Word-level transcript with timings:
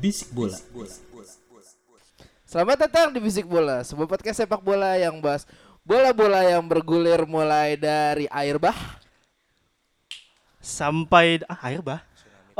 Bisik 0.00 0.32
bola. 0.32 0.56
Selamat 2.48 2.88
datang 2.88 3.12
di 3.12 3.20
Bisik 3.20 3.44
Bola, 3.44 3.84
sebuah 3.84 4.08
podcast 4.08 4.40
sepak 4.40 4.64
bola 4.64 4.96
yang 4.96 5.20
bahas 5.20 5.44
bola-bola 5.84 6.40
yang 6.40 6.64
bergulir 6.64 7.28
mulai 7.28 7.76
dari 7.76 8.24
air 8.32 8.56
bah. 8.56 8.74
sampai 10.56 11.44
ah, 11.44 11.60
air 11.68 11.84
bah. 11.84 12.00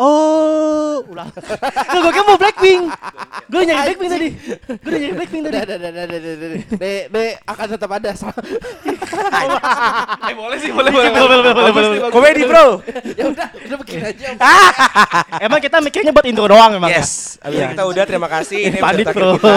Oh, 0.01 1.05
ulang. 1.13 1.29
Loh, 1.93 2.01
gue 2.01 2.13
kira 2.17 2.25
mau 2.25 2.41
Blackpink. 2.41 2.83
Gue 3.53 3.63
nyari 3.69 3.93
Blackpink 3.93 4.11
tadi. 4.11 4.29
Gue 4.81 4.89
udah 4.89 5.01
nyari 5.05 5.13
Blackpink 5.13 5.43
tadi. 5.45 5.57
Dah, 5.61 5.65
dah, 5.69 5.77
dah, 5.77 5.91
dah. 5.93 6.05
De, 6.81 6.93
de 7.13 7.25
akan 7.45 7.67
tetap 7.69 7.91
ada. 7.93 8.11
Eh 10.31 10.35
boleh 10.37 10.57
sih, 10.57 10.71
boleh 10.73 10.89
boleh. 10.89 11.11
Boleh, 11.13 11.37
boleh, 11.37 11.53
boleh, 11.53 11.73
boleh. 11.75 12.11
Komedi 12.15 12.43
bro. 12.47 12.81
ya 13.19 13.25
udah, 13.29 13.49
udah 13.53 13.77
begini 13.83 14.03
aja. 14.07 14.29
Emang 15.45 15.61
kita 15.61 15.77
mikirnya 15.83 16.15
buat 16.15 16.25
intro 16.25 16.47
doang 16.49 16.79
emang. 16.79 16.89
Yes. 16.89 17.37
Abis 17.43 17.59
Iya. 17.61 17.67
kita 17.75 17.85
udah 17.85 18.05
terima 18.07 18.29
kasih. 18.31 18.71
Ini 18.71 18.79
Pandit 18.81 19.07
bro. 19.11 19.37
kita. 19.37 19.55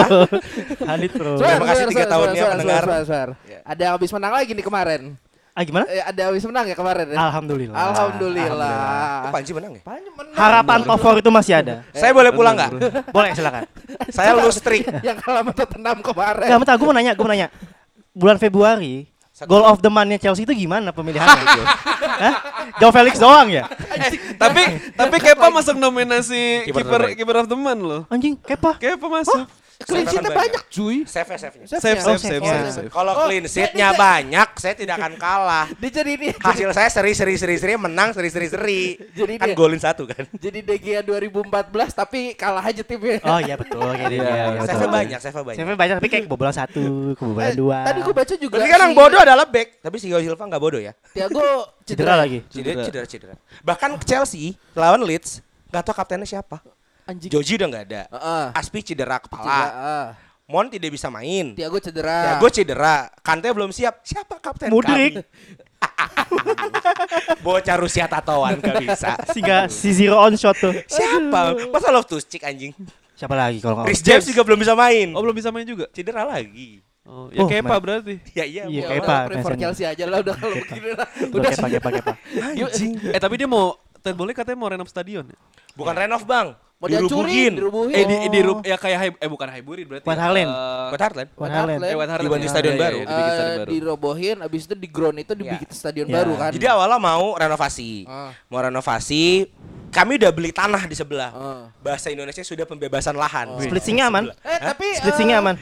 Pandit 0.82 1.12
bro. 1.14 1.32
Terima 1.40 1.66
kasih 1.70 1.84
tiga 1.88 2.04
tahunnya 2.10 2.42
pendengar. 2.58 2.82
suar. 3.06 3.28
Ada 3.64 3.80
yang 3.80 3.92
habis 3.96 4.10
menang 4.12 4.32
lagi 4.34 4.50
nih 4.52 4.64
kemarin. 4.66 5.02
Ah 5.54 5.62
gimana? 5.62 5.86
Eh, 5.86 6.02
ada 6.02 6.22
habis 6.26 6.42
menang 6.42 6.66
ya 6.66 6.74
kemarin 6.74 7.06
ya? 7.08 7.30
Alhamdulillah. 7.30 7.78
Alhamdulillah. 7.78 8.74
Oh, 9.22 9.30
Panji 9.30 9.50
menang 9.54 9.72
ya? 9.78 9.82
Panji 9.86 10.10
menang. 10.10 10.34
Harapan 10.34 10.78
top 10.82 10.98
4 10.98 11.22
itu 11.22 11.30
masih 11.30 11.52
ada. 11.54 11.74
Saya 11.94 12.10
boleh 12.10 12.34
pulang 12.34 12.58
nggak? 12.58 12.70
Boleh 13.14 13.30
silakan. 13.38 13.62
Saya 14.18 14.34
lulus 14.34 14.58
trik. 14.58 14.82
yang 15.06 15.14
kalah 15.14 15.46
sama 15.46 15.52
Tottenham 15.54 15.98
kemarin. 16.02 16.46
Enggak, 16.50 16.58
bentar, 16.58 16.74
gue 16.74 16.86
mau 16.86 16.96
nanya, 16.98 17.12
gue 17.14 17.22
mau 17.22 17.30
nanya. 17.30 17.48
Bulan 18.10 18.36
Februari, 18.36 19.06
goal 19.46 19.62
of 19.62 19.78
the 19.78 19.86
month-nya 19.86 20.18
Chelsea 20.18 20.42
itu 20.42 20.54
gimana 20.58 20.90
pemilihannya? 20.90 21.46
Hah? 22.26 22.34
Joe 22.82 22.90
Felix 22.90 23.14
doang 23.22 23.46
ya? 23.46 23.70
Tapi 24.34 24.62
tapi 24.98 25.16
Kepa 25.22 25.54
masuk 25.54 25.78
nominasi 25.78 26.66
Keeper 26.66 26.82
keeper 26.82 26.98
terbaik. 26.98 27.14
keeper 27.14 27.36
of 27.38 27.46
the 27.46 27.54
month 27.54 27.82
loh. 27.82 28.02
Anjing, 28.10 28.34
kepa. 28.34 28.74
Kepa 28.74 29.06
masuk. 29.06 29.46
Clean 29.84 30.04
sheet-nya 30.04 30.32
banyak 30.32 30.62
cuy. 30.66 30.96
Save 31.04 31.28
save 31.34 31.54
nya. 31.54 31.66
Save 31.66 31.80
Save-nya. 31.80 32.00
save 32.00 32.00
Oh, 32.04 32.16
save 32.16 32.22
save-nya. 32.24 32.52
save. 32.54 32.74
save. 32.74 32.90
Kalau 32.90 33.12
Oh, 33.12 33.24
clean 33.24 33.44
sheet-nya 33.44 33.88
banyak, 33.92 34.48
saya 34.56 34.74
tidak 34.74 34.94
akan 34.96 35.12
kalah. 35.14 35.66
Dia 35.74 35.90
jadi 35.98 36.10
ini. 36.12 36.28
Hasil 36.34 36.68
saya 36.70 36.88
seri 36.88 37.12
seri 37.12 37.34
seri 37.34 37.54
seri 37.54 37.72
menang 37.74 38.10
seri 38.10 38.28
seri 38.28 38.46
seri. 38.46 38.80
Jadi 39.10 39.34
Kan 39.36 39.48
dia- 39.48 39.56
golin 39.56 39.78
satu 39.78 40.04
kan. 40.04 40.24
Jadi 40.30 40.58
DGA 40.60 41.00
2014 41.00 41.44
tapi 41.92 42.20
kalah 42.32 42.62
aja 42.62 42.80
timnya. 42.80 43.20
Oh 43.22 43.38
iya 43.38 43.54
betul, 43.54 43.84
gitu. 43.84 44.14
Iya, 44.16 44.30
iya, 44.50 44.64
Save 44.64 44.86
banyak, 44.86 45.18
save 45.18 45.36
banyak. 45.36 45.58
Save 45.58 45.74
banyak 45.74 45.94
tapi 45.98 46.08
kayak 46.08 46.24
kebobolan 46.24 46.52
satu, 46.52 46.82
kebobolan 47.14 47.52
Eh, 47.52 47.56
dua. 47.56 47.78
Tadi 47.84 47.98
gue 48.00 48.14
baca 48.14 48.34
juga. 48.34 48.54
Berarti 48.54 48.70
kan 48.70 48.80
yang 48.80 48.94
bodoh 48.94 49.20
adalah 49.20 49.46
back, 49.46 49.68
tapi 49.78 49.96
si 49.96 50.08
Silva 50.08 50.44
nggak 50.44 50.58
bodoh 50.58 50.80
ya. 50.80 50.92
Thiago 51.10 51.42
cedera 51.86 52.16
lagi. 52.16 52.40
Cedera, 52.48 52.82
cedera, 52.82 53.04
cedera. 53.04 53.34
Bahkan 53.60 54.00
Chelsea 54.02 54.56
lawan 54.72 55.04
Leeds 55.04 55.44
nggak 55.68 55.82
tahu 55.82 55.94
kaptennya 55.94 56.24
siapa. 56.24 56.58
Anjing. 57.04 57.30
Joji 57.30 57.52
udah 57.56 57.68
nggak 57.68 57.84
ada. 57.86 58.02
Heeh. 58.08 58.44
Aspi 58.54 58.80
cedera 58.80 59.16
Cedera, 59.16 59.16
kepala. 59.20 59.56
ah. 59.70 60.06
Mon 60.44 60.68
tidak 60.68 60.92
bisa 60.92 61.08
main. 61.08 61.56
Thiago 61.56 61.80
cedera. 61.80 62.16
Ya 62.20 62.32
gue 62.36 62.50
cedera. 62.52 63.08
Kante 63.24 63.48
belum 63.48 63.72
siap. 63.72 64.04
Siapa 64.04 64.36
kapten 64.36 64.68
Mudrik. 64.68 65.24
Bocah 67.40 67.76
Rusia 67.80 68.04
tatoan 68.04 68.60
gak 68.60 68.76
bisa. 68.80 69.16
Sehingga 69.32 69.72
si 69.72 69.96
zero 69.96 70.20
on 70.20 70.36
shot 70.36 70.56
tuh. 70.60 70.72
Siapa? 70.84 71.56
Masa 71.72 71.88
Loftus 71.88 72.28
Cheek 72.28 72.44
anjing? 72.44 72.76
Siapa 73.14 73.32
lagi 73.32 73.62
kalau 73.62 73.80
nggak? 73.80 73.86
Chris 73.88 74.02
James 74.04 74.26
juga 74.26 74.42
belum 74.42 74.58
bisa 74.60 74.76
main. 74.76 75.16
Oh 75.16 75.22
belum 75.24 75.32
bisa 75.32 75.48
main 75.48 75.64
juga. 75.64 75.88
Cedera 75.94 76.28
lagi. 76.28 76.82
Oh, 77.04 77.28
ya 77.28 77.44
Oh, 77.44 77.48
Kepa 77.48 77.76
berarti. 77.80 78.16
Ya 78.38 78.44
iya. 78.44 78.64
Iya, 78.64 78.84
Ya 78.90 79.00
apa, 79.00 79.28
prefer. 79.28 79.56
Chelsea 79.60 79.84
aja 79.84 80.04
lah 80.08 80.20
udah 80.20 80.34
kalau 80.36 80.56
begini 80.56 80.92
lah. 80.92 81.08
Udah 81.32 81.40
Udah 81.40 81.50
kepa 81.52 81.68
kepa 81.72 81.88
kepa. 82.00 82.12
Anjing. 82.52 82.92
Eh 83.12 83.20
tapi 83.20 83.34
dia 83.36 83.48
mau 83.48 83.76
Ted 84.04 84.12
Boleh 84.12 84.36
katanya 84.36 84.58
mau 84.60 84.68
renov 84.68 84.88
stadion. 84.88 85.24
ya? 85.24 85.36
Bukan 85.72 85.94
renov 85.96 86.24
bang. 86.24 86.52
Mau 86.74 86.86
dihancurin, 86.86 87.52
dirubuhin. 87.54 87.94
Eh 87.94 88.04
di, 88.04 88.16
di 88.28 88.40
ru- 88.40 88.60
ya 88.60 88.76
kayak 88.76 88.98
Hai- 88.98 89.16
eh 89.16 89.28
bukan 89.28 89.48
Highbury 89.48 89.82
berarti. 89.84 90.04
Van 90.04 90.18
Halen. 90.18 90.48
Eh, 90.48 90.86
Buat 90.90 91.00
Heartland. 91.00 91.28
Van. 91.32 91.50
Halen. 91.50 91.78
Eh, 91.80 91.94
Van 91.94 92.08
Halen. 92.08 92.22
Dibantu 92.22 92.44
ya. 92.44 92.50
stadion 92.50 92.70
Iya, 92.70 92.76
iya, 92.76 92.84
baru. 92.84 92.96
iya, 92.96 93.06
dibikin 93.06 93.32
stadion 93.32 93.56
baru. 93.56 93.70
dirobohin 93.70 94.36
abis 94.40 94.60
itu 94.62 94.74
di 94.74 94.88
ground 94.88 95.16
itu 95.18 95.32
dibikin 95.32 95.70
stadion 95.70 96.06
Ya. 96.06 96.14
baru 96.14 96.32
kan. 96.36 96.50
Jadi 96.52 96.66
awalnya 96.66 96.98
mau 96.98 97.26
renovasi. 97.32 98.04
Ah. 98.04 98.30
Mau 98.46 98.60
renovasi. 98.60 99.48
Kami 99.88 100.18
udah 100.18 100.30
beli 100.30 100.50
tanah 100.50 100.82
di 100.84 100.94
sebelah. 100.94 101.30
Ah. 101.30 101.62
Bahasa 101.78 102.10
Indonesia 102.10 102.42
sudah 102.42 102.66
pembebasan 102.66 103.14
lahan. 103.14 103.54
Splitsingnya 103.56 104.10
aman. 104.10 104.34
Eh 104.42 104.58
tapi 104.60 104.86
eh, 104.90 105.34
aman. 105.34 105.54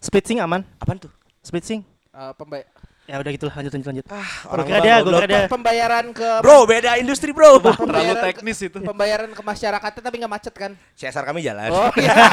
Splitsing 0.00 0.40
aman. 0.40 0.64
Apaan 0.76 0.98
tuh? 0.98 1.12
Splitsing. 1.38 1.84
eh, 2.10 2.32
pembay- 2.34 2.64
Ya 3.04 3.20
udah 3.20 3.36
gitu 3.36 3.44
lah, 3.44 3.60
lanjut 3.60 3.72
lanjut 3.76 3.88
lanjut. 3.92 4.06
Ah, 4.08 4.30
orang 4.48 4.64
kira 4.64 4.80
dia, 4.80 4.94
gua 5.04 5.20
kira 5.20 5.28
dia. 5.28 5.44
pembayaran 5.44 6.08
ke 6.16 6.28
Bro, 6.40 6.64
beda 6.64 6.96
industri 6.96 7.36
bro. 7.36 7.60
Terlalu 7.60 8.16
teknis 8.16 8.64
itu. 8.64 8.80
pembayaran 8.80 9.28
ke 9.28 9.42
masyarakatnya 9.44 10.00
tapi 10.00 10.16
nggak 10.24 10.32
macet 10.32 10.54
kan? 10.56 10.72
CSR 10.96 11.24
kami 11.28 11.44
jalan. 11.44 11.68
Oh 11.68 11.92
iya. 12.00 12.16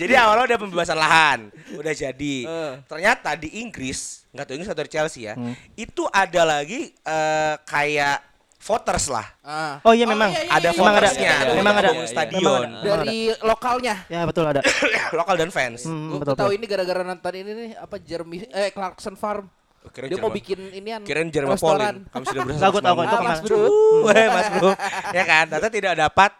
jadi 0.00 0.22
awalnya 0.22 0.54
udah 0.54 0.58
pembebasan 0.62 0.98
lahan, 1.02 1.50
udah 1.74 1.92
jadi. 1.98 2.36
Eh. 2.46 2.72
Ternyata 2.86 3.34
di 3.34 3.58
Inggris, 3.58 4.22
nggak 4.30 4.46
tahu 4.46 4.54
Inggris 4.54 4.70
atau 4.70 4.86
di 4.86 4.92
Chelsea 4.94 5.26
ya, 5.26 5.34
itu 5.74 6.06
ada 6.14 6.46
lagi 6.46 6.94
eh, 6.94 7.54
kayak 7.66 8.35
voters 8.66 9.06
lah. 9.06 9.26
Ah. 9.40 9.78
Oh 9.80 9.94
iya 9.94 10.02
memang. 10.04 10.26
Ada 10.26 10.74
Memang 10.74 10.90
ada. 10.90 11.06
votersnya, 11.06 11.30
Iya, 11.38 11.54
memang 11.54 11.74
ada. 11.76 11.88
bangun 11.88 12.06
stadion, 12.06 12.66
Memang 12.66 12.82
Dari 12.82 13.18
lokalnya. 13.40 13.94
Ya 14.06 14.20
betul 14.22 14.42
ada. 14.44 14.58
lokal 15.14 15.34
dan 15.36 15.50
fans. 15.50 15.86
Hmm, 15.86 16.10
Gue 16.10 16.18
betul. 16.20 16.34
tahu 16.34 16.50
betul. 16.50 16.58
ini 16.58 16.66
gara-gara 16.66 17.00
nonton 17.00 17.32
ini 17.32 17.50
nih 17.52 17.70
apa 17.76 17.96
Jeremy 17.96 18.38
eh 18.48 18.70
Clarkson 18.70 19.14
Farm. 19.14 19.46
Kirain 19.86 20.10
Dia 20.10 20.18
mau 20.18 20.26
Jerman- 20.26 20.34
bikin 20.34 20.58
inian 20.74 21.00
Kirain 21.00 21.30
Jeremy 21.30 21.54
restoran. 21.54 21.78
Polin. 21.78 21.96
Kami 22.10 22.24
sudah 22.26 22.42
berusaha. 22.50 22.68
Gua 22.68 22.82
tahu 22.82 22.96
itu. 23.00 23.16
Mas 23.22 23.40
Bro. 23.40 23.58
Weh, 24.06 24.26
Mas 24.28 24.48
Bro. 24.50 24.70
ya 25.14 25.24
kan, 25.24 25.44
ternyata 25.46 25.70
tidak 25.70 25.94
dapat 25.96 26.30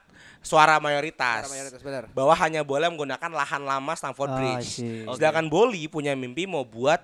suara 0.40 0.74
mayoritas. 0.76 1.40
Suara 1.40 1.54
mayoritas, 1.54 1.80
benar. 1.80 2.02
Bahwa 2.10 2.34
hanya 2.36 2.60
boleh 2.60 2.86
menggunakan 2.88 3.30
lahan 3.32 3.62
lama 3.62 3.92
Stamford 3.94 4.30
Ah, 4.30 4.36
Bridge. 4.36 4.82
Sedangkan 5.08 5.46
Boli 5.46 5.86
punya 5.86 6.10
mimpi 6.12 6.42
mau 6.42 6.62
buat 6.62 6.98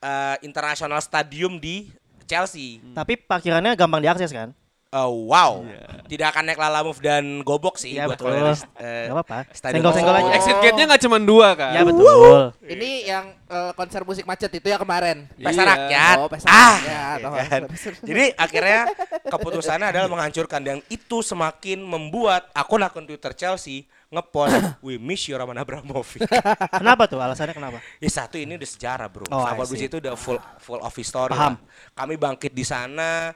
eh, 0.00 0.36
international 0.40 1.00
stadium 1.00 1.56
di 1.56 1.92
Chelsea. 2.24 2.80
Tapi 2.92 3.16
parkirannya 3.16 3.72
gampang 3.74 4.02
diakses 4.02 4.30
kan? 4.30 4.52
Oh, 4.94 5.26
wow. 5.26 5.66
Tidak 6.06 6.22
akan 6.30 6.46
naik 6.46 6.54
Lala 6.54 6.86
Move 6.86 7.02
dan 7.02 7.42
Gobok 7.42 7.74
sih 7.82 7.98
Iya 7.98 8.06
buat 8.06 8.14
betul. 8.14 8.30
kalau 8.30 8.54
eh, 8.78 9.10
Gak 9.10 9.14
apa-apa. 9.18 9.38
Senggol-senggol 9.50 10.14
aja. 10.22 10.30
Exit 10.38 10.54
gate-nya 10.62 10.84
nggak 10.86 11.02
cuma 11.02 11.18
dua 11.18 11.48
kan? 11.58 11.74
Ya 11.74 11.82
betul. 11.82 12.54
Ini 12.62 12.90
yang 13.02 13.24
eh, 13.50 13.72
konser 13.74 14.06
musik 14.06 14.22
macet 14.22 14.54
itu 14.54 14.70
ya 14.70 14.78
kemarin. 14.78 15.26
Pesta 15.34 15.66
Iya. 15.66 15.70
rakyat. 15.74 16.16
Oh, 16.22 16.30
pesta 16.30 16.46
ah, 16.46 16.78
rakyat. 16.78 17.18
ya 17.26 17.44
kan? 17.50 17.62
Jadi 18.06 18.24
akhirnya 18.38 18.80
keputusannya 19.26 19.86
adalah 19.90 20.06
menghancurkan 20.06 20.62
dan 20.62 20.78
itu 20.86 21.26
semakin 21.26 21.82
membuat 21.82 22.46
akun-akun 22.54 23.02
Twitter 23.02 23.34
Chelsea 23.34 23.90
ngepost 24.14 24.54
we 24.86 24.96
miss 24.96 25.26
you 25.26 25.34
Roman 25.34 25.58
Abramovich. 25.58 26.22
Kenapa 26.80 27.10
tuh? 27.10 27.18
Alasannya 27.18 27.54
kenapa? 27.54 27.78
ya 27.98 28.10
satu 28.10 28.38
ini 28.38 28.54
udah 28.54 28.68
sejarah 28.68 29.06
bro. 29.10 29.26
Oh, 29.30 29.42
see. 29.66 29.90
itu 29.90 29.98
udah 29.98 30.14
full 30.14 30.38
full 30.62 30.80
of 30.80 30.94
history. 30.94 31.34
Paham. 31.34 31.58
lah. 31.58 31.94
Kami 31.98 32.14
bangkit 32.14 32.52
di 32.54 32.62
sana. 32.62 33.34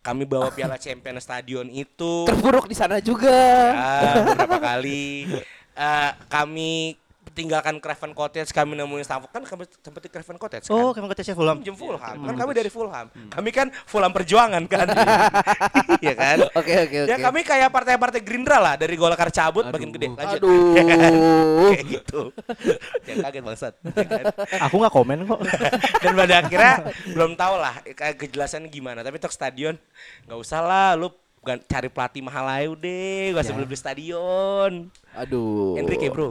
Kami 0.00 0.24
bawa 0.24 0.48
Piala 0.56 0.80
Champions 0.80 1.26
Stadion 1.26 1.66
itu. 1.68 2.24
Terburuk 2.24 2.70
di 2.70 2.76
sana 2.78 3.02
juga. 3.02 3.40
Ya, 3.74 4.12
beberapa 4.24 4.56
kali. 4.56 5.28
Eh, 5.76 6.10
kami 6.28 6.96
tinggalkan 7.30 7.78
Craven 7.78 8.12
Cottage, 8.12 8.50
kami 8.50 8.74
nemuin 8.74 9.04
Stamford 9.06 9.30
kan 9.30 9.42
kami 9.46 9.64
sempat 9.80 10.02
di 10.02 10.10
Craven 10.10 10.38
Cottage 10.40 10.66
kan. 10.66 10.74
Oh, 10.74 10.90
kamu 10.90 11.06
kata 11.12 11.22
Fulham. 11.32 11.58
Jam 11.62 11.76
Fulham. 11.76 12.16
Kan 12.26 12.34
kami 12.36 12.52
dari 12.52 12.70
Fulham. 12.72 13.06
Kami 13.10 13.50
kan 13.54 13.66
Fulham 13.86 14.12
Perjuangan 14.12 14.62
kan. 14.66 14.86
Iya 16.00 16.14
kan? 16.16 16.38
Oke 16.60 16.72
oke 16.86 16.96
oke. 17.04 17.10
Ya 17.12 17.16
kami 17.20 17.40
kayak 17.44 17.68
partai-partai 17.68 18.24
Gerindra 18.24 18.56
lah 18.56 18.74
dari 18.80 18.96
Golkar 18.96 19.28
cabut 19.28 19.68
makin 19.68 19.92
gede. 19.92 20.08
Lanjut. 20.16 20.40
Aduh. 20.40 20.72
Kayak 21.76 21.84
gitu. 21.86 22.20
Jangan 23.04 23.20
kaget 23.28 23.42
bangsat. 23.44 23.74
Ya 23.84 24.06
kan? 24.08 24.24
Aku 24.68 24.80
nggak 24.80 24.94
komen 24.96 25.18
kok. 25.28 25.40
Dan 26.00 26.12
pada 26.16 26.34
akhirnya 26.40 26.74
belum 27.12 27.32
tahu 27.36 27.54
lah 27.60 27.74
kayak 27.84 28.16
kejelasannya 28.16 28.72
gimana. 28.72 29.04
Tapi 29.04 29.20
untuk 29.20 29.34
stadion 29.34 29.76
nggak 30.24 30.38
usah 30.40 30.60
lah 30.64 30.88
lu 30.96 31.12
gan- 31.40 31.64
cari 31.64 31.88
pelatih 31.88 32.20
mahal 32.20 32.46
aja 32.46 32.68
udah, 32.68 33.18
gak 33.34 33.42
usah 33.42 33.54
beli 33.54 33.66
beli 33.66 33.78
stadion. 33.78 34.72
Aduh. 35.12 35.74
Enrique 35.76 36.08
bro. 36.08 36.30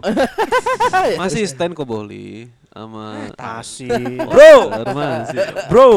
Masih 1.22 1.44
stand 1.46 1.74
kok 1.74 1.84
boleh 1.84 2.48
sama 2.70 3.34
Masih. 3.34 3.90
Bro, 4.24 4.56
masih. 4.94 5.38
bro, 5.68 5.90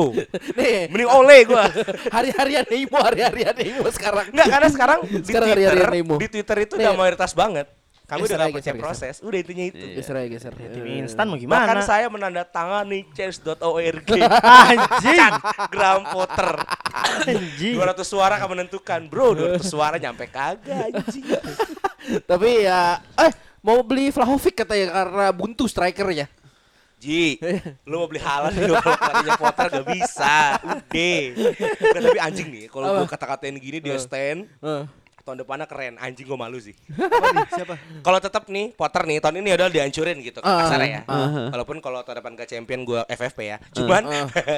Nih, 0.57 0.89
mending 0.89 1.07
oleh 1.07 1.45
gua. 1.45 1.69
hari-harian 2.09 2.65
Nemo, 2.65 2.99
hari-harian 2.99 3.53
Nemo 3.53 3.87
sekarang. 3.87 4.33
Enggak 4.33 4.49
karena 4.49 4.69
sekarang 4.69 4.99
di 5.05 5.21
Sekarang 5.23 5.49
Twitter, 5.53 5.69
hari-hari 5.69 6.01
Nemo. 6.01 6.17
di 6.17 6.29
Twitter 6.29 6.57
itu 6.65 6.73
udah 6.75 6.93
mayoritas 6.97 7.33
banget. 7.37 7.69
Kami 8.13 8.29
Geser 8.29 8.37
udah 8.37 8.45
gak 8.45 8.57
percaya 8.61 8.75
geser, 8.77 8.85
proses. 8.85 9.15
Udah 9.25 9.39
intinya 9.41 9.65
itu. 9.65 9.85
Geser 9.97 10.15
aja, 10.15 10.29
geser. 10.29 10.53
Tim 10.53 10.85
Eh, 10.85 11.01
instan 11.01 11.25
mau 11.25 11.41
Bahkan 11.41 11.49
gimana? 11.49 11.81
saya 11.81 12.07
menandatangani 12.13 13.09
change.org. 13.11 14.09
Anjing. 14.69 15.33
Graham 15.73 16.05
Potter. 16.07 16.51
Anjing. 17.25 17.75
200 17.81 18.05
suara 18.05 18.37
akan 18.37 18.49
menentukan, 18.53 19.01
bro. 19.09 19.33
200 19.33 19.65
suara 19.65 19.97
nyampe 19.97 20.29
kagak 20.29 20.93
anjing. 20.93 21.25
Tapi 22.31 22.69
ya, 22.69 23.01
eh 23.17 23.33
mau 23.59 23.81
beli 23.81 24.13
Vlahovic 24.13 24.61
katanya 24.61 24.93
karena 24.93 25.27
buntu 25.33 25.65
strikernya. 25.65 26.29
Ji, 27.01 27.35
lu 27.83 27.99
mau 27.99 28.07
beli 28.07 28.23
halal 28.23 28.55
juga 28.55 28.79
kalau 28.79 28.95
katanya 28.95 29.33
Potter 29.35 29.67
gak 29.73 29.87
bisa. 29.89 30.37
Udah. 30.63 31.23
Tapi 31.99 32.19
anjing 32.21 32.47
nih, 32.47 32.65
kalau 32.69 32.95
gue 32.95 33.09
kata-katain 33.09 33.57
gini 33.57 33.81
dia 33.81 33.99
stand, 33.99 34.47
Eh. 34.61 34.85
Tahun 35.23 35.37
depannya 35.39 35.65
keren. 35.65 35.95
Anjing 35.97 36.25
gue 36.25 36.35
malu 36.35 36.59
sih. 36.59 36.75
Siapa? 37.53 37.79
Kalau 38.01 38.19
tetap 38.19 38.47
nih 38.47 38.71
Potter 38.71 39.03
nih 39.05 39.19
tahun 39.19 39.39
ini 39.39 39.49
udah 39.53 39.69
dihancurin 39.69 40.19
gitu 40.19 40.39
Ah, 40.41 40.67
kasarnya 40.67 40.89
ya. 40.93 41.01
ah. 41.07 41.49
Walaupun 41.49 41.79
kalau 41.79 42.03
tahun 42.03 42.19
depan 42.19 42.35
ke 42.35 42.45
champion 42.47 42.83
gue 42.83 43.01
FFP 43.09 43.39
ya. 43.47 43.57
Cuman 43.73 44.03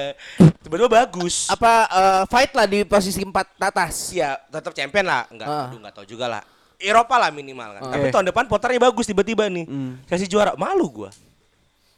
tiba-tiba 0.63 0.89
bagus. 0.89 1.47
Apa 1.47 1.73
eh, 1.85 2.23
fight 2.27 2.51
lah 2.51 2.65
di 2.65 2.81
posisi 2.83 3.21
empat 3.21 3.57
atas. 3.57 4.11
Iya, 4.11 4.41
tetap 4.43 4.73
champion 4.73 5.05
lah. 5.05 5.29
Enggak, 5.29 5.47
Ah. 5.47 5.69
aduh 5.69 5.77
enggak 5.77 5.93
tahu 5.93 6.05
juga 6.07 6.25
lah. 6.27 6.41
Eropa 6.75 7.15
lah 7.15 7.29
minimal 7.29 7.69
kan. 7.71 7.81
Ah. 7.83 7.91
Tapi 7.93 8.11
tahun 8.11 8.25
depan 8.29 8.45
Potternya 8.45 8.81
bagus 8.81 9.05
tiba-tiba 9.05 9.47
nih. 9.47 9.65
Chelsea 10.05 10.25
juara. 10.25 10.53
Malu 10.55 10.89
gua. 10.91 11.09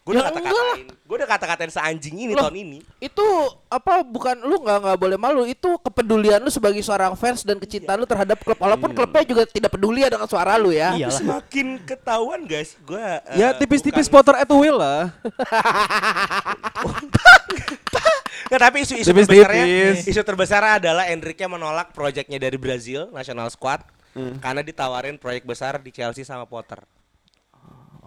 Gue 0.08 0.16
udah 0.16 0.24
Ya 0.24 0.32
kata-katain. 0.32 0.86
Gue 1.04 1.16
udah 1.20 1.30
kata-katain 1.30 1.68
seanjing 1.70 2.16
ini 2.18 2.32
Loh. 2.32 2.48
tahun 2.48 2.56
ini. 2.58 2.80
Itu 2.98 3.28
apa 3.68 4.00
bukan 4.02 4.40
lu 4.40 4.56
nggak 4.58 4.78
nggak 4.82 4.98
boleh 4.98 5.18
malu 5.18 5.44
itu 5.44 5.68
kepedulian 5.78 6.40
lu 6.40 6.48
sebagai 6.48 6.80
seorang 6.80 7.12
fans 7.14 7.44
dan 7.44 7.60
kecintaan 7.60 8.00
lu 8.00 8.08
terhadap 8.08 8.40
klub 8.40 8.56
walaupun 8.56 8.96
klubnya 8.96 9.20
juga 9.22 9.44
tidak 9.44 9.68
peduli 9.70 10.00
dengan 10.02 10.24
suara 10.24 10.56
lu 10.56 10.72
ya. 10.72 10.96
Iya. 10.96 11.12
Semakin 11.12 11.84
ketahuan 11.84 12.48
guys, 12.48 12.80
gua 12.82 13.20
eh, 13.26 13.36
Ya 13.36 13.52
tipis-tipis 13.52 14.08
bukan- 14.08 14.16
Potter 14.18 14.36
at 14.38 14.50
will 14.50 14.80
lah. 14.80 15.12
Nggak, 18.48 18.62
tapi 18.62 18.78
isu-isu 18.82 19.04
Tipis-tipis. 19.06 19.44
terbesarnya 19.44 19.66
isu 20.08 20.22
terbesar 20.24 20.62
adalah 20.80 21.04
Enrique 21.06 21.44
menolak 21.44 21.92
proyeknya 21.92 22.40
dari 22.40 22.56
Brazil 22.56 23.12
national 23.12 23.52
squad 23.52 23.84
Hmm. 24.10 24.40
karena 24.40 24.66
ditawarin 24.66 25.14
proyek 25.14 25.46
besar 25.46 25.78
di 25.78 25.92
Chelsea 25.92 26.24
sama 26.24 26.48
Potter. 26.48 26.82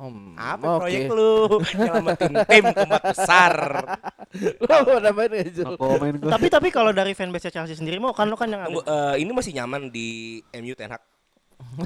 Hmm, 0.01 0.33
Apa 0.33 0.65
oke. 0.75 0.81
proyek 0.81 1.13
lu? 1.13 1.35
Nyelamatin 1.77 2.33
tim 2.49 2.65
keempat 2.67 3.03
besar. 3.07 3.55
Lu 4.65 4.97
nambahin 4.97 5.31
nggak, 5.31 5.49
Jul? 5.53 5.77
Komen 5.77 6.13
gue. 6.17 6.31
tapi 6.31 6.47
tapi 6.49 6.69
kalau 6.71 6.89
dari 6.91 7.13
fanbase 7.13 7.53
Chelsea 7.53 7.77
sendiri 7.77 8.01
mau 8.01 8.11
kan 8.11 8.25
lo 8.25 8.33
kan 8.33 8.49
yang 8.49 8.65
ada. 8.65 8.73
eh, 8.73 9.15
ini 9.21 9.29
masih 9.29 9.53
nyaman 9.53 9.93
di 9.93 10.41
MU 10.55 10.73
Ten 10.73 10.89
Hag. 10.91 11.05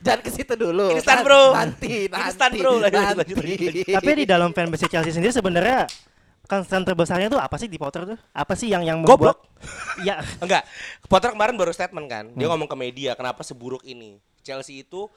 Jangan- 0.00 0.22
ke 0.22 0.30
situ 0.30 0.54
dulu. 0.54 0.88
Instan, 0.90 1.20
bro. 1.20 1.52
Nanti, 1.52 2.08
nanti. 2.08 2.24
Instan, 2.24 2.50
bro. 2.54 2.72
Lanjut, 2.78 2.88
lanjut, 2.88 3.36
nanti. 3.36 3.56
lanjut, 3.60 3.92
Tapi 3.92 4.10
di 4.14 4.24
dalam 4.24 4.50
fanbase 4.50 4.88
Chelsea 4.88 5.12
sendiri 5.12 5.30
sebenarnya 5.30 5.84
concern 6.46 6.80
terbesarnya 6.80 7.26
tuh 7.26 7.36
apa 7.36 7.58
sih 7.58 7.66
di 7.66 7.76
Potter 7.76 8.06
tuh? 8.06 8.18
Apa 8.30 8.54
sih 8.54 8.70
yang 8.70 8.80
yang 8.80 9.02
Goblok. 9.02 9.44
membuat 9.44 9.60
ya 10.08 10.22
Enggak, 10.38 10.62
Potter 11.04 11.34
kemarin 11.34 11.54
baru 11.54 11.72
statement 11.74 12.06
kan. 12.06 12.24
Dia 12.32 12.46
ngomong 12.48 12.64
ke 12.64 12.76
media 12.78 13.12
kenapa 13.12 13.42
seburuk 13.42 13.82
ini. 13.82 14.16
Chelsea 14.40 14.80
itu 14.80 15.10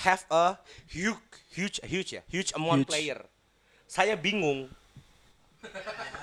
have 0.00 0.24
a 0.28 0.56
huge 0.88 1.20
huge 1.52 1.76
huge 1.82 2.10
ya, 2.12 2.22
huge 2.26 2.50
amount 2.52 2.84
Huge. 2.84 2.90
player. 2.90 3.18
Saya 3.84 4.16
bingung. 4.16 4.72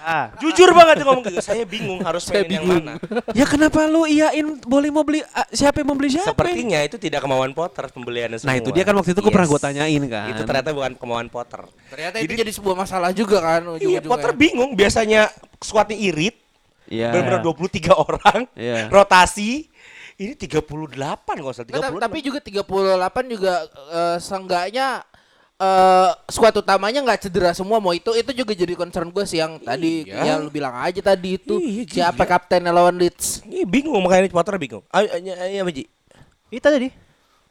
ah, 0.02 0.36
Jujur 0.38 0.74
banget 0.74 1.00
ngomong 1.00 1.24
gitu. 1.24 1.40
Saya 1.40 1.64
bingung 1.64 2.02
harus 2.02 2.24
Saya 2.24 2.44
mainin 2.44 2.52
yang 2.52 2.64
bingung. 2.66 2.84
mana. 2.84 2.94
Ya 3.32 3.46
kenapa 3.46 3.88
lu 3.88 4.04
iyain 4.04 4.44
boleh 4.60 4.90
mau 4.90 5.02
beli 5.02 5.24
ah, 5.30 5.48
siapa 5.50 5.80
yang 5.80 5.88
mau 5.88 5.96
beli 5.96 6.12
siapa? 6.12 6.34
Sepertinya 6.34 6.80
itu 6.82 6.98
tidak 6.98 7.24
kemauan 7.24 7.54
Potter 7.54 7.88
pembeliannya 7.88 8.36
semua. 8.36 8.52
Nah 8.52 8.56
itu 8.58 8.70
dia 8.70 8.84
kan 8.84 8.92
waktu 8.94 9.14
itu 9.14 9.22
gue 9.22 9.30
pernah 9.30 9.48
Yes. 9.48 9.54
gue 9.54 9.62
tanyain 9.62 10.04
kan. 10.06 10.28
Itu 10.30 10.42
ternyata 10.44 10.70
bukan 10.72 10.92
kemauan 10.96 11.28
Potter. 11.30 11.62
Ternyata 11.88 12.16
Jadi- 12.20 12.26
itu 12.26 12.34
jadi 12.36 12.52
sebuah 12.52 12.76
masalah 12.76 13.10
juga 13.12 13.38
kan 13.40 13.62
Iya, 13.64 13.72
ujung-ujungnya. 13.80 14.12
Potter 14.12 14.32
bingung. 14.34 14.70
Biasanya 14.76 15.22
skuadnya 15.58 15.96
irit, 15.96 16.36
Iya. 16.90 17.14
benar-benar 17.14 17.40
23 17.40 17.94
orang, 17.96 18.40
Iya. 18.58 18.90
rotasi. 18.90 19.72
Ini 20.20 20.36
38 20.36 20.68
kalau 21.40 21.56
salah, 21.56 21.64
Nggak, 21.64 21.96
36. 21.96 22.04
tapi 22.04 22.18
juga 22.20 22.40
38 22.44 23.24
juga 23.32 23.54
eh, 23.90 24.18
seenggaknya 24.20 24.88
eh 25.56 26.12
skuad 26.28 26.56
utamanya 26.56 27.04
nggak 27.04 27.20
cedera 27.22 27.52
semua 27.52 27.84
mau 27.84 27.92
itu 27.92 28.16
itu 28.16 28.32
juga 28.32 28.56
jadi 28.56 28.76
concern 28.76 29.12
gue 29.12 29.24
sih 29.24 29.40
yang 29.40 29.60
tadi 29.60 30.08
Iya. 30.08 30.24
ya 30.24 30.34
lu 30.40 30.48
bilang 30.48 30.72
aja 30.72 31.04
tadi 31.04 31.36
itu 31.36 31.60
Iya, 31.60 31.84
siapa 31.84 32.24
gila. 32.24 32.32
kaptennya 32.32 32.72
lawan 32.72 32.96
Leeds 32.96 33.44
Ini 33.44 33.68
bingung 33.68 34.00
makanya 34.00 34.32
Potter 34.32 34.56
bingung. 34.56 34.88
Ayo, 34.88 35.12
ayo, 35.12 35.32
ayo, 35.36 35.60
apa, 35.64 35.72
Ji? 35.72 35.84
itu 36.50 36.64
tadi. 36.64 36.90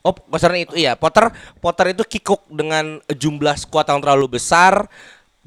Oh, 0.01 0.15
concernnya 0.15 0.65
itu 0.65 0.73
iya. 0.75 0.97
Potter 0.97 1.29
Potter 1.61 1.93
itu 1.93 2.01
kikuk 2.01 2.49
dengan 2.49 2.97
jumlah 3.09 3.57
skuad 3.57 3.85
yang 3.85 4.01
terlalu 4.01 4.41
besar. 4.41 4.89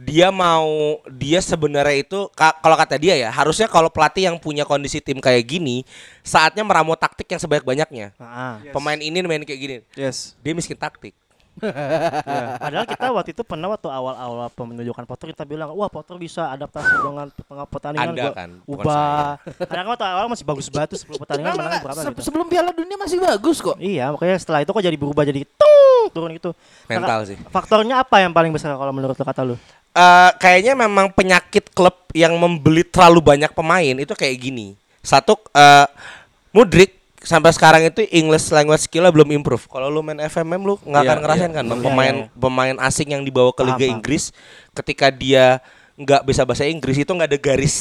Dia 0.01 0.27
mau 0.27 0.68
dia 1.07 1.39
sebenarnya 1.39 1.98
itu 2.00 2.25
ka- 2.31 2.57
kalau 2.57 2.74
kata 2.74 2.95
dia 2.95 3.13
ya, 3.15 3.30
harusnya 3.30 3.65
kalau 3.65 3.88
pelatih 3.88 4.27
yang 4.27 4.38
punya 4.38 4.63
kondisi 4.63 4.98
tim 4.98 5.18
kayak 5.18 5.44
gini, 5.44 5.86
saatnya 6.21 6.62
meramu 6.62 6.94
taktik 6.94 7.27
yang 7.27 7.38
sebanyak-banyaknya. 7.38 8.15
Nah, 8.15 8.59
Pemain 8.69 8.98
ini 8.98 9.21
main 9.21 9.42
kayak 9.42 9.59
gini. 9.59 9.75
Yes. 9.94 10.33
Dia 10.39 10.51
miskin 10.51 10.75
taktik. 10.75 11.13
Padahal 12.63 12.88
kita 12.88 13.12
waktu 13.12 13.36
itu 13.36 13.44
pernah 13.44 13.68
waktu 13.68 13.86
awal-awal 13.86 14.48
penunjukan 14.50 15.03
Potter 15.03 15.36
kita 15.36 15.44
bilang, 15.44 15.75
wah 15.75 15.92
Potter 15.92 16.15
bisa 16.15 16.48
adaptasi 16.48 16.95
dengan 16.98 17.27
tengah 17.27 17.68
pertandingan 17.68 18.07
Anda 18.09 18.25
kan, 18.31 18.50
ubah. 18.63 19.36
Karena 19.59 19.81
kan 19.83 19.92
waktu 19.92 20.06
awal 20.07 20.25
masih 20.31 20.45
bagus 20.48 20.71
banget 20.71 20.95
tuh 20.95 21.00
10 21.06 21.19
pertandingan 21.19 21.51
menang 21.53 21.83
berapa 21.83 22.00
se- 22.00 22.09
gitu. 22.09 22.21
sebelum 22.24 22.48
Piala 22.48 22.71
Dunia 22.71 22.95
masih 22.95 23.19
bagus 23.19 23.59
kok 23.59 23.75
Iya, 23.77 24.09
makanya 24.09 24.38
setelah 24.39 24.63
itu 24.63 24.71
kok 24.71 24.80
jadi 24.80 24.95
berubah 24.95 25.24
jadi 25.24 25.42
tung 25.45 26.03
turun 26.09 26.31
gitu. 26.33 26.51
Mental 26.88 27.03
Karena 27.19 27.27
sih. 27.27 27.38
Faktornya 27.51 27.95
apa 28.00 28.15
yang 28.19 28.31
paling 28.31 28.51
besar 28.51 28.74
kalau 28.74 28.92
menurut 28.92 29.13
lo 29.13 29.24
kata 29.24 29.44
lu? 29.44 29.56
Eh, 29.92 30.32
kayaknya 30.40 30.72
memang 30.72 31.12
penyakit 31.12 31.68
klub 31.76 31.92
yang 32.16 32.32
membeli 32.40 32.88
terlalu 32.88 33.20
banyak 33.20 33.52
pemain 33.52 33.96
itu 34.00 34.14
kayak 34.16 34.40
gini. 34.40 34.80
Satu 35.04 35.36
eh 35.52 35.88
Mudrik 36.52 36.96
sampai 37.24 37.52
sekarang 37.56 37.84
itu 37.88 38.04
English 38.12 38.52
language 38.52 38.88
skill 38.88 39.08
belum 39.12 39.36
improve. 39.36 39.68
Kalau 39.68 39.92
lu 39.92 40.00
main 40.00 40.20
FMM 40.20 40.63
lu 40.63 40.75
nggak 40.84 41.04
Iya, 41.04 41.08
akan 41.12 41.18
ngerasain 41.24 41.51
iya. 41.51 41.58
kan 41.60 41.65
Iya, 41.68 41.75
pemain 41.84 42.15
iya, 42.24 42.27
pemain 42.32 42.75
asing 42.88 43.10
yang 43.12 43.24
dibawa 43.24 43.51
ke 43.51 43.63
Liga. 43.68 43.84
Inggris 43.88 44.32
ketika 44.72 45.12
dia 45.12 45.60
nggak 46.00 46.24
bisa 46.24 46.48
bahasa 46.48 46.63
Inggris 46.68 46.96
itu 46.96 47.12
nggak 47.12 47.27
ada 47.27 47.39
garis 47.39 47.75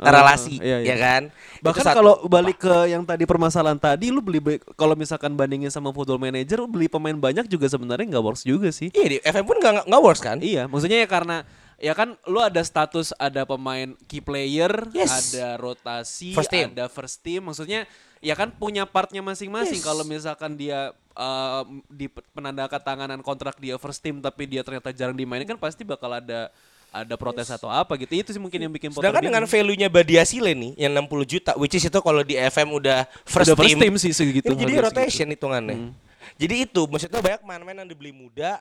Relasi, 0.00 0.56
iya, 0.64 0.80
iya. 0.80 0.92
ya 0.92 0.96
kan? 0.96 1.22
Bahkan 1.60 1.84
satu. 1.84 1.96
kalau 2.00 2.14
balik 2.24 2.56
ke 2.56 2.88
yang 2.88 3.04
tadi 3.04 3.28
permasalahan 3.28 3.76
tadi, 3.76 4.08
lu 4.08 4.24
beli 4.24 4.40
be- 4.40 4.62
kalau 4.74 4.96
misalkan 4.96 5.36
bandingin 5.36 5.68
sama 5.68 5.92
Football 5.92 6.16
Manager, 6.16 6.64
lu 6.64 6.68
beli 6.72 6.88
pemain 6.88 7.12
banyak 7.12 7.44
juga 7.46 7.68
sebenarnya 7.68 8.16
nggak 8.16 8.24
works 8.24 8.42
juga 8.48 8.72
sih. 8.72 8.88
iya 8.96 9.06
di 9.06 9.18
FM 9.20 9.44
pun 9.44 9.60
nggak 9.60 9.84
nggak 9.84 10.02
works 10.02 10.24
kan? 10.24 10.40
Iya, 10.40 10.64
maksudnya 10.66 11.04
ya 11.04 11.08
karena 11.08 11.36
ya 11.80 11.92
kan 11.96 12.16
lu 12.28 12.40
ada 12.40 12.60
status 12.60 13.12
ada 13.16 13.44
pemain 13.44 13.92
key 14.08 14.20
player, 14.20 14.72
Yes. 14.92 15.32
ada 15.32 15.56
rotasi, 15.56 16.32
First 16.32 16.52
team. 16.52 16.72
ada 16.72 16.88
first 16.88 17.20
team. 17.20 17.44
Maksudnya 17.48 17.84
ya 18.20 18.36
kan 18.36 18.52
punya 18.52 18.84
partnya 18.84 19.24
masing-masing. 19.24 19.80
Yes. 19.80 19.88
Kalau 19.88 20.04
misalkan 20.04 20.56
dia 20.56 20.92
uh, 21.16 21.64
di 21.88 22.08
pe- 22.08 22.24
penanda 22.36 22.68
tanganan 22.68 23.24
kontrak 23.24 23.56
dia 23.56 23.80
first 23.80 24.04
team 24.04 24.20
tapi 24.20 24.44
dia 24.44 24.60
ternyata 24.60 24.92
jarang 24.92 25.16
dimainin 25.16 25.48
kan 25.48 25.60
pasti 25.60 25.84
bakal 25.84 26.12
ada 26.12 26.52
ada 26.90 27.14
protes 27.14 27.46
atau 27.48 27.70
apa 27.70 27.94
gitu. 27.96 28.12
Itu 28.18 28.30
sih 28.34 28.42
mungkin 28.42 28.58
yang 28.58 28.72
bikin 28.74 28.90
Potter 28.90 29.06
Sedangkan 29.06 29.22
dengan 29.22 29.44
value-nya 29.46 29.88
Badiasile 29.88 30.52
nih 30.54 30.72
yang 30.76 30.92
60 31.06 31.32
juta 31.38 31.50
which 31.56 31.78
is 31.78 31.86
itu 31.86 31.98
kalau 32.02 32.22
di 32.26 32.34
FM 32.34 32.74
udah 32.74 33.06
first, 33.24 33.54
Udah 33.54 33.56
first 33.56 33.70
team, 33.74 33.78
team 33.78 33.94
sih 33.96 34.12
segitu. 34.12 34.50
Ini 34.50 34.58
jadi 34.58 34.74
rotation 34.82 35.26
segitu. 35.30 35.34
hitungannya. 35.38 35.76
Hmm. 35.78 35.90
Jadi 36.36 36.54
itu 36.68 36.80
maksudnya 36.90 37.22
banyak 37.22 37.40
pemain-pemain 37.46 37.78
yang 37.86 37.90
dibeli 37.90 38.10
muda 38.10 38.58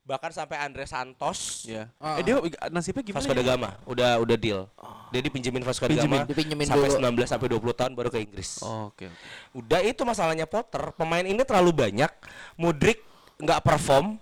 bahkan 0.00 0.32
sampai 0.32 0.58
Andre 0.58 0.88
Santos 0.88 1.68
Iya. 1.68 1.86
Ah. 2.02 2.18
Eh 2.18 2.24
dia 2.26 2.34
nasibnya 2.72 3.04
gimana? 3.04 3.22
Vasco 3.22 3.36
da 3.36 3.44
ya? 3.44 3.48
Gama 3.54 3.70
udah 3.86 4.10
udah 4.18 4.36
deal. 4.36 4.60
Dia 5.14 5.20
dipinjemin 5.22 5.62
Vasco 5.62 5.86
da 5.86 5.94
Gama 5.94 6.24
Dipinjemin 6.26 6.66
sampai 6.66 6.88
dulu. 6.90 7.22
19 7.22 7.30
sampai 7.30 7.46
20 7.52 7.78
tahun 7.78 7.92
baru 7.94 8.08
ke 8.10 8.18
Inggris. 8.18 8.58
Oh, 8.64 8.90
Oke. 8.90 9.06
oke. 9.06 9.16
Udah 9.54 9.80
itu 9.84 10.02
masalahnya 10.02 10.44
Potter. 10.44 10.90
Pemain 10.96 11.22
ini 11.22 11.38
terlalu 11.46 11.70
banyak. 11.70 12.10
Mudrik 12.58 13.00
nggak 13.38 13.60
perform. 13.62 14.18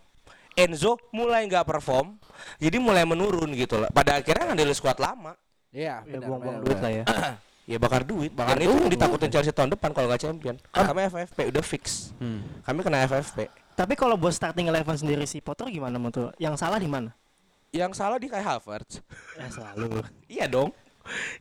Enzo 0.58 0.98
mulai 1.14 1.46
nggak 1.46 1.62
perform. 1.62 2.18
Jadi 2.58 2.82
mulai 2.82 3.06
menurun 3.06 3.54
gitu 3.54 3.78
lah. 3.78 3.86
Pada 3.88 4.18
akhirnya 4.18 4.50
ngambil 4.50 4.74
skuad 4.74 4.98
lama. 4.98 5.38
Iya 5.70 6.02
Ya, 6.02 6.18
benar, 6.18 6.26
buang-buang 6.26 6.58
duit 6.66 6.78
lah 6.82 6.92
ya. 6.92 7.04
Ya 7.68 7.76
bakar 7.76 8.00
duit. 8.00 8.32
Bakar 8.32 8.56
Dan 8.56 8.64
itu 8.64 8.72
yang 8.72 8.88
duit. 8.88 8.96
ditakutin 8.96 9.28
Chelsea 9.28 9.52
tahun 9.52 9.76
depan 9.76 9.92
kalau 9.92 10.08
nggak 10.08 10.24
champion. 10.24 10.56
Kami 10.72 11.04
FFP 11.04 11.52
udah 11.52 11.60
fix. 11.60 12.16
Hmm. 12.16 12.40
Kami 12.64 12.80
kena 12.80 13.04
FFP. 13.04 13.44
Tapi 13.76 13.92
kalau 13.92 14.16
buat 14.16 14.32
starting 14.32 14.72
eleven 14.72 14.96
sendiri 14.96 15.28
si 15.28 15.44
Potter 15.44 15.68
gimana 15.68 16.00
menurut 16.00 16.16
lo? 16.16 16.30
Yang 16.40 16.64
salah 16.64 16.80
di 16.80 16.88
mana? 16.88 17.12
Yang 17.68 17.92
salah 17.94 18.16
di 18.16 18.24
Kai 18.24 18.40
Havertz. 18.40 19.04
Ya 19.36 19.52
selalu. 19.52 20.00
iya 20.40 20.48
dong. 20.48 20.72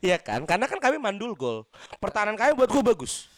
Iya 0.03 0.19
kan? 0.19 0.43
Karena 0.43 0.67
kan 0.67 0.83
kami 0.83 0.99
mandul 0.99 1.31
gol. 1.31 1.63
Pertahanan 1.97 2.35
kami 2.35 2.59
buat 2.59 2.67
gue 2.67 2.83
bagus. 2.83 3.31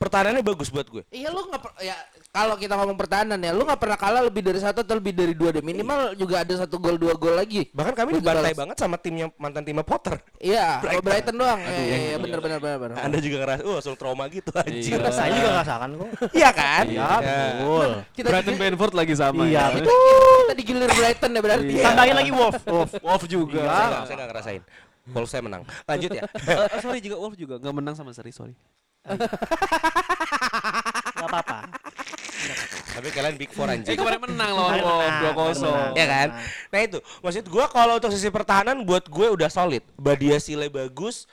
Pertahanannya 0.00 0.40
bagus 0.40 0.72
buat 0.72 0.88
gue. 0.88 1.04
Iya 1.12 1.28
lu 1.28 1.44
nggak 1.44 1.60
per- 1.60 1.76
ya 1.78 1.92
kalau 2.32 2.56
kita 2.56 2.72
ngomong 2.72 2.96
pertahanan 2.96 3.36
ya 3.36 3.52
lu 3.52 3.68
nggak 3.68 3.76
pernah 3.76 3.94
kalah 3.94 4.24
lebih 4.24 4.40
dari 4.40 4.56
satu 4.56 4.80
atau 4.80 4.96
lebih 4.96 5.12
dari 5.12 5.36
dua 5.36 5.52
deh 5.52 5.60
minimal 5.60 6.16
juga 6.16 6.40
ada 6.40 6.56
satu 6.56 6.80
gol 6.80 6.96
dua 6.96 7.12
gol 7.12 7.36
lagi. 7.36 7.68
Bahkan 7.68 7.92
kami 7.92 8.16
Buat 8.16 8.24
dibantai 8.24 8.54
banget 8.56 8.76
sama 8.80 8.96
timnya 8.96 9.28
mantan 9.36 9.60
timnya 9.60 9.84
Potter. 9.84 10.16
Iya, 10.40 10.80
kalau 10.88 11.04
Brighton 11.04 11.36
doang. 11.36 11.60
Iya, 11.60 11.76
iya, 11.76 11.96
iya, 12.00 12.16
bener 12.16 12.40
bener 12.40 12.58
bener 12.58 12.78
bener. 12.80 12.96
Anda 12.96 13.18
juga 13.20 13.36
ngerasa, 13.44 13.60
oh 13.62 13.76
langsung 13.76 13.92
trauma 13.94 14.24
gitu 14.26 14.48
anjir. 14.56 14.96
Iya. 14.96 15.12
Saya 15.12 15.30
juga 15.36 15.48
ngerasakan 15.52 15.88
kok. 15.92 16.08
Iya 16.40 16.50
kan? 16.50 16.84
Iya, 16.88 17.08
betul. 17.20 17.90
Kita 18.16 18.26
Brighton 18.32 18.56
Brentford 18.56 18.94
lagi 18.96 19.14
sama 19.14 19.42
Iya, 19.44 19.52
ya. 19.52 19.64
betul. 19.76 20.38
kita 20.40 20.54
digilir 20.56 20.88
Brighton 20.88 21.30
ya 21.30 21.40
berarti. 21.44 21.72
Iya. 21.76 21.84
Tambahin 21.84 22.16
lagi 22.16 22.32
Wolf. 22.32 22.56
Wolf. 22.64 22.92
Wolf 22.98 23.22
juga. 23.28 23.62
Saya 23.62 23.84
nggak- 23.84 24.04
saya 24.08 24.16
nggak 24.16 24.30
ngerasain. 24.32 24.62
Wolves 25.10 25.28
saya 25.28 25.42
menang. 25.44 25.62
Lanjut 25.84 26.10
ya. 26.10 26.22
Eh, 26.24 26.56
eh, 26.56 26.80
sorry 26.80 27.04
juga 27.04 27.20
Wolf 27.20 27.36
juga 27.36 27.60
nggak 27.60 27.74
menang 27.74 27.92
sama 27.92 28.16
Seri, 28.16 28.32
sorry. 28.32 28.56
Gak 31.20 31.28
apa-apa. 31.28 31.56
Tapi 32.90 33.08
kalian 33.16 33.36
big 33.40 33.52
four 33.54 33.68
Eh 33.70 33.80
anjing. 33.80 33.96
kemarin 33.96 34.20
menang 34.20 34.50
lawan 34.52 34.76
Kemarin 34.76 34.84
Wolf 34.84 35.56
menang, 35.60 35.94
2-0. 35.94 35.96
kemarin 35.96 35.96
Ya 35.96 36.06
kan? 36.08 36.28
Nah 36.68 36.80
itu, 36.84 36.98
maksud 37.24 37.44
gua 37.48 37.64
kalau 37.70 37.96
untuk 37.96 38.12
sisi 38.12 38.28
pertahanan 38.28 38.84
buat 38.84 39.08
gue 39.08 39.26
udah 39.32 39.48
solid. 39.48 39.80
Badia 39.96 40.36
Sile 40.36 40.68
bagus, 40.68 41.24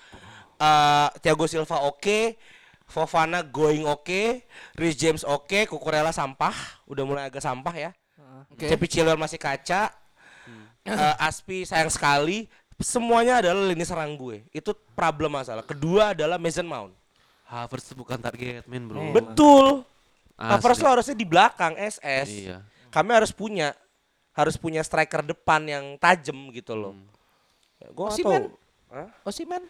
eh 0.61 1.09
Thiago 1.19 1.43
Silva 1.49 1.83
oke, 1.83 2.39
Fofana 2.87 3.43
going 3.43 3.83
oke, 3.83 4.47
Rhys 4.79 4.95
James 4.95 5.27
oke, 5.27 5.67
Kukurela 5.67 6.15
sampah, 6.15 6.55
udah 6.87 7.03
mulai 7.03 7.23
agak 7.27 7.43
sampah 7.43 7.75
ya. 7.75 7.91
Oke. 8.53 8.63
Cepi 8.69 8.87
Chilwell 8.87 9.19
masih 9.19 9.35
kaca, 9.41 9.91
eh, 10.87 11.15
Aspi 11.19 11.67
sayang 11.67 11.91
sekali. 11.91 12.47
Semuanya 12.77 13.41
adalah 13.41 13.65
lini 13.65 13.81
serang 13.81 14.13
gue. 14.15 14.45
Itu 14.53 14.77
problem 14.93 15.33
masalah. 15.33 15.65
Kedua 15.65 16.13
adalah 16.13 16.37
Mason 16.37 16.63
Mount. 16.69 16.93
Havertz 17.47 17.95
bukan 17.95 18.19
target 18.19 18.67
man, 18.67 18.83
Bro. 18.91 18.99
Eh, 18.99 19.13
Betul. 19.15 19.65
Asli. 20.35 20.51
Havertz 20.51 20.79
tuh 20.83 20.91
harusnya 20.91 21.15
di 21.15 21.25
belakang 21.25 21.73
SS. 21.79 22.27
Iya. 22.29 22.57
Kami 22.91 23.09
harus 23.15 23.31
punya 23.31 23.71
harus 24.35 24.53
punya 24.59 24.85
striker 24.85 25.25
depan 25.25 25.65
yang 25.65 25.85
tajam 25.97 26.37
gitu 26.53 26.77
loh. 26.77 26.93
Ya, 27.81 27.87
gua 27.95 28.13
tahu. 28.13 28.53
Hah? 28.93 29.09
Osimen. 29.25 29.63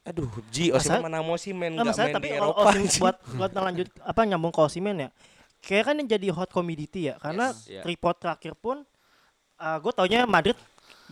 Aduh, 0.00 0.30
Ji, 0.48 0.72
Osimhen 0.72 0.96
Masa- 0.96 1.04
mana 1.04 1.20
mau 1.20 1.36
Osimhen 1.36 1.76
Nggak 1.76 1.84
nggak 1.84 1.92
masalah 1.92 2.08
main 2.08 2.16
tapi 2.16 2.28
di 2.28 2.32
Eropa. 2.32 2.60
Osim 2.64 2.80
anjing. 2.80 3.02
buat 3.02 3.16
buat 3.36 3.50
lanjut 3.52 3.88
apa 4.00 4.20
nyambung 4.24 4.52
ke 4.54 4.60
Osimhen 4.64 4.96
ya. 4.96 5.08
Kayak 5.60 5.84
kan 5.92 5.94
yang 6.00 6.08
jadi 6.08 6.26
hot 6.32 6.48
commodity 6.48 7.12
ya 7.12 7.14
karena 7.20 7.52
Yes, 7.68 7.84
report 7.84 8.16
terakhir 8.16 8.56
pun 8.56 8.80
gue 9.60 9.92
taunya 9.92 10.24
Madrid 10.24 10.56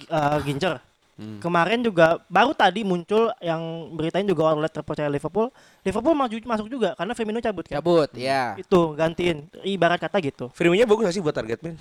uh, 0.09 0.40
gincer. 0.40 0.80
Hmm. 1.19 1.43
Kemarin 1.43 1.83
juga 1.83 2.23
baru 2.27 2.55
tadi 2.55 2.81
muncul 2.81 3.35
yang 3.41 3.59
beritain 3.91 4.23
juga 4.23 4.49
outlet 4.49 4.71
terpercaya 4.71 5.11
Liverpool. 5.11 5.51
Liverpool 5.83 6.15
maju 6.15 6.31
masuk 6.47 6.71
juga 6.71 6.95
karena 6.95 7.11
Firmino 7.11 7.43
cabut 7.43 7.67
kan. 7.67 7.75
Cabut, 7.75 8.07
ya. 8.15 8.55
Itu 8.55 8.95
gantiin 8.95 9.51
ibarat 9.61 9.99
kata 9.99 10.23
gitu. 10.23 10.47
Firmino 10.55 10.87
bagus 10.87 11.03
gak 11.05 11.13
sih 11.13 11.19
buat 11.19 11.35
target 11.35 11.59
man? 11.59 11.75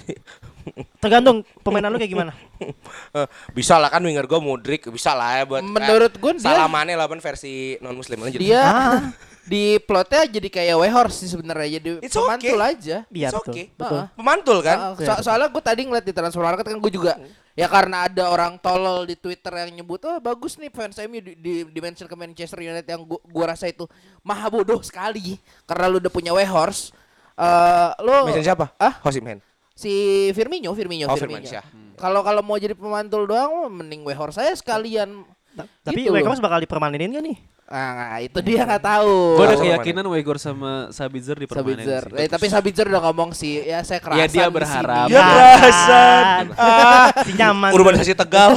Tergantung 1.03 1.45
permainan 1.61 1.93
lu 1.93 1.97
kayak 1.97 2.09
gimana. 2.11 2.33
Eh, 3.09 3.27
bisa 3.53 3.77
lah 3.77 3.87
kan 3.87 4.01
winger 4.01 4.25
gue 4.25 4.39
Modric 4.39 4.89
bisa 4.89 5.13
lah 5.13 5.37
ya 5.37 5.43
buat 5.45 5.61
Menurut 5.61 6.09
gue 6.11 6.31
dia 6.35 6.43
Salamane 6.43 6.93
lawan 6.93 7.17
versi 7.17 7.77
non 7.77 7.93
muslim 7.93 8.17
lanjut. 8.19 8.41
dia 8.41 8.57
Ah. 8.59 8.99
di 9.43 9.77
plotnya 9.79 10.25
jadi 10.27 10.49
kayak 10.49 10.75
Wehorse 10.75 11.21
sih 11.21 11.29
sebenarnya 11.29 11.77
jadi 11.77 12.01
It's 12.01 12.11
pemantul 12.11 12.57
okay. 12.57 12.71
aja. 12.73 12.97
Iya 13.07 13.29
It's 13.29 13.37
betul. 13.37 13.53
okay. 13.53 13.65
Betul. 13.71 13.99
Ah. 13.99 14.07
Pemantul 14.11 14.57
kan? 14.59 14.77
Ah, 14.77 14.91
so- 14.97 15.21
soalnya 15.23 15.47
gue 15.47 15.61
tadi 15.61 15.81
ngeliat 15.85 16.01
di 16.01 16.11
transfer 16.11 16.41
market 16.41 16.65
kan 16.65 16.75
gue 16.75 16.91
juga 16.91 17.13
ya 17.57 17.65
karena 17.65 18.05
ada 18.05 18.29
orang 18.29 18.61
tolol 18.61 19.09
di 19.09 19.17
Twitter 19.17 19.49
yang 19.65 19.81
nyebut 19.81 19.97
oh 20.05 20.21
bagus 20.21 20.61
nih 20.61 20.69
fans 20.69 20.93
MU 21.09 21.17
di, 21.17 21.33
di, 21.33 21.53
dimention 21.73 22.05
ke 22.05 22.13
Manchester 22.13 22.61
United 22.61 22.85
yang 22.85 23.01
gua, 23.01 23.17
gua 23.25 23.57
rasa 23.57 23.65
itu 23.65 23.89
maha 24.21 24.45
bodoh 24.45 24.77
sekali 24.85 25.41
karena 25.65 25.89
lu 25.89 25.97
udah 25.97 26.13
punya 26.13 26.31
Wehorse 26.37 26.93
eh 27.37 27.89
lo 28.05 28.29
Mention 28.29 28.45
siapa? 28.45 28.77
Ah? 28.77 29.01
Osimhen. 29.01 29.41
si 29.73 29.89
Firmino 30.37 30.69
Firmino 30.77 31.09
Oh, 31.09 31.17
Firmino. 31.17 31.41
Firmansyah. 31.41 31.65
Kalau 31.97 32.21
kalau 32.21 32.45
mau 32.45 32.61
jadi 32.61 32.77
pemantul 32.77 33.25
doang 33.25 33.73
mending 33.73 34.05
Wehorse 34.05 34.37
saya 34.37 34.53
sekalian 34.53 35.25
Tapi 35.57 36.05
Gitu. 36.05 36.13
Weghorst 36.13 36.37
bakal 36.37 36.61
dipermanenin 36.61 37.17
gak 37.17 37.25
nih? 37.25 37.37
Ah, 37.67 38.23
itu 38.23 38.39
dia 38.39 38.63
nggak 38.63 38.79
tahu. 38.79 39.35
Gue 39.35 39.43
ada 39.43 39.59
Sama 39.59 39.65
keyakinan 39.67 40.07
Weghorst 40.07 40.47
sama 40.47 40.87
Sabitzer 40.87 41.35
di 41.35 41.51
permainan 41.51 41.83
Sabitzer. 41.83 42.03
sih. 42.07 42.19
Eh, 42.23 42.27
tapi 42.31 42.45
Sabitzer 42.47 42.87
udah 42.87 43.01
ngomong 43.11 43.35
sih, 43.35 43.59
ya 43.59 43.83
saya 43.83 43.99
kerasan 43.99 44.23
Ya, 44.23 44.25
dia 44.31 44.45
di 44.47 44.53
berharap. 44.55 45.07
Ya 45.11 45.19
kerasan. 45.19 46.43
Ah, 46.55 47.07
si 47.27 47.31
nyaman. 47.43 47.71
Urbanisasi 47.75 48.15
Tegal. 48.15 48.55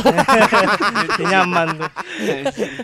si 1.18 1.22
nyaman 1.26 1.66
tuh. 1.74 1.90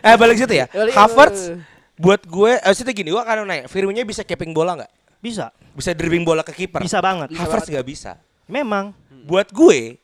eh 0.03 0.15
balik 0.19 0.35
situ 0.35 0.51
ya. 0.51 0.67
Havertz 0.99 1.55
buat 1.95 2.27
gue, 2.27 2.53
eh 2.59 2.75
situ 2.75 2.91
gini, 2.91 3.15
gue 3.15 3.23
akan 3.23 3.47
nanya, 3.47 3.65
Firmino 3.71 4.03
bisa 4.03 4.27
capping 4.27 4.51
bola 4.51 4.75
nggak? 4.83 4.91
Bisa. 5.23 5.55
Bisa 5.79 5.95
dribbling 5.95 6.27
bola 6.27 6.43
ke 6.43 6.51
kiper? 6.51 6.83
Bisa 6.83 6.99
banget. 6.99 7.39
Havertz 7.39 7.71
nggak 7.71 7.87
bisa. 7.87 8.19
Memang. 8.51 8.91
Buat 9.31 9.55
gue, 9.55 10.03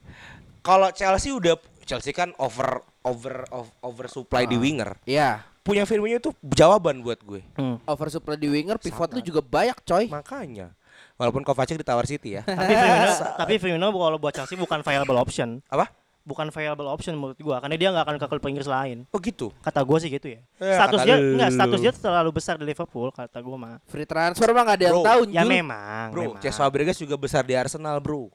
kalau 0.63 0.87
Chelsea 0.95 1.35
udah 1.35 1.59
Chelsea 1.83 2.15
kan 2.15 2.31
over 2.39 2.79
over 3.03 3.43
over 3.83 4.07
supply 4.07 4.47
di 4.47 4.55
winger. 4.55 4.95
Iya. 5.03 5.51
Punya 5.63 5.87
Firmino 5.87 6.19
itu 6.19 6.35
jawaban 6.43 7.07
buat 7.07 7.23
gue. 7.23 7.41
Hmm. 7.55 7.79
Oversupply 7.87 8.35
di 8.35 8.51
winger, 8.51 8.83
pivot 8.83 9.15
lu 9.15 9.23
juga 9.23 9.39
banyak, 9.39 9.79
coy. 9.87 10.11
Makanya. 10.11 10.75
Walaupun 11.15 11.47
Kovacic 11.47 11.79
ditawar 11.79 12.03
City 12.03 12.35
ya. 12.35 12.43
Tapi 12.51 12.75
Firmino, 12.75 13.15
tapi 13.39 13.55
Firmino 13.63 13.87
kalau 13.95 14.19
buat 14.19 14.35
Chelsea 14.35 14.59
bukan 14.59 14.83
viable 14.83 15.19
option. 15.23 15.63
Apa? 15.71 15.87
Bukan 16.23 16.51
viable 16.55 16.87
option 16.87 17.15
menurut 17.19 17.39
gua 17.43 17.59
karena 17.59 17.75
dia 17.75 17.91
nggak 17.91 18.05
akan 18.07 18.17
ke 18.19 18.27
klub 18.31 18.43
Inggris 18.47 18.67
lain. 18.71 19.07
Oh 19.11 19.19
gitu. 19.19 19.51
Kata 19.59 19.83
gua 19.83 19.99
sih 19.99 20.07
gitu 20.07 20.35
ya. 20.35 20.43
Status 20.59 21.03
kata 21.03 21.07
dia 21.07 21.17
lu. 21.19 21.35
enggak 21.35 21.51
status 21.51 21.79
dia 21.83 21.93
terlalu 21.95 22.31
besar 22.31 22.55
di 22.59 22.65
Liverpool 22.67 23.11
kata 23.11 23.39
gua 23.43 23.57
mah. 23.59 23.75
Free 23.91 24.07
transfer 24.07 24.51
mah 24.55 24.63
gak 24.67 24.77
ada 24.79 24.85
yang 24.87 25.03
tahu, 25.03 25.21
Ya 25.31 25.43
Jul. 25.43 25.51
memang. 25.51 26.07
Bro, 26.15 26.23
memang. 26.39 26.43
Cesc 26.43 26.59
Fabregas 26.63 26.99
juga 26.99 27.15
besar 27.19 27.43
di 27.43 27.55
Arsenal, 27.59 27.99
bro. 27.99 28.31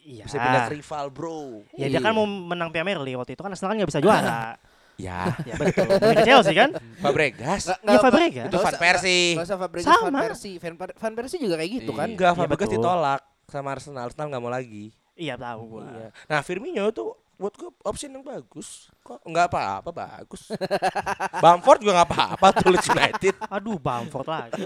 Iya. 0.00 0.24
Bisa 0.26 0.36
pindah 0.40 0.62
ke 0.66 0.72
rival, 0.80 1.06
bro. 1.12 1.40
Ya 1.76 1.86
dia 1.92 2.00
kan 2.00 2.12
mau 2.16 2.24
menang 2.24 2.72
Premier 2.72 2.96
League 3.04 3.20
waktu 3.20 3.36
itu 3.36 3.42
kan 3.44 3.52
Arsenal 3.52 3.72
kan 3.72 3.76
nggak 3.84 3.90
bisa 3.92 4.00
juara. 4.00 4.56
Ya, 5.00 5.32
ya 5.42 5.54
betul. 5.56 5.88
Ke 5.88 6.22
Chelsea 6.22 6.52
kan? 6.52 6.70
Fabregas. 6.98 7.62
Nggak- 7.66 7.80
Iya 7.82 7.98
Fabregas. 7.98 8.46
Itu 8.46 8.58
Van 8.58 8.76
Persie. 8.76 9.24
Usah 9.34 9.56
Fabregas, 9.56 9.86
Van 9.86 9.96
Sama. 10.04 10.20
Persie. 10.22 10.56
Van, 10.56 10.74
Per- 10.76 10.94
Van 10.94 11.12
Persie 11.14 11.38
juga 11.38 11.56
kayak 11.56 11.70
gitu 11.78 11.92
kan. 11.92 12.06
Enggak, 12.06 12.32
Iya, 12.32 12.38
Fabregas 12.38 12.68
ditolak 12.68 13.20
sama 13.46 13.68
Arsenal. 13.70 14.02
Arsenal 14.04 14.26
nggak 14.28 14.42
mau 14.42 14.48
lagi. 14.48 14.92
Iya 15.14 15.34
tahu 15.34 15.60
gua. 15.70 15.84
Iya. 15.86 16.08
Nah, 16.26 16.40
Firmino 16.40 16.84
itu 16.86 17.04
buat 17.34 17.52
gue 17.52 17.72
option 17.82 18.10
yang 18.10 18.20
bagus. 18.20 18.92
Kok 19.00 19.20
nggak 19.22 19.46
apa-apa 19.48 19.90
bagus. 19.90 20.52
Bamford 21.42 21.80
juga 21.80 21.92
nggak 21.96 22.10
apa-apa 22.10 22.46
tuh 22.54 22.68
Leeds 22.68 22.88
United. 22.88 23.34
Aduh 23.56 23.76
Bamford 23.76 24.28
lagi. 24.28 24.64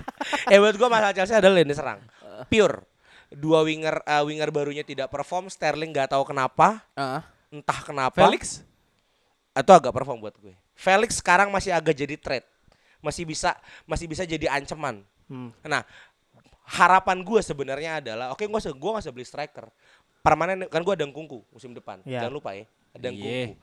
eh 0.52 0.58
buat 0.58 0.74
gue 0.74 0.88
masalah 0.88 1.12
Chelsea 1.12 1.32
adalah 1.32 1.56
lini 1.56 1.70
serang. 1.70 2.02
Pure. 2.46 2.82
Dua 3.28 3.62
winger 3.62 4.02
eh, 4.02 4.22
winger 4.22 4.50
barunya 4.50 4.82
tidak 4.82 5.06
perform, 5.06 5.46
Sterling 5.46 5.90
nggak 5.90 6.10
tahu 6.10 6.22
kenapa, 6.24 6.82
Ah. 6.94 7.26
entah 7.48 7.80
kenapa. 7.80 8.14
Felix 8.20 8.62
Atau 9.56 9.72
agak 9.72 9.88
perform 9.90 10.20
buat 10.20 10.36
gue. 10.36 10.52
Felix 10.76 11.16
sekarang 11.16 11.48
masih 11.48 11.72
agak 11.72 11.96
jadi 11.96 12.20
threat. 12.20 12.44
Masih 13.00 13.24
bisa 13.24 13.56
masih 13.88 14.04
bisa 14.04 14.22
jadi 14.22 14.52
ancaman. 14.52 15.00
Hmm. 15.26 15.48
Nah, 15.64 15.80
harapan 16.68 17.24
gue 17.24 17.40
sebenarnya 17.40 18.04
adalah 18.04 18.30
oke 18.30 18.42
gue 18.42 18.60
gue 18.60 18.90
gak 18.92 19.00
usah 19.00 19.14
beli 19.14 19.24
striker. 19.24 19.66
Permanen 20.20 20.66
kan 20.66 20.82
gue 20.82 20.92
ada 20.92 21.06
Ngkungku 21.06 21.48
musim 21.48 21.72
depan. 21.72 22.02
Iya. 22.02 22.20
Jangan 22.22 22.34
lupa 22.34 22.52
ya, 22.52 22.68
ada. 22.92 23.08
Ngkungku. 23.08 23.54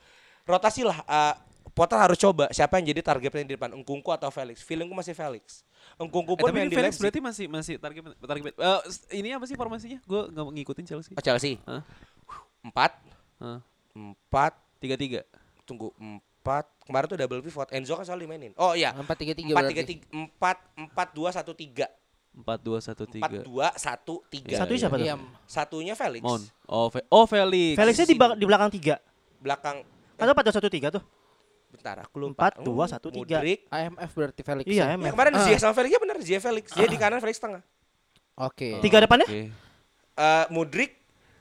Rotasi 0.43 0.81
lah 0.81 0.97
eh, 0.99 1.35
Potter 1.73 1.95
harus 1.95 2.17
coba 2.17 2.49
siapa 2.49 2.75
yang 2.75 2.87
jadi 2.87 3.01
targetnya 3.01 3.43
di 3.45 3.53
depan, 3.53 3.71
Ngkungku 3.73 4.09
atau 4.09 4.27
Felix. 4.29 4.61
Feelingku 4.61 4.93
masih 4.93 5.13
Felix. 5.13 5.61
Ngkungku 5.95 6.33
Eh, 6.33 6.39
pun 6.39 6.47
main 6.49 6.65
di 6.65 6.73
Felix 6.73 6.95
berarti 6.95 7.19
masih 7.19 7.45
masih 7.47 7.75
target 7.77 8.03
target. 8.17 8.53
Eh, 8.53 8.81
s- 8.87 9.05
ini 9.11 9.29
apa 9.29 9.43
sih 9.43 9.53
formasinya? 9.53 9.99
Gue 10.03 10.21
nggak 10.27 10.45
ngikutin 10.53 10.85
Chelsea. 10.85 11.11
Oh, 11.11 11.21
Chelsea. 11.21 11.59
Hah? 11.63 11.83
Empat, 12.61 12.91
Hah? 13.37 13.59
empat, 13.93 14.53
Tiga 14.79 14.95
tiga. 14.95 15.23
Tunggu 15.63 15.91
empat. 15.95 16.67
Kemarin 16.83 17.07
tuh 17.07 17.17
double 17.17 17.41
pivot. 17.41 17.67
Enzo 17.71 17.95
kan 17.95 18.03
selalu 18.03 18.27
dimainin. 18.27 18.51
Oh 18.55 18.73
iya. 18.73 18.91
Empat 18.91 19.15
tiga 19.17 19.33
tiga 19.33 19.55
Empat 19.55 19.65
tiga 19.67 19.83
tiga 19.83 20.03
empat 20.09 20.57
empat 20.75 21.07
dua 21.11 21.29
satu 21.31 21.51
tiga 21.51 21.87
Empat 22.33 22.59
dua 22.59 22.79
satu 22.81 23.03
empat 23.05 23.29
tiga. 23.29 23.41
dua 23.45 23.67
satu 23.73 24.15
tiga. 24.27 24.57
Satu 24.57 24.73
siapa 24.73 24.95
tuh? 24.97 25.05
Iya. 25.05 25.15
Satunya 25.45 25.93
Felix. 25.93 26.21
Mount. 26.21 26.43
Oh, 26.65 26.89
Fe- 26.89 27.05
oh 27.07 27.25
Felix. 27.25 27.77
Felixnya 27.77 28.05
di, 28.05 28.15
di 28.17 28.45
belakang 28.45 28.69
tiga. 28.69 28.97
Belakang 29.37 29.85
Atau 30.17 30.33
pada 30.33 30.49
satu 30.49 30.67
tiga 30.67 30.89
tuh? 30.89 31.03
bentar 31.73 31.97
aku 32.05 32.21
lupa. 32.21 32.37
Empat, 32.37 32.53
dua, 32.61 32.85
satu, 32.85 33.09
tiga. 33.09 33.41
IMF 33.41 34.11
berarti 34.13 34.45
Felix. 34.45 34.65
Iya 34.69 34.85
ya? 34.85 34.93
emang. 34.93 35.09
Ya, 35.09 35.11
kemarin 35.17 35.33
Ah. 35.33 35.41
Ziyech 35.41 35.57
sama 35.57 35.73
Felix 35.73 35.89
ya 35.89 35.99
benar 35.99 36.17
Ziyech 36.21 36.41
Felix. 36.41 36.65
Dia 36.69 36.85
di 36.85 36.97
kanan 37.01 37.17
Felix 37.17 37.41
tengah. 37.41 37.65
Oke. 38.37 38.77
Tiga 38.77 39.01
depannya? 39.01 39.25
Oke. 39.25 39.49
Eh 40.13 40.45
Modric, 40.53 40.93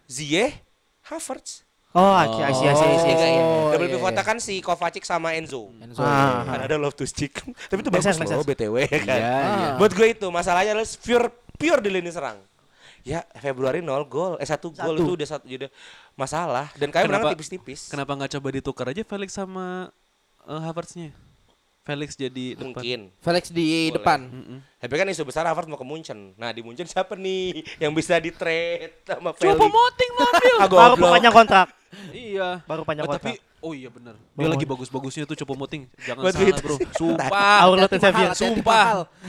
Ziyech, 0.08 0.56
Havertz. 1.04 1.68
Oh, 1.92 2.16
I 2.16 2.24
see, 2.24 2.40
I 2.40 2.52
see, 2.56 2.66
I 2.68 2.74
see, 2.74 2.88
I 2.88 2.96
see. 2.96 3.12
Ya. 3.12 3.44
Oh, 3.44 3.68
Double 3.68 3.84
iya, 3.84 3.94
pivotnya 4.00 4.24
iya. 4.24 4.30
kan 4.32 4.36
si 4.40 4.64
Kovacic 4.64 5.04
sama 5.04 5.36
Enzo. 5.36 5.68
Enzo. 5.76 6.00
Ah. 6.00 6.40
Kan 6.40 6.64
ada 6.64 6.76
love 6.80 6.96
to 6.96 7.04
stick. 7.04 7.36
Tapi 7.68 7.84
itu 7.84 7.92
bagus 7.92 8.16
loh. 8.16 8.40
BTW 8.40 8.76
ya 8.88 9.00
kan. 9.04 9.18
Iya, 9.20 9.28
iya. 9.28 9.36
Ah. 9.44 9.70
Buat 9.76 9.92
gue 9.92 10.06
itu 10.08 10.26
masalahnya 10.32 10.72
adalah 10.72 10.88
pure 10.88 11.28
pure 11.60 11.80
di 11.84 11.90
lini 11.92 12.08
serang. 12.08 12.40
Ya 13.04 13.26
Februari 13.36 13.84
0 13.84 13.92
gol, 14.08 14.38
eh 14.38 14.46
satu 14.46 14.70
gol 14.72 14.94
itu 14.94 15.12
udah 15.18 15.28
satu 15.28 15.44
udah 15.44 15.68
masalah 16.14 16.70
dan 16.78 16.88
kalian 16.88 17.10
menang 17.10 17.28
Kenapa- 17.28 17.34
tipis-tipis. 17.36 17.90
Kenapa 17.90 18.14
nggak 18.14 18.30
coba 18.40 18.48
ditukar 18.54 18.86
aja 18.88 19.02
Felix 19.04 19.34
sama 19.34 19.90
eh, 20.48 20.60
Havertz-nya. 20.62 21.10
Felix 21.82 22.14
jadi 22.14 22.54
depan. 22.54 22.78
Mungkin. 22.78 23.00
Felix 23.18 23.44
di 23.50 23.90
Boleh. 23.90 23.94
depan. 23.98 24.20
Mm-mm. 24.30 24.58
Tapi 24.78 24.94
kan 24.94 25.06
isu 25.10 25.26
besar 25.26 25.44
Havertz 25.44 25.66
mau 25.66 25.74
ke 25.74 25.82
Munchen. 25.82 26.30
Nah 26.38 26.54
di 26.54 26.62
Munchen 26.62 26.86
siapa 26.86 27.18
nih 27.18 27.66
yang 27.82 27.90
bisa 27.90 28.16
di 28.22 28.30
trade 28.30 29.02
sama 29.02 29.34
Felix? 29.34 29.58
Coba 29.58 29.66
moting 29.66 30.10
ngambil. 30.14 30.54
Ah, 30.62 30.68
Baru 30.70 30.94
goblok. 30.94 31.12
panjang 31.18 31.34
kontrak. 31.34 31.68
Iya. 32.12 32.60
Baru 32.64 32.82
panjang 32.82 33.04
Oh, 33.06 33.14
tapi 33.14 33.36
oh 33.60 33.72
iya 33.76 33.88
benar. 33.92 34.16
Dia 34.34 34.48
lagi 34.48 34.64
bagus-bagusnya 34.66 35.24
tuh 35.28 35.36
Coba 35.44 35.54
moting. 35.54 35.86
Jangan 36.02 36.22
Buat 36.24 36.34
salah, 36.34 36.48
gitu 36.48 36.60
Bro. 36.64 36.76
Sumpah. 37.00 37.28
Mahal, 37.30 37.70
hati-hati 37.86 38.22
Sumpah. 38.34 38.86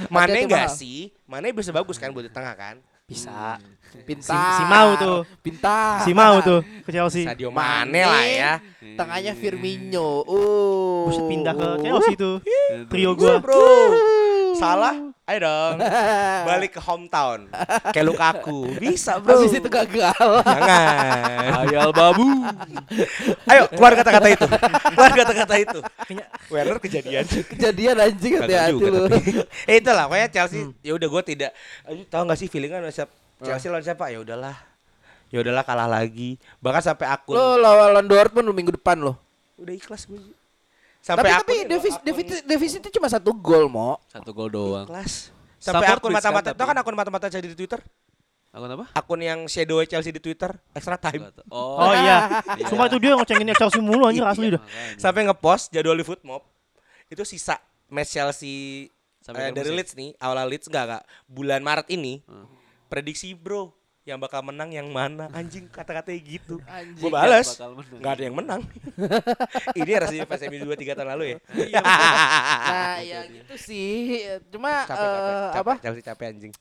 Mane 0.10 0.39
mahal. 0.50 0.72
sih? 0.74 1.12
Mane 1.29 1.53
bisa 1.53 1.70
bagus 1.70 1.96
kan 2.01 2.10
buat 2.10 2.25
di 2.25 2.32
tengah 2.34 2.55
kan? 2.55 2.75
Bisa. 3.03 3.62
Pintar. 3.93 4.34
Si- 4.34 4.58
si 4.58 4.63
mau 4.65 4.89
tuh. 4.98 5.20
Pintar. 5.46 6.01
Si 6.01 6.12
mau 6.17 6.41
tuh 6.41 6.65
ke 6.65 6.89
Chelsea. 6.89 7.29
Sadio 7.29 7.53
Mane 7.53 8.01
lah 8.01 8.25
ya. 8.25 8.53
Tengahnya 8.82 9.38
Firmino. 9.38 10.25
Uh. 10.25 11.05
Buset 11.05 11.24
pindah 11.29 11.53
ke 11.53 11.67
Chelsea 11.86 12.13
tuh. 12.17 12.36
Trio 12.89 13.13
Gua 13.13 13.38
gua. 13.38 13.43
bro. 13.43 13.65
Salah? 14.58 15.12
Ayo 15.24 15.39
dong. 15.48 15.80
Balik 16.51 16.75
ke 16.75 16.82
hometown. 16.84 17.48
Kayak 17.96 18.06
Lukaku. 18.12 18.75
Bisa 18.75 19.24
bro. 19.24 19.39
Habis 19.39 19.56
itu 19.56 19.70
gagal. 19.72 20.20
Jangan. 20.44 21.63
Ayal 21.63 21.96
babu. 21.96 22.27
Ayo 23.48 23.72
keluar 23.72 23.96
kata-kata 23.96 24.27
itu. 24.36 24.48
Keluar 24.92 25.12
kata-kata 25.15 25.56
itu. 25.63 25.80
Werner 26.51 26.75
kejadian. 26.84 27.24
Kejadian 27.24 27.96
anjing 28.03 28.36
hati-hati 28.36 28.75
juga 28.75 28.88
lu. 28.92 29.01
eh 29.72 29.80
itulah 29.80 30.12
pokoknya 30.12 30.27
Chelsea 30.27 30.68
ya 30.84 30.92
udah 30.92 31.08
gue 31.08 31.24
tidak 31.24 31.51
Aduh, 31.88 32.03
tahu 32.12 32.22
nggak 32.27 32.39
sih 32.44 32.48
feelingan 32.51 32.84
siapa 32.92 33.13
Chelsea 33.39 33.72
lawan 33.72 33.84
siapa 33.84 34.12
ya 34.12 34.20
udahlah 34.20 34.56
ya 35.32 35.39
udahlah 35.39 35.63
kalah 35.63 35.88
lagi 35.88 36.36
bahkan 36.60 36.84
sampai 36.84 37.08
akun 37.08 37.39
Lo 37.39 37.56
lawan 37.56 38.06
Dortmund 38.06 38.44
lu 38.44 38.53
minggu 38.53 38.75
depan 38.75 39.00
lo. 39.00 39.15
udah 39.56 39.72
ikhlas 39.72 40.03
gue 40.06 40.20
sampai 41.03 41.29
tapi 41.29 41.53
akun 41.53 41.67
devis, 41.67 41.93
akun- 41.93 42.05
devis, 42.05 42.25
defisitnya 42.41 42.91
cuma 42.93 43.07
satu 43.07 43.31
gol 43.31 43.67
mo. 43.67 44.00
Satu 44.07 44.31
gol 44.31 44.48
doang. 44.48 44.88
ikhlas 44.88 45.36
sampai 45.57 45.83
Stafford 45.83 46.00
akun 46.00 46.10
Bridge 46.10 46.17
mata-mata 46.17 46.43
kan, 46.45 46.53
itu 46.53 46.63
kan 46.63 46.72
tapi. 46.72 46.81
akun 46.81 46.95
mata-mata 46.95 47.25
Chelsea 47.27 47.50
di 47.50 47.57
Twitter 47.57 47.81
Akun 48.50 48.69
apa? 48.72 48.86
akun 48.93 49.19
yang 49.19 49.39
shadow 49.45 49.81
Chelsea 49.81 50.10
di 50.10 50.19
Twitter 50.19 50.48
extra 50.72 50.93
time. 50.95 51.25
Oh, 51.48 51.81
Oh 51.81 51.89
iya. 51.98 52.39
Sumpah 52.63 52.86
itu 52.86 52.98
dia 52.98 53.13
ngecengin 53.13 53.50
Chelsea 53.51 53.79
mulu 53.79 54.05
anjir 54.05 54.22
asli 54.24 54.48
dah. 54.50 54.62
sampai 54.95 55.25
ngepost 55.25 55.69
jadwal 55.69 55.93
di 55.93 56.03
Footmob 56.03 56.45
itu 57.05 57.24
sisa 57.24 57.57
match 57.88 58.10
Chelsea 58.12 58.88
Sampai 59.19 59.50
eh, 59.50 59.51
dari? 59.51 59.72
Leeds 59.72 59.93
nih 59.93 60.13
awal 60.17 60.45
Leeds 60.45 60.67
enggak 60.67 60.83
enggak 60.86 61.03
bulan 61.25 61.60
Maret 61.60 61.88
ini 61.89 62.22
Hmm. 62.24 62.45
prediksi 62.86 63.33
bro 63.33 63.74
yang 64.03 64.19
bakal 64.19 64.43
menang 64.43 64.67
yang 64.67 64.91
mana? 64.91 65.31
Anjing 65.31 65.63
kata-katanya 65.72 66.19
gitu. 66.27 66.60
Anjing, 66.67 67.00
gue 67.00 67.10
balas 67.10 67.55
nggak 67.72 68.13
ada 68.19 68.24
yang 68.27 68.36
menang. 68.36 68.62
Ini 69.79 69.91
rasanya 69.95 70.27
pas 70.27 70.43
MU 70.43 70.60
dua 70.60 70.75
tiga 70.75 70.91
tahun 70.91 71.15
lalu 71.15 71.24
ya? 71.24 71.38
Iya. 71.55 71.79
Nah, 71.79 72.98
ya 73.00 73.19
gitu 73.31 73.55
sih. 73.55 74.27
Cuma 74.51 74.83
capek 74.83 75.07
capek, 75.07 75.07
eh, 75.07 75.39
capek. 75.39 75.60
apa? 75.63 75.74
Chelsea 75.79 76.03
capek 76.03 76.25
anjing. 76.36 76.53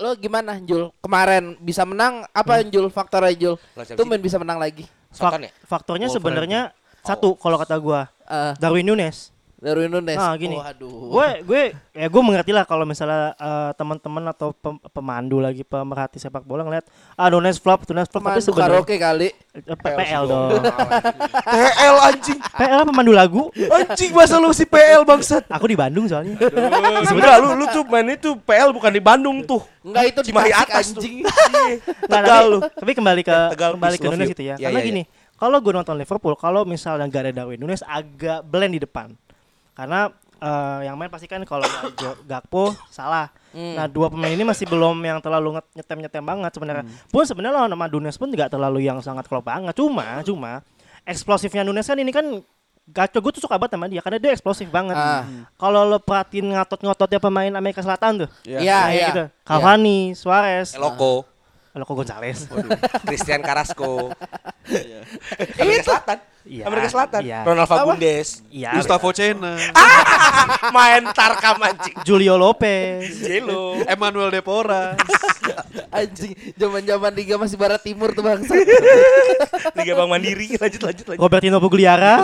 Lo 0.00 0.16
gimana 0.16 0.56
Jul? 0.64 0.88
Kemarin 1.04 1.60
bisa 1.60 1.84
menang? 1.84 2.24
Apa 2.32 2.64
Jul? 2.64 2.88
Faktornya 2.88 3.36
Jul? 3.36 3.54
Chelsea 3.76 3.92
Tumben 3.92 4.24
bisa 4.24 4.40
menang 4.40 4.56
lagi. 4.56 4.88
Soton 5.12 5.44
ya? 5.44 5.52
Faktornya 5.68 6.08
sebenarnya 6.08 6.72
satu 7.04 7.36
kalau 7.36 7.60
kata 7.60 7.76
gua. 7.76 8.08
Eh, 8.24 8.56
Darwin 8.56 8.88
Nunes. 8.88 9.36
Darwin 9.58 9.90
Nunes. 9.90 10.14
Ah, 10.14 10.38
gini. 10.38 10.54
Oh, 10.54 10.62
aduh. 10.62 11.10
Gue 11.10 11.28
gue 11.42 11.62
ya 11.90 12.06
gue 12.06 12.22
mengerti 12.22 12.54
lah 12.54 12.62
kalau 12.62 12.86
misalnya 12.86 13.34
eh, 13.34 13.70
teman-teman 13.74 14.22
atau 14.28 14.54
pem- 14.54 14.78
pemandu 14.88 15.42
lagi 15.42 15.66
pemerhati 15.66 16.16
sepak 16.16 16.46
bola 16.46 16.62
ngeliat 16.62 16.86
ah 17.12 17.26
Nunes 17.26 17.58
flop, 17.58 17.82
Nunes 17.84 18.06
flop 18.06 18.22
tapi 18.22 18.38
Pemandu 18.38 18.46
sebenarnya 18.46 18.78
karaoke 18.78 18.96
kali. 18.96 19.28
Eh, 19.58 19.74
PL 19.74 20.24
dong. 20.24 20.62
PL 21.58 21.96
anjing 22.00 22.38
PL 22.38 22.82
pemandu 22.86 23.10
lagu. 23.10 23.42
anjing 23.50 24.14
masa 24.14 24.38
lu 24.38 24.50
si 24.52 24.62
PL 24.62 25.02
bangsat 25.02 25.42
Aku 25.50 25.66
di 25.66 25.74
Bandung 25.74 26.06
soalnya. 26.06 26.38
sebenarnya 27.02 27.38
lu 27.38 27.48
lu 27.54 27.64
tuh 27.68 27.82
main 27.84 28.06
itu 28.08 28.38
PL 28.38 28.70
bukan 28.70 28.90
di 28.90 29.02
Bandung 29.02 29.42
tuh 29.42 29.58
Enggak 29.82 30.04
itu 30.06 30.20
di 30.22 30.28
Cimahi 30.30 30.52
atas 30.52 30.92
tuh. 30.92 31.00
anjing. 31.00 31.16
Nah, 31.24 31.74
Tegal 32.14 32.22
tapi, 32.38 32.52
lu. 32.52 32.58
tapi 32.62 32.92
kembali 32.94 33.22
ke 33.22 33.36
Tegal, 33.56 33.70
kembali 33.74 33.96
ke 33.96 34.06
Nunes 34.06 34.28
itu 34.30 34.42
ya. 34.44 34.54
Ya, 34.54 34.68
Karena 34.68 34.78
ya, 34.78 34.84
ya. 34.84 34.88
gini, 34.92 35.02
kalau 35.34 35.56
gue 35.58 35.72
nonton 35.72 35.96
Liverpool, 35.96 36.34
kalau 36.34 36.62
misalnya 36.62 37.06
gak 37.06 37.22
ada 37.24 37.42
Darwin 37.42 37.56
Nunes 37.56 37.82
agak 37.82 38.44
blend 38.44 38.74
di 38.74 38.82
depan. 38.82 39.16
Karena 39.78 40.10
eh, 40.42 40.78
yang 40.90 40.98
main 40.98 41.06
pasti 41.06 41.30
kan 41.30 41.38
kalau 41.46 41.62
Gakpo 42.26 42.74
salah. 42.90 43.30
Hmm. 43.54 43.78
Nah 43.78 43.86
dua 43.86 44.10
pemain 44.10 44.34
ini 44.34 44.42
masih 44.42 44.66
belum 44.66 44.98
yang 45.00 45.22
terlalu 45.22 45.54
nge- 45.54 45.70
nyetem-nyetem 45.78 46.24
banget 46.26 46.50
sebenarnya. 46.50 46.84
Pun 47.08 47.22
sebenarnya 47.22 47.62
lawan 47.62 47.70
sama 47.70 47.86
Nunes 47.86 48.18
pun 48.18 48.28
nggak 48.28 48.50
terlalu 48.50 48.82
yang 48.84 48.98
sangat 48.98 49.30
klop 49.30 49.46
banget. 49.46 49.72
Cuma 49.78 50.18
cuma 50.26 50.52
eksplosifnya 51.06 51.62
Nunes 51.62 51.86
kan 51.86 51.96
ini 51.96 52.10
kan 52.10 52.26
Gaco 52.88 53.20
gue 53.20 53.32
tuh 53.36 53.44
suka 53.44 53.60
banget 53.60 53.76
sama 53.76 53.84
dia 53.84 54.00
karena 54.00 54.16
dia 54.16 54.32
eksplosif 54.32 54.64
banget. 54.72 54.96
Ah. 54.96 55.20
Kalau 55.60 55.84
lo 55.84 56.00
perhatiin 56.00 56.56
ngatot-ngototnya 56.56 57.20
pemain 57.20 57.52
Amerika 57.52 57.84
Selatan 57.84 58.24
tuh. 58.24 58.28
Iya, 58.48 58.64
Kayak 58.64 58.88
iya. 58.96 59.08
gitu. 59.12 59.24
Cavani, 59.44 60.00
Suarez, 60.16 60.72
Eloko 60.72 61.28
Loco 61.72 61.94
Gonzales. 61.94 62.48
Christian 63.04 63.40
Carrasco 63.40 64.10
Iya. 64.64 65.00
Amerika 65.56 65.82
Selatan 65.84 66.18
Iya, 66.42 66.64
Amerika 66.64 66.88
Selatan 66.88 67.20
iya. 67.22 67.40
Ronald 67.42 67.68
Fagundes 67.68 68.40
Iya. 68.48 68.72
Gustavo 68.74 69.12
Cena, 69.12 69.60
main 70.70 71.04
tarkam 71.12 71.60
anjing 71.60 71.92
Julio 72.02 72.34
Lopez. 72.34 73.20
Jelo 73.20 73.84
Emmanuel 73.84 74.28
Depora. 74.30 74.96
Anjing, 75.90 76.32
zaman-zaman 76.54 77.10
Liga 77.12 77.36
masih 77.36 77.56
Barat 77.56 77.80
Timur 77.80 78.12
tuh 78.12 78.20
bangsa. 78.22 78.52
Liga 79.74 79.92
Bang 79.94 80.08
Mandiri 80.08 80.54
lanjut 80.54 80.80
lanjut 80.82 81.04
lanjut 81.06 81.20
Robertino 81.20 81.56
Pugliara. 81.58 82.20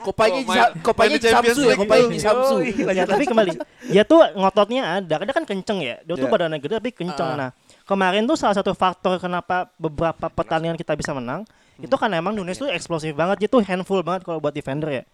Kopanya 0.00 0.34
Oh, 0.36 0.44
main- 0.44 0.60
Sa- 0.60 0.72
kopanya 0.76 1.16
Samsu 1.18 1.60
ya, 1.64 1.74
kopanya. 1.74 2.06
Samsu. 2.14 2.56
Ya, 2.60 2.84
lanjut 2.86 3.08
tapi 3.08 3.24
kembali 3.24 3.50
dia 3.84 4.02
tuh 4.04 4.20
ngototnya 4.32 4.82
ada, 5.00 5.14
dia 5.16 5.32
kan 5.32 5.44
kenceng 5.44 5.78
ya. 5.80 5.96
Dia 6.02 6.14
tuh 6.14 6.26
Iya. 6.26 6.32
badannya 6.32 6.58
gede 6.58 6.74
tapi 6.76 6.90
kenceng. 6.92 7.30
Nah, 7.34 7.50
kemarin 7.84 8.24
tuh 8.24 8.36
salah 8.36 8.56
satu 8.56 8.72
faktor 8.72 9.20
kenapa 9.20 9.68
beberapa 9.76 10.28
pertandingan 10.28 10.76
kita 10.76 10.96
bisa 10.96 11.12
menang 11.12 11.44
itu 11.78 11.94
karena 11.98 12.22
emang 12.22 12.38
Nunes 12.38 12.54
tuh 12.54 12.70
eksplosif 12.70 13.10
banget, 13.18 13.46
dia 13.46 13.48
tuh 13.50 13.58
handful 13.66 13.98
banget 14.06 14.22
kalau 14.22 14.38
buat 14.38 14.54
defender 14.54 15.02
ya. 15.02 15.04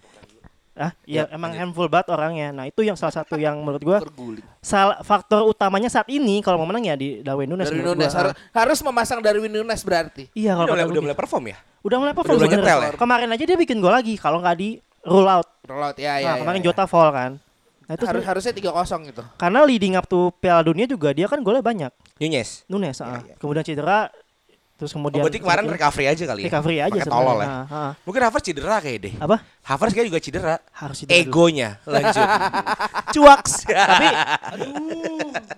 Ah, 0.80 0.96
iya 1.04 1.28
emang 1.28 1.52
handful 1.52 1.92
banget 1.92 2.08
orangnya. 2.08 2.56
Nah, 2.56 2.64
itu 2.64 2.80
yang 2.80 2.96
salah 2.96 3.12
satu 3.12 3.36
yang 3.36 3.58
menurut 3.60 3.82
gua 3.84 3.98
salah 4.64 5.02
faktor 5.04 5.44
utamanya 5.44 5.92
saat 5.92 6.08
ini 6.08 6.40
kalau 6.40 6.56
mau 6.62 6.68
menang 6.68 6.88
ya 6.88 6.94
di 6.96 7.20
Darwin 7.20 7.52
Nunes. 7.52 7.68
Darwin 7.68 7.84
Nunes 7.84 8.12
gua. 8.12 8.20
harus, 8.20 8.32
harus 8.54 8.78
memasang 8.80 9.20
Darwin 9.20 9.52
Nunes 9.52 9.80
berarti. 9.84 10.32
Iya 10.32 10.56
udah 10.56 10.64
kalau 10.64 10.72
mulai 10.72 10.84
udah 10.84 10.92
gua 10.92 11.04
mulai 11.04 11.16
gitu. 11.16 11.20
perform 11.20 11.44
ya 11.52 11.58
udah 11.80 11.96
mulai 11.96 12.14
perform 12.16 12.36
Udah 12.36 12.48
mulai 12.48 12.56
nyetel 12.60 12.80
ya? 12.80 12.90
Kemarin 12.96 13.28
aja 13.34 13.44
dia 13.44 13.58
bikin 13.60 13.76
gol 13.80 13.92
lagi 13.92 14.14
kalau 14.16 14.38
nggak 14.40 14.56
di 14.56 14.68
rule 15.04 15.28
out. 15.28 15.48
Rollout 15.64 15.96
ya 16.00 16.16
ya. 16.16 16.24
nah, 16.24 16.34
ya, 16.36 16.40
kemarin 16.44 16.60
ya. 16.60 16.66
Jota 16.72 16.84
foul 16.88 17.10
kan. 17.12 17.32
Nah, 17.90 17.92
itu 17.98 18.06
harus 18.06 18.22
harusnya 18.22 18.54
3-0 18.54 19.10
gitu. 19.10 19.22
karena 19.34 19.66
leading 19.66 19.98
up 19.98 20.06
to 20.06 20.30
Piala 20.38 20.62
Dunia 20.62 20.86
juga 20.86 21.10
dia 21.10 21.26
kan 21.26 21.42
golnya 21.42 21.58
banyak. 21.58 21.90
Nunes 22.20 22.48
Nunes, 22.66 22.96
ah. 23.00 23.24
kemudian 23.36 23.64
cedera, 23.64 24.12
terus 24.76 24.90
oh, 24.90 25.00
kemudian 25.00 25.24
berarti 25.24 25.40
kemarin 25.40 25.64
recovery 25.66 26.06
aja 26.06 26.24
kali 26.26 26.40
ya 26.40 26.46
recovery 26.46 26.78
aja 26.78 26.90
sebenarnya. 26.94 27.10
tolol 27.10 27.38
ya 27.38 27.48
Ah, 27.48 27.64
ah. 27.66 27.90
mungkin 28.02 28.20
Havertz 28.22 28.46
cedera 28.46 28.76
kayak 28.78 28.98
deh 29.00 29.14
Apa? 29.16 29.36
Havertz 29.62 29.92
kayak 29.92 30.06
juga 30.06 30.20
cedera 30.20 30.54
Harus 30.70 30.96
cedera 30.98 31.16
dulu. 31.16 31.24
egonya 31.26 31.68
lanjut 31.84 32.28
cuaks 33.14 33.52
Tapi 33.64 34.06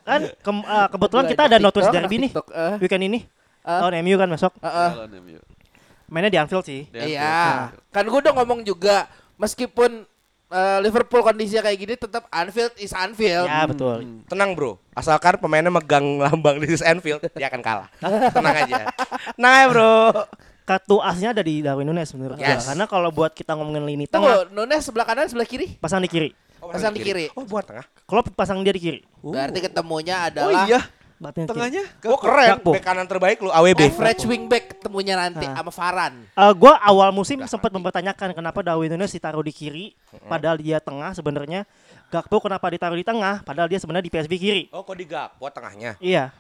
kan 0.03 0.21
ke- 0.33 0.67
ah, 0.67 0.87
kebetulan 0.89 1.25
kita 1.27 1.43
ada 1.45 1.57
TikTok, 1.59 1.93
Derby 1.93 2.17
nih 2.19 2.31
TikTok, 2.31 2.49
eh. 2.49 2.75
weekend 2.79 3.05
ini. 3.05 3.19
Ah. 3.63 3.79
Lawan 3.81 4.03
MU 4.03 4.17
kan 4.17 4.29
besok. 4.29 4.53
Heeh. 4.59 4.91
Jalan 4.93 5.11
MU. 5.23 5.39
Mainnya 6.07 6.29
di 6.29 6.37
Anfield 6.37 6.67
sih. 6.67 6.83
Iya. 6.91 7.71
Kan 7.89 8.05
gue 8.05 8.19
udah 8.19 8.35
ngomong 8.35 8.61
juga 8.63 9.07
meskipun 9.39 10.03
eh, 10.53 10.79
Liverpool 10.85 11.25
kondisinya 11.25 11.65
kayak 11.65 11.79
gini 11.81 11.95
tetap 11.97 12.29
Anfield 12.29 12.77
is 12.77 12.93
Anfield. 12.93 13.49
Ya, 13.49 13.65
betul. 13.65 14.05
tenang 14.29 14.53
bro 14.53 14.77
asalkan 14.93 15.41
pemainnya 15.41 15.73
megang 15.73 16.21
lambang 16.21 16.61
di 16.61 16.77
Anfield 16.85 17.25
dia 17.41 17.49
akan 17.49 17.65
kalah 17.65 17.89
tenang 18.29 18.55
aja 18.61 18.85
tenang 19.33 19.55
ya 19.57 19.67
bro 19.73 19.97
Kartu 20.63 21.03
asnya 21.03 21.35
ada 21.35 21.43
di 21.43 21.59
Darwin 21.59 21.91
Nunes 21.91 22.07
menurut 22.15 22.39
gua. 22.39 22.47
Yes. 22.55 22.71
Karena 22.71 22.87
kalau 22.87 23.11
buat 23.11 23.35
kita 23.35 23.59
ngomongin 23.59 23.83
lini 23.83 24.07
tengah, 24.07 24.47
Tunggu, 24.47 24.55
Nunes 24.55 24.83
sebelah 24.87 25.03
kanan 25.03 25.27
sebelah 25.27 25.43
kiri. 25.43 25.75
pasang 25.83 25.99
di 25.99 26.07
kiri. 26.07 26.31
Pasang 26.63 26.95
di 26.95 27.03
kiri. 27.03 27.27
oh 27.35 27.43
buat 27.43 27.67
tengah 27.67 27.83
Kalau 28.07 28.23
pasang 28.31 28.63
dia 28.63 28.71
di 28.71 28.79
kiri. 28.79 29.01
Berarti 29.19 29.59
ketemunya 29.59 30.23
Oh 30.23 30.29
adalah 30.31 30.63
iya, 30.71 30.81
Kiri. 31.31 31.47
tengahnya. 31.47 31.85
oh 32.11 32.19
keren 32.19 32.49
Gakpo. 32.59 32.71
bek 32.75 32.83
kanan 32.83 33.07
terbaik 33.07 33.39
lu 33.39 33.55
AWB 33.55 33.81
average 33.95 34.25
wingback 34.27 34.65
ketemunya 34.75 35.15
nanti 35.15 35.47
sama 35.47 35.71
Varan. 35.71 36.27
Eh, 36.35 36.53
gua 36.59 36.83
awal 36.83 37.15
musim 37.15 37.39
sempat 37.47 37.71
mempertanyakan 37.71 38.35
kenapa 38.35 38.59
Darwin 38.67 38.91
Nunes 38.91 39.15
ditaruh 39.15 39.47
di 39.47 39.55
kiri 39.55 39.87
padahal 40.27 40.59
dia 40.59 40.83
tengah 40.83 41.15
sebenarnya. 41.15 41.63
Gakpo 42.11 42.43
kenapa 42.43 42.67
ditaruh 42.67 42.99
di 42.99 43.07
tengah 43.07 43.47
padahal 43.47 43.71
dia 43.71 43.79
sebenarnya 43.79 44.11
di 44.11 44.13
PSV 44.13 44.33
kiri. 44.35 44.63
oh 44.75 44.83
kok 44.83 44.99
di 44.99 45.07
Gakpo 45.07 45.47
tengahnya 45.55 45.95
Iya. 46.03 46.35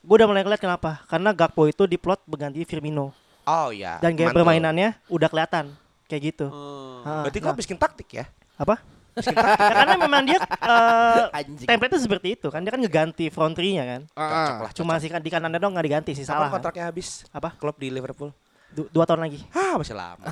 Gue 0.00 0.16
udah 0.16 0.28
mulai 0.30 0.40
ngeliat 0.46 0.62
kenapa. 0.62 1.04
Karena 1.10 1.34
Gakpo 1.34 1.68
itu 1.68 1.84
diplot 1.84 2.24
berganti 2.24 2.64
Firmino 2.64 3.12
oh 3.50 3.68
ya 3.74 3.98
dan 3.98 4.14
gaya 4.14 4.30
mantul. 4.30 4.42
permainannya 4.42 4.88
udah 5.10 5.28
kelihatan 5.28 5.74
kayak 6.06 6.22
gitu. 6.34 6.46
Oh. 6.50 7.02
Ah, 7.06 7.24
berarti 7.24 7.38
nah, 7.40 7.50
kau 7.50 7.58
bikin 7.58 7.78
taktik 7.78 8.08
ya 8.12 8.24
apa? 8.60 8.82
Ya, 9.12 9.32
karena 9.74 9.94
memang 9.98 10.22
dia 10.22 10.38
eh 10.38 11.24
Anjing. 11.34 11.66
template 11.66 11.96
seperti 11.96 12.28
itu 12.34 12.46
kan 12.46 12.60
dia 12.60 12.70
kan 12.70 12.78
ngeganti 12.78 13.26
front 13.26 13.52
three-nya 13.52 13.84
kan. 13.84 14.00
cocok 14.08 14.58
lah 14.60 14.72
Cuma 14.72 14.94
sih 14.96 15.06
kan 15.06 15.18
di 15.18 15.28
kanannya 15.28 15.58
dong 15.58 15.74
nggak 15.74 15.82
diganti 15.84 16.12
sih 16.12 16.22
Kapan 16.22 16.30
salah. 16.32 16.46
kan? 16.46 16.54
kontraknya 16.56 16.84
habis 16.86 17.26
Apa? 17.30 17.54
klub 17.54 17.74
di 17.74 17.88
Liverpool 17.88 18.30
Du- 18.70 18.86
dua 18.88 19.02
tahun 19.02 19.26
lagi. 19.26 19.42
Ah 19.50 19.74
masih 19.74 19.98
lama. 19.98 20.30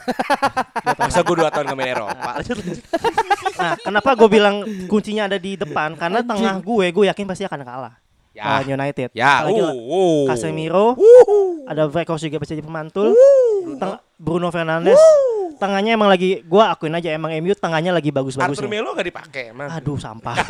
Masa 0.94 1.20
gue 1.26 1.36
dua 1.36 1.50
tahun 1.50 1.66
ke 1.66 1.74
main 1.74 1.90
Eropa. 1.90 2.38
Nah, 3.58 3.74
kenapa 3.76 4.14
gue 4.14 4.28
bilang 4.30 4.56
kuncinya 4.86 5.26
ada 5.26 5.34
di 5.36 5.58
depan? 5.58 5.98
Karena 5.98 6.22
tengah 6.22 6.62
gue, 6.62 6.86
gue 6.86 7.04
yakin 7.10 7.26
pasti 7.26 7.42
akan 7.42 7.66
kalah. 7.66 7.94
Ya. 8.30 8.46
Lawan 8.46 8.78
United. 8.78 9.10
Ya, 9.10 9.42
Apalagi 9.42 9.58
uh, 9.58 9.74
uh. 9.74 10.22
Casemiro, 10.30 10.94
ada 11.66 11.90
Vekos 11.90 12.22
juga 12.22 12.38
bisa 12.38 12.54
jadi 12.54 12.62
pemantul. 12.62 13.10
Teng- 13.74 13.98
Bruno 14.18 14.50
Fernandes. 14.50 14.98
Tengahnya 15.58 15.94
emang 15.94 16.06
lagi, 16.06 16.38
gue 16.40 16.62
akuin 16.62 16.92
aja 16.92 17.10
emang 17.10 17.34
MU 17.36 17.50
tengahnya 17.50 17.90
lagi 17.90 18.10
Arthur 18.10 18.18
bagus-bagusnya. 18.22 18.66
Melo 18.68 18.90
gak 18.92 19.06
dipakai 19.06 19.42
emang. 19.50 19.70
Aduh 19.70 19.96
sampah. 19.96 20.34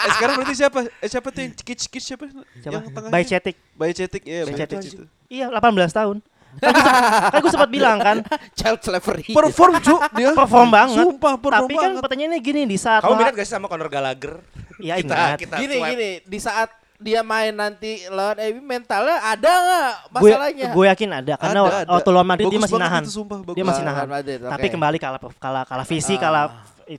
Eh, 0.00 0.10
sekarang 0.16 0.40
berarti 0.40 0.54
siapa? 0.56 0.78
Eh, 0.96 1.08
siapa 1.08 1.28
tuh 1.28 1.40
yang 1.44 1.52
kic 1.52 1.76
kic 1.76 2.00
siapa? 2.00 2.24
Siapa? 2.56 2.72
Yang 2.72 2.84
tengahnya? 2.88 3.12
By 3.12 3.20
Cetik. 3.22 3.56
By 3.76 3.92
Cetik, 3.92 4.22
iya, 4.24 4.48
By 4.48 4.56
Cetik. 4.56 4.80
Cetik 4.80 4.96
itu. 4.96 5.04
Iya, 5.28 5.52
18 5.52 5.60
tahun. 5.92 6.16
Kan 6.56 6.72
gue 6.72 6.80
sempat, 6.80 7.30
kan 7.36 7.42
sempat 7.52 7.68
bilang 7.68 7.96
kan, 8.00 8.16
Child 8.58 8.80
slavery. 8.80 9.28
Perform 9.28 9.76
cu 9.78 9.94
dia. 10.16 10.32
perform 10.32 10.68
banget. 10.72 11.04
Sumpah 11.04 11.34
perform 11.36 11.68
Tapi 11.68 11.74
kan 11.74 11.82
banget. 11.92 12.00
pertanyaannya 12.00 12.40
gini 12.40 12.62
di 12.64 12.78
saat 12.80 13.04
Kamu 13.04 13.12
minat 13.14 13.34
gak 13.36 13.44
sih 13.44 13.52
sama 13.52 13.68
Conor 13.68 13.92
Gallagher? 13.92 14.40
Iya 14.80 14.94
Kita- 14.96 15.12
ingat. 15.12 15.36
kita 15.36 15.54
gini 15.60 15.74
swipe. 15.76 15.90
gini 15.92 16.10
di 16.24 16.38
saat 16.40 16.68
dia 17.00 17.20
main 17.20 17.50
nanti 17.50 18.04
lawan 18.06 18.36
MU 18.36 18.60
mentalnya 18.62 19.16
ada 19.18 19.48
nggak 19.50 19.92
gue 20.12 20.30
masalahnya? 20.30 20.68
gue 20.70 20.84
yakin 20.86 21.10
ada 21.10 21.34
karena 21.34 21.60
Ada, 21.62 21.76
ada. 21.80 21.90
waktu 21.90 22.08
lawan 22.10 22.28
Madrid 22.28 22.46
dia 22.46 22.60
masih 22.60 22.76
nahan. 22.78 23.02
itu, 23.02 23.10
sumpah, 23.10 23.38
bagus. 23.40 23.56
Dia 23.56 23.64
masih 23.64 23.82
Ah, 23.82 23.88
nahan. 23.88 24.06
Madrid, 24.06 24.38
Tapi 24.38 24.62
oke. 24.62 24.72
kembali 24.76 24.96
kalah 24.98 25.20
kalah 25.34 25.64
kalah 25.64 25.86
visi, 25.86 26.14
Ah. 26.14 26.20
kalah 26.20 26.44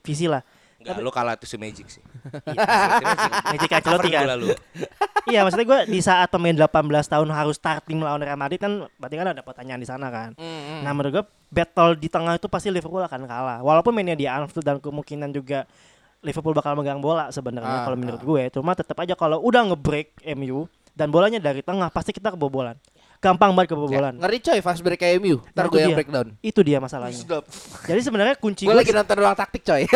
visi 0.00 0.26
lah. 0.26 0.42
Enggak, 0.76 0.98
lu 0.98 1.10
kalah 1.10 1.38
tuh 1.38 1.46
si 1.46 1.54
Magic 1.54 1.86
sih. 1.88 2.02
Magic 3.48 3.70
Ancelotti 3.78 4.10
kan. 4.10 4.26
Cover 4.26 4.26
gua 4.26 4.32
lalu. 4.34 4.46
Iya, 5.24 5.46
maksudnya 5.46 5.62
gue 5.64 5.80
di 5.88 6.00
saat 6.00 6.26
pemain 6.26 6.50
18 6.50 6.66
tahun 7.06 7.28
harus 7.30 7.54
starting 7.54 7.94
melawan 7.96 8.18
Real 8.18 8.34
Madrid 8.34 8.58
kan 8.58 8.90
berarti 8.98 9.14
kan 9.14 9.28
ada 9.28 9.40
pertanyaan 9.40 9.78
di 9.78 9.86
sana 9.86 10.10
kan. 10.10 10.34
Hmm, 10.34 10.82
Nah, 10.82 10.90
menurut 10.90 11.12
gue 11.14 11.24
battle 11.48 11.94
di 11.94 12.10
tengah 12.10 12.34
itu 12.34 12.50
pasti 12.50 12.68
Liverpool 12.68 12.98
akan 13.00 13.22
kalah. 13.24 13.58
Walaupun 13.60 13.92
mainnya 13.92 14.18
di 14.18 14.26
Anfield 14.26 14.64
dan 14.64 14.76
kemungkinan 14.76 15.30
juga 15.30 15.70
Liverpool 16.22 16.54
bakal 16.54 16.72
megang 16.72 16.98
bola 16.98 17.28
sebenarnya 17.28 17.68
Ah, 17.76 17.84
kalau 17.84 17.96
menurut 17.96 18.22
gue. 18.22 18.42
Cuma 18.50 18.72
tetap 18.72 18.94
aja 18.96 19.12
kalau 19.12 19.38
udah 19.38 19.66
ngebreak 19.66 20.14
MU 20.32 20.64
dan 20.92 21.10
bolanya 21.10 21.36
dari 21.36 21.60
tengah 21.60 21.88
pasti 21.88 22.10
kita 22.10 22.30
kebobolan. 22.30 22.78
Gampang 23.18 23.54
banget 23.54 23.74
kebobolan. 23.74 24.18
Ngeri 24.18 24.38
coy 24.40 24.58
fast 24.58 24.82
break 24.82 24.98
kayak 24.98 25.18
MU. 25.18 25.38
Nah, 25.38 25.50
Ntar 25.54 25.66
gue 25.68 25.78
yang 25.78 25.94
breakdown. 25.94 26.34
Itu 26.42 26.62
dia 26.62 26.78
masalahnya. 26.78 27.14
Sedap. 27.14 27.46
Jadi 27.86 28.00
sebenarnya 28.02 28.34
kunci 28.34 28.66
Gue 28.66 28.74
gue 28.74 28.82
lagi 28.82 28.90
nonton 28.90 29.14
ruang 29.14 29.34
taktik 29.34 29.62
coy. 29.62 29.82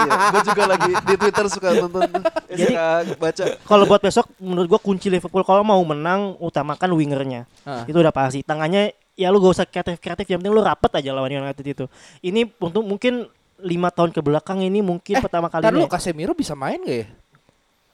Iya, 0.00 0.12
gue 0.32 0.42
juga 0.48 0.62
lagi 0.66 0.90
di 0.96 1.14
Twitter 1.14 1.46
suka 1.46 1.68
nonton 1.76 2.00
Jadi- 2.50 2.74
baca. 3.14 3.44
kalau 3.62 3.84
buat 3.86 4.00
besok 4.00 4.26
menurut 4.38 4.66
gua 4.66 4.80
kunci 4.80 5.06
Liverpool 5.06 5.44
kalau 5.44 5.62
mau 5.62 5.78
menang 5.82 6.34
utamakan 6.38 6.90
wingernya. 6.92 7.46
Ah. 7.62 7.86
Itu 7.86 7.98
udah 7.98 8.10
pasti. 8.10 8.42
Tangannya 8.42 8.90
ya 9.14 9.28
lu 9.28 9.38
gak 9.38 9.52
usah 9.52 9.66
kreatif-kreatif 9.66 10.26
yang 10.26 10.40
penting 10.40 10.50
lu 10.50 10.64
rapet 10.64 10.90
aja 10.92 11.10
lawan 11.12 11.30
United 11.30 11.62
itu. 11.62 11.84
Ini 12.20 12.50
untuk 12.56 12.82
mungkin 12.82 13.28
lima 13.62 13.88
tahun 13.88 14.10
ke 14.10 14.20
belakang 14.20 14.60
ini 14.60 14.80
mungkin 14.80 15.20
pertama 15.20 15.46
Ntar 15.46 15.70
lu 15.70 15.84
kalinya. 15.84 15.88
Casemiro 15.88 16.32
bisa 16.32 16.52
main 16.52 16.80
gak 16.80 16.96
ya? 16.96 17.06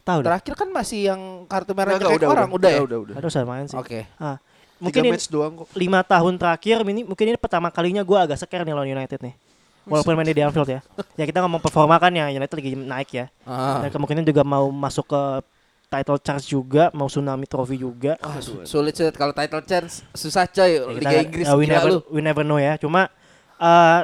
Tahu. 0.02 0.20
Terakhir 0.22 0.54
kan 0.54 0.68
masih 0.70 1.00
yang 1.04 1.20
kartu 1.44 1.74
merah 1.74 1.98
jelek 1.98 2.22
udah, 2.22 2.28
orang 2.30 2.48
udah, 2.48 2.56
udah, 2.56 2.70
ya. 2.70 2.80
udah, 2.86 2.98
udah. 3.02 3.14
Aduh 3.18 3.30
saya 3.30 3.42
main 3.42 3.66
sih. 3.66 3.74
Oke. 3.74 4.06
Ah, 4.16 4.38
Mungkin 4.78 5.02
ini 5.02 5.10
match 5.10 5.26
doang 5.26 5.56
kok. 5.56 5.66
lima 5.74 6.04
tahun 6.04 6.36
terakhir 6.36 6.84
ini 6.84 7.02
mungkin 7.02 7.26
ini 7.26 7.38
pertama 7.40 7.68
kalinya 7.68 8.00
gua 8.00 8.22
agak 8.22 8.38
seker 8.38 8.62
nih 8.62 8.70
lawan 8.70 8.86
United 8.88 9.18
nih. 9.18 9.34
Walaupun 9.82 10.14
mainnya 10.14 10.34
di 10.34 10.42
Anfield 10.42 10.66
ya. 10.68 10.80
Ya 11.14 11.24
kita 11.24 11.38
ngomong 11.40 11.58
performa 11.58 11.94
kan 11.96 12.10
ya 12.10 12.26
United 12.28 12.54
lagi 12.54 12.70
naik 12.74 13.10
ya. 13.12 13.26
Ah. 13.42 13.82
Dan 13.82 13.90
kemungkinan 13.90 14.22
juga 14.22 14.42
mau 14.42 14.66
masuk 14.68 15.06
ke 15.06 15.22
title 15.86 16.18
chance 16.18 16.44
juga, 16.44 16.90
mau 16.90 17.06
tsunami 17.06 17.46
trophy 17.46 17.78
juga. 17.78 18.18
Su- 18.38 18.62
sulit 18.62 18.92
sulit 18.92 19.14
kalau 19.14 19.30
title 19.30 19.62
chance 19.62 20.02
susah 20.10 20.42
coy 20.44 20.70
Ya, 20.72 20.82
Liga 20.84 21.02
kita- 21.08 21.22
Inggris 21.24 21.46
ya, 21.46 21.54
we 21.54 21.64
never, 21.64 21.88
lu. 21.88 21.98
we 22.10 22.20
never 22.20 22.42
know 22.42 22.58
ya. 22.58 22.74
Cuma 22.76 23.06
eh 23.56 24.00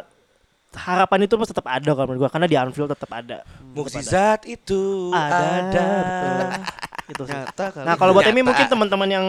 harapan 0.76 1.28
itu 1.28 1.34
tetap 1.44 1.66
ada 1.68 1.90
kalau 1.92 2.06
menurut 2.08 2.26
gua 2.26 2.30
karena 2.32 2.48
di 2.48 2.56
Anfield 2.56 2.90
tetap 2.92 3.10
ada. 3.12 3.44
Mukjizat 3.72 4.48
itu 4.48 5.12
Ada, 5.12 5.36
ada. 5.36 5.86
betul. 5.92 6.40
Itu 7.12 7.22
sih. 7.26 7.34
Nyata 7.34 7.64
kali. 7.74 7.84
Nah, 7.84 7.94
kalau 7.98 8.12
buat. 8.14 8.24
Emi 8.24 8.40
mungkin 8.40 8.64
teman-teman 8.64 9.08
yang 9.10 9.26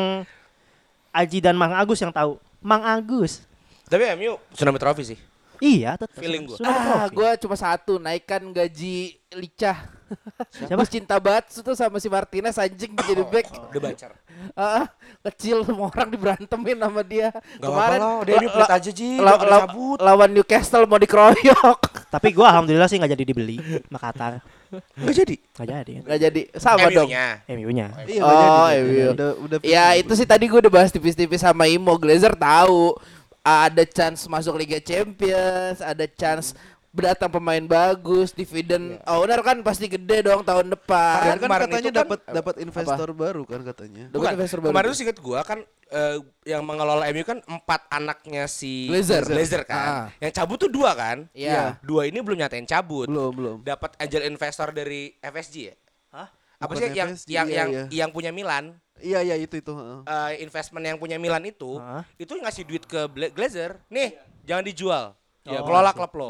Aji 1.12 1.42
dan 1.44 1.58
Mang 1.58 1.74
Agus 1.74 2.00
yang 2.00 2.14
tahu. 2.14 2.38
Mang 2.64 2.86
Agus. 2.86 3.44
Tapi 3.90 4.08
MU 4.16 4.40
tsunami 4.56 4.80
trophy 4.80 5.04
sih. 5.16 5.20
Iya, 5.60 5.96
tetap. 6.00 6.16
Feeling 6.20 6.48
gua. 6.48 6.58
Ah, 6.64 7.06
gue 7.08 7.30
cuma 7.44 7.56
satu 7.56 8.00
naikkan 8.00 8.44
gaji 8.52 9.16
Licah. 9.34 9.90
Siapa? 10.56 10.84
Cinta 10.86 11.16
banget 11.18 11.46
tuh 11.56 11.74
sama 11.74 11.98
si 11.98 12.08
Martinez 12.08 12.56
anjing 12.56 12.92
jadi 13.10 13.24
back. 13.24 13.48
Udah 13.70 13.82
bacar. 13.82 14.12
Ah, 14.54 14.86
kecil 15.24 15.64
semua 15.64 15.88
orang 15.88 16.10
diberantemin 16.10 16.78
sama 16.78 17.02
dia. 17.02 17.32
Gak 17.58 17.70
lah, 17.70 18.22
dia 18.22 18.36
ini 18.36 18.48
pelit 18.48 18.72
aja 18.72 18.92
Ji. 18.92 19.10
la- 19.16 19.34
Gak 19.34 19.46
la- 19.46 19.62
cabut. 19.66 19.98
lawan 19.98 20.30
Newcastle 20.30 20.84
mau 20.84 20.98
dikeroyok. 20.98 21.80
Tapi 22.14 22.28
gua 22.32 22.52
alhamdulillah 22.52 22.86
sih 22.86 22.98
nggak 22.98 23.12
jadi 23.12 23.24
dibeli 23.24 23.58
sama 23.84 24.00
Qatar. 24.00 24.32
Gak 24.74 25.16
jadi. 25.16 25.36
Nggak 25.38 25.68
jadi. 25.70 25.92
Nggak 26.02 26.20
jadi 26.20 26.42
sama 26.58 26.88
dong. 26.90 27.08
MU-nya. 27.08 27.28
MU-nya. 27.48 27.88
Iya, 28.04 28.22
Oh, 28.22 28.68
iya, 28.70 29.06
Udah-. 29.12 29.34
Udah 29.38 29.58
Ya 29.62 29.94
itu 29.94 30.14
sih 30.14 30.26
tadi 30.26 30.46
gue 30.46 30.60
udah 30.60 30.74
bahas 30.74 30.90
tipis-tipis 30.90 31.40
sama 31.40 31.66
Imo 31.66 31.94
Glazer 31.96 32.34
tahu 32.34 32.98
ada 33.40 33.84
chance 33.84 34.24
masuk 34.26 34.56
Liga 34.56 34.80
Champions, 34.80 35.78
ada 35.78 36.08
chance 36.08 36.56
berdatang 36.94 37.28
pemain 37.28 37.60
bagus, 37.60 38.30
dividen 38.32 39.02
owner 39.04 39.42
kan 39.42 39.58
pasti 39.60 39.90
gede 39.90 40.22
dong 40.24 40.46
tahun 40.46 40.70
Dan 40.70 40.74
depan. 40.78 41.18
kan 41.26 41.38
Kemarin 41.42 41.66
katanya 41.66 41.82
itu 41.82 41.90
kan- 41.90 42.00
dapat 42.00 42.20
dapat 42.30 42.56
investor 42.62 43.10
baru 43.12 43.42
kan 43.44 43.60
katanya. 43.66 44.04
Dapat 44.06 44.16
Bukan, 44.16 44.32
investor 44.32 44.60
baru. 44.62 44.70
kemarin 44.70 44.88
tuh 44.88 44.98
singkat 44.98 45.18
gua 45.18 45.40
kan 45.42 45.60
eh, 45.90 46.18
yang 46.46 46.62
mengelola 46.62 47.10
MU 47.10 47.22
kan 47.24 47.42
empat 47.42 47.82
anaknya 47.90 48.46
si 48.46 48.86
Glazer. 48.88 49.26
Glazer 49.26 49.62
kan. 49.64 49.86
Ah. 49.90 50.08
Yang 50.18 50.34
cabut 50.36 50.58
tuh 50.60 50.70
dua 50.70 50.94
kan? 50.94 51.26
Iya. 51.34 51.82
Dua 51.82 52.06
ini 52.06 52.18
belum 52.18 52.38
nyatain 52.40 52.64
cabut. 52.64 53.10
Belum, 53.10 53.30
belum. 53.30 53.58
Dapat 53.62 53.98
angel 53.98 54.24
investor 54.24 54.70
dari 54.70 55.18
FSG 55.20 55.56
ya? 55.64 55.76
Hah? 56.10 56.30
Apa 56.58 56.72
sih 56.74 56.88
yang 56.88 57.10
FSG, 57.12 57.28
yang 57.28 57.48
iya, 57.48 57.58
yang 57.58 57.70
iya. 57.70 57.84
yang 57.92 58.10
punya 58.10 58.30
Milan? 58.30 58.78
Iya, 58.98 59.20
iya 59.20 59.36
itu 59.36 59.60
itu, 59.60 59.70
heeh. 59.70 60.00
eh, 60.06 60.32
investment 60.40 60.86
yang 60.86 60.96
punya 60.96 61.18
Milan 61.18 61.44
itu 61.44 61.76
Hah? 61.76 62.06
itu 62.16 62.32
ngasih 62.32 62.64
duit 62.64 62.86
ke 62.86 63.04
Bla- 63.06 63.30
Glazer. 63.30 63.82
Nih, 63.90 64.16
jangan 64.44 64.64
dijual. 64.64 65.18
Ya, 65.44 65.60
Oh, 65.60 65.68
kelola 65.68 65.92
klub 65.92 66.12
lo. 66.16 66.30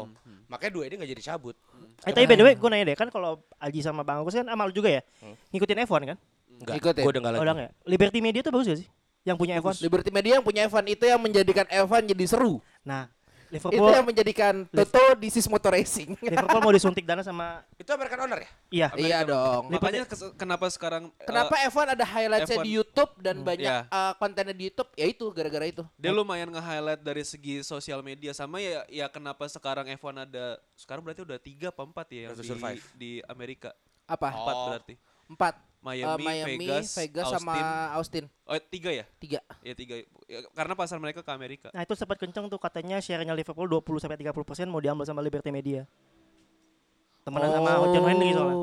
Makanya 0.50 0.72
dua 0.74 0.84
ini 0.86 0.94
nggak 0.98 1.10
jadi 1.14 1.22
cabut. 1.32 1.54
Eh 2.02 2.10
tapi 2.10 2.26
by 2.26 2.34
the 2.34 2.44
way 2.44 2.54
gue 2.54 2.68
nanya 2.68 2.84
deh 2.90 2.96
kan 2.98 3.08
kalau 3.08 3.38
Aji 3.56 3.80
sama 3.80 4.02
Bang 4.02 4.20
Agus 4.20 4.34
kan 4.34 4.44
amal 4.44 4.68
juga 4.68 4.90
ya 4.90 5.02
ngikutin 5.54 5.86
F1 5.86 6.02
kan? 6.14 6.18
Enggak. 6.60 6.74
Ikutin. 6.82 7.02
Gua 7.02 7.10
udah 7.14 7.20
nggak 7.22 7.32
Oh, 7.32 7.44
lagi. 7.46 7.54
udah? 7.54 7.68
Liberty 7.86 8.18
Media 8.20 8.40
tuh 8.42 8.50
bagus 8.50 8.66
gak 8.68 8.80
sih? 8.82 8.88
Yang 9.24 9.36
punya 9.38 9.54
F1? 9.58 9.74
Liberty 9.80 10.10
Media 10.10 10.32
yang 10.36 10.44
punya 10.44 10.60
Evan 10.66 10.84
itu 10.84 11.04
yang 11.06 11.20
menjadikan 11.22 11.66
Evan 11.70 12.02
jadi 12.04 12.24
seru. 12.26 12.58
Nah, 12.82 13.08
Itu 13.54 13.70
Liverpool 13.70 13.94
yang 13.94 14.04
menjadikan 14.04 14.54
Toto 14.66 15.14
di 15.14 15.28
Sis 15.28 15.46
Motor 15.46 15.72
Racing. 15.72 16.18
Liverpool 16.18 16.60
mau 16.60 16.70
disuntik 16.70 17.02
dana 17.02 17.20
sama 17.20 17.62
Itu 17.80 17.90
American 17.90 18.18
owner 18.20 18.38
ya? 18.38 18.50
iya. 18.68 18.88
iya 18.96 19.18
dong. 19.22 19.70
Makanya 19.70 20.04
kenapa 20.34 20.66
sekarang 20.66 21.14
eh, 21.14 21.24
Kenapa 21.24 21.54
Evan 21.60 21.86
ada 21.90 22.02
highlightnya 22.02 22.56
F1. 22.56 22.62
di 22.62 22.70
YouTube 22.72 23.12
dan 23.18 23.36
banyak 23.40 23.62
Iya. 23.64 23.86
eh, 23.86 24.12
kontennya 24.16 24.52
di 24.52 24.64
YouTube? 24.64 24.90
Ya 24.94 25.06
itu 25.06 25.24
gara-gara 25.30 25.64
itu. 25.64 25.82
dia 25.94 26.10
lumayan 26.10 26.50
nge-highlight 26.50 27.00
dari 27.00 27.22
segi 27.22 27.62
sosial 27.62 28.00
media 28.00 28.30
sama 28.30 28.58
ya 28.58 28.82
ya 28.86 29.06
kenapa 29.06 29.46
sekarang 29.46 29.86
F1 29.94 30.24
ada 30.24 30.46
sekarang 30.74 31.00
berarti 31.00 31.22
udah 31.22 31.38
tiga 31.38 31.68
apa 31.68 31.82
empat 31.82 32.06
ya 32.08 32.20
yang 32.24 32.34
di, 32.34 32.42
Survive. 32.42 32.82
di 32.92 33.10
Amerika 33.24 33.70
Apa? 34.04 34.28
empat 34.28 34.54
Oh. 34.54 34.66
berarti 34.68 34.94
Empat. 35.24 35.54
Miami, 35.84 36.24
Eh, 36.24 36.24
Miami, 36.24 36.64
Vegas, 36.64 36.96
Vegas, 36.96 37.28
sama 37.28 37.52
Austin. 37.92 38.24
Austin. 38.24 38.48
oh 38.48 38.56
tiga 38.56 38.88
ya 38.88 39.04
Tiga. 39.20 39.40
ya 39.60 39.76
tiga 39.76 40.00
Ya, 40.24 40.40
karena 40.50 40.72
pasar 40.72 40.96
mereka 40.96 41.20
ke 41.20 41.28
Amerika 41.28 41.68
Nah, 41.70 41.84
itu 41.84 41.92
sempat 41.92 42.16
kenceng 42.16 42.48
tuh 42.48 42.56
katanya 42.56 42.96
share-nya 42.98 43.36
Liverpool 43.36 43.68
20 43.68 44.00
sampai 44.00 44.16
30% 44.16 44.32
mau 44.66 44.80
diambil 44.80 45.04
sama 45.04 45.20
Liberty 45.20 45.52
Media. 45.52 45.84
Temenan 47.20 47.52
sama 47.52 47.70
John 47.88 48.04
Henry 48.04 48.30
soalnya. 48.32 48.56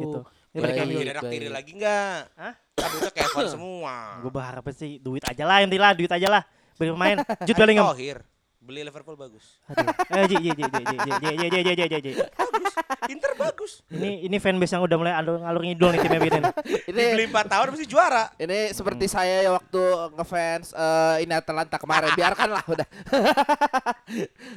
Gitu. 0.00 0.20
Ini 0.50 0.58
Baik. 0.58 0.62
mereka 0.66 0.80
Baik. 0.82 1.10
anak 1.14 1.24
tiri 1.30 1.48
lagi 1.48 1.70
enggak? 1.78 2.18
Hah? 2.34 2.54
Cabutnya 2.74 3.10
Kevin 3.14 3.46
semua. 3.46 3.94
Gue 4.18 4.32
berharap 4.34 4.64
sih 4.74 4.98
duit 4.98 5.22
aja 5.22 5.42
lah 5.46 5.62
yang 5.62 5.70
lah, 5.70 5.92
duit 5.94 6.10
aja 6.10 6.26
lah. 6.26 6.42
Beli 6.74 6.90
pemain. 6.90 7.16
Jude 7.46 7.58
Bellingham. 7.58 7.86
Tohir. 7.94 8.18
Beli 8.58 8.82
Liverpool 8.82 9.14
bagus. 9.14 9.58
Aduh. 9.70 9.86
Eh, 10.10 10.26
Ji, 10.26 10.36
Ji, 10.38 10.50
Ji, 10.54 10.64
Ji, 10.66 10.82
Ji, 10.82 10.96
Ji, 10.98 11.10
Ji, 11.14 11.34
Ji, 11.38 11.60
Ji, 11.62 11.72
Ji, 11.78 11.86
Ji, 11.86 11.98
Ji. 12.02 12.12
Bagus. 12.60 13.08
Inter 13.08 13.32
bagus. 13.34 13.72
Ini 13.88 14.28
ini 14.28 14.36
fanbase 14.36 14.76
yang 14.76 14.84
udah 14.84 14.96
mulai 15.00 15.14
alur 15.16 15.40
alur 15.40 15.62
ngidul 15.64 15.90
nih 15.90 16.00
timnya 16.00 16.20
Biden. 16.20 16.42
Ini 16.90 17.04
Beli 17.16 17.26
4 17.26 17.48
tahun 17.48 17.66
mesti 17.72 17.86
juara. 17.88 18.24
ini 18.36 18.70
seperti 18.70 19.08
saya 19.08 19.42
ya 19.42 19.50
waktu 19.52 19.80
ngefans 20.14 20.72
eh, 20.72 21.24
ini 21.24 21.32
Atalanta 21.32 21.80
kemarin. 21.80 22.12
Biarkanlah 22.12 22.62
udah. 22.68 22.86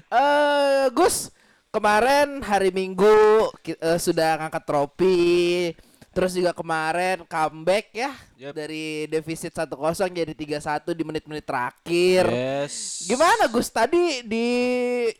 Eh 0.09 0.85
Gus, 0.91 1.29
kemarin 1.69 2.41
hari 2.41 2.69
Minggu 2.69 3.49
eh, 3.65 3.99
sudah 3.99 4.37
ngangkat 4.41 4.63
trofi. 4.65 5.73
Terus 6.13 6.37
juga 6.37 6.53
kemarin 6.53 7.25
comeback 7.25 7.89
ya 7.89 8.13
Yep. 8.37 8.53
dari 8.53 9.09
defisit 9.09 9.49
1-0 9.49 9.73
jadi 10.13 10.33
3-1 10.37 10.93
di 10.93 11.01
menit-menit 11.01 11.41
terakhir. 11.41 12.29
yes 12.29 13.09
Gimana 13.09 13.49
Gus? 13.49 13.73
Tadi 13.73 14.21
di 14.21 14.45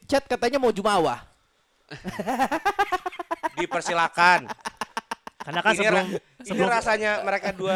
chat 0.06 0.22
katanya 0.30 0.62
mau 0.62 0.70
Jumawa. 0.70 1.33
Dipersilakan. 3.60 4.40
Karena 5.44 5.60
kan 5.60 5.76
ini, 5.76 5.80
sebelum 5.84 6.00
ra- 6.00 6.08
ini 6.08 6.48
sebelum 6.48 6.70
rasanya 6.72 7.12
mereka 7.20 7.52
dua 7.52 7.76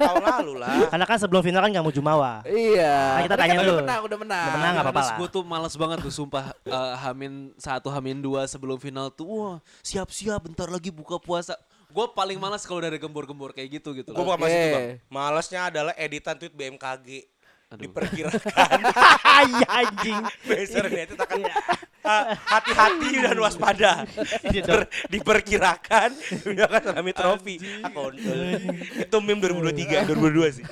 tahun 0.00 0.24
lalu 0.24 0.52
lah. 0.56 0.88
karena 0.88 1.04
kan 1.04 1.18
sebelum 1.20 1.44
final 1.44 1.60
kan 1.60 1.68
nggak 1.68 1.84
mau 1.84 1.92
Jumawa. 1.92 2.40
Iya. 2.48 2.96
Nah, 2.96 3.22
kita 3.28 3.36
tanya 3.36 3.52
kan 3.52 3.60
dulu. 3.60 3.68
Udah 3.68 3.84
menang, 3.84 4.00
udah 4.00 4.18
menang. 4.24 4.40
Udah 4.40 4.54
menang, 4.56 4.72
nggak 4.72 4.86
apa-apa 4.88 5.02
lah. 5.04 5.16
Gue 5.20 5.28
tuh 5.28 5.42
males 5.44 5.74
banget 5.76 5.98
tuh 6.00 6.12
sumpah 6.14 6.44
eh, 6.64 6.94
Hamin 6.96 7.32
satu 7.60 7.92
Hamin 7.92 8.24
dua 8.24 8.48
sebelum 8.48 8.80
final 8.80 9.12
tuh 9.12 9.28
Wah 9.28 9.56
siap-siap 9.84 10.40
bentar 10.40 10.64
lagi 10.64 10.88
buka 10.88 11.20
puasa 11.20 11.60
Gue 11.92 12.08
paling 12.10 12.40
males 12.40 12.64
kalau 12.64 12.80
dari 12.80 12.96
gembor-gembor 12.96 13.52
kayak 13.52 13.78
gitu 13.78 13.92
gitu 13.92 14.10
Gue 14.10 14.24
masih 14.34 14.64
bang. 14.72 14.88
Malesnya 15.06 15.68
adalah 15.68 15.92
editan 15.94 16.40
tweet 16.40 16.56
BMKG. 16.56 17.28
Diperkirakan 17.80 18.78
Iya 19.44 19.68
anjing. 19.68 20.22
Besar 20.46 20.84
itu 20.88 21.14
akan 21.14 21.40
ah, 22.00 22.24
hati-hati 22.48 23.10
dan 23.20 23.36
waspada. 23.36 23.92
Diper- 24.48 24.88
diperkirakan 25.10 26.10
akan 26.44 26.80
tsunami 26.80 27.12
trofi. 27.12 27.54
Aku 27.82 28.14
itu 28.94 29.16
meme 29.20 29.40
2023, 29.42 30.08
2022 30.08 30.56
sih. 30.60 30.64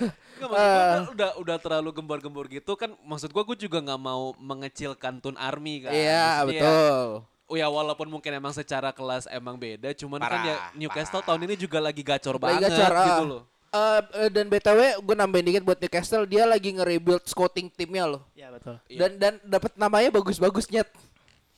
Nggak, 0.43 0.51
maksud 0.51 1.07
gua 1.07 1.15
udah, 1.15 1.31
udah 1.38 1.57
terlalu 1.62 1.91
gembor-gembor 1.95 2.51
gitu 2.51 2.75
kan 2.75 2.91
maksud 3.07 3.31
gue 3.31 3.43
gue 3.47 3.59
juga 3.62 3.79
nggak 3.79 4.01
mau 4.03 4.35
mengecilkan 4.43 5.23
Tun 5.23 5.38
Army 5.38 5.87
kan 5.87 5.95
Iya, 5.95 6.43
Maksudnya 6.43 6.59
ya, 6.59 6.67
betul. 6.67 7.07
Oh 7.47 7.55
ya 7.55 7.69
walaupun 7.69 8.09
mungkin 8.11 8.33
emang 8.33 8.51
secara 8.51 8.91
kelas 8.91 9.31
emang 9.31 9.55
beda 9.55 9.95
cuman 9.95 10.19
kan 10.19 10.41
ya 10.43 10.57
Parah, 10.59 10.75
Newcastle 10.75 11.21
parah. 11.21 11.27
tahun 11.31 11.47
ini 11.47 11.55
juga 11.55 11.79
lagi 11.79 12.03
gacor 12.03 12.41
Lagi 12.41 12.43
banget 12.59 12.71
gacor, 12.75 12.91
ah. 12.91 13.07
gitu 13.07 13.25
loh 13.29 13.43
Eh, 13.73 14.01
eh, 14.19 14.29
dan 14.29 14.47
BTW 14.47 14.81
gue 15.01 15.17
nambahin 15.17 15.47
dikit 15.49 15.65
buat 15.65 15.81
Newcastle 15.81 16.29
dia 16.29 16.45
lagi 16.45 16.77
nge-rebuild 16.77 17.25
scouting 17.25 17.73
timnya 17.73 18.05
loh. 18.05 18.21
Iya 18.33 18.53
betul. 18.53 18.77
Iya. 18.85 18.99
Dan 19.01 19.11
dan 19.17 19.33
dapat 19.43 19.73
namanya 19.75 20.13
bagus-bagus 20.13 20.69
nyet. 20.69 20.89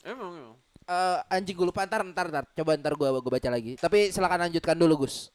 Emang 0.01 0.31
emang 0.33 0.55
Eh, 0.85 1.19
anjing 1.33 1.57
gue 1.57 1.65
lupa 1.65 1.81
ntar 1.83 2.05
ntar 2.05 2.29
ntar 2.29 2.45
coba 2.47 2.77
ntar 2.77 2.93
gue 2.93 3.09
gue 3.09 3.33
baca 3.33 3.49
lagi. 3.51 3.73
Tapi 3.75 4.13
silakan 4.13 4.47
lanjutkan 4.47 4.77
dulu 4.77 5.03
Gus. 5.03 5.33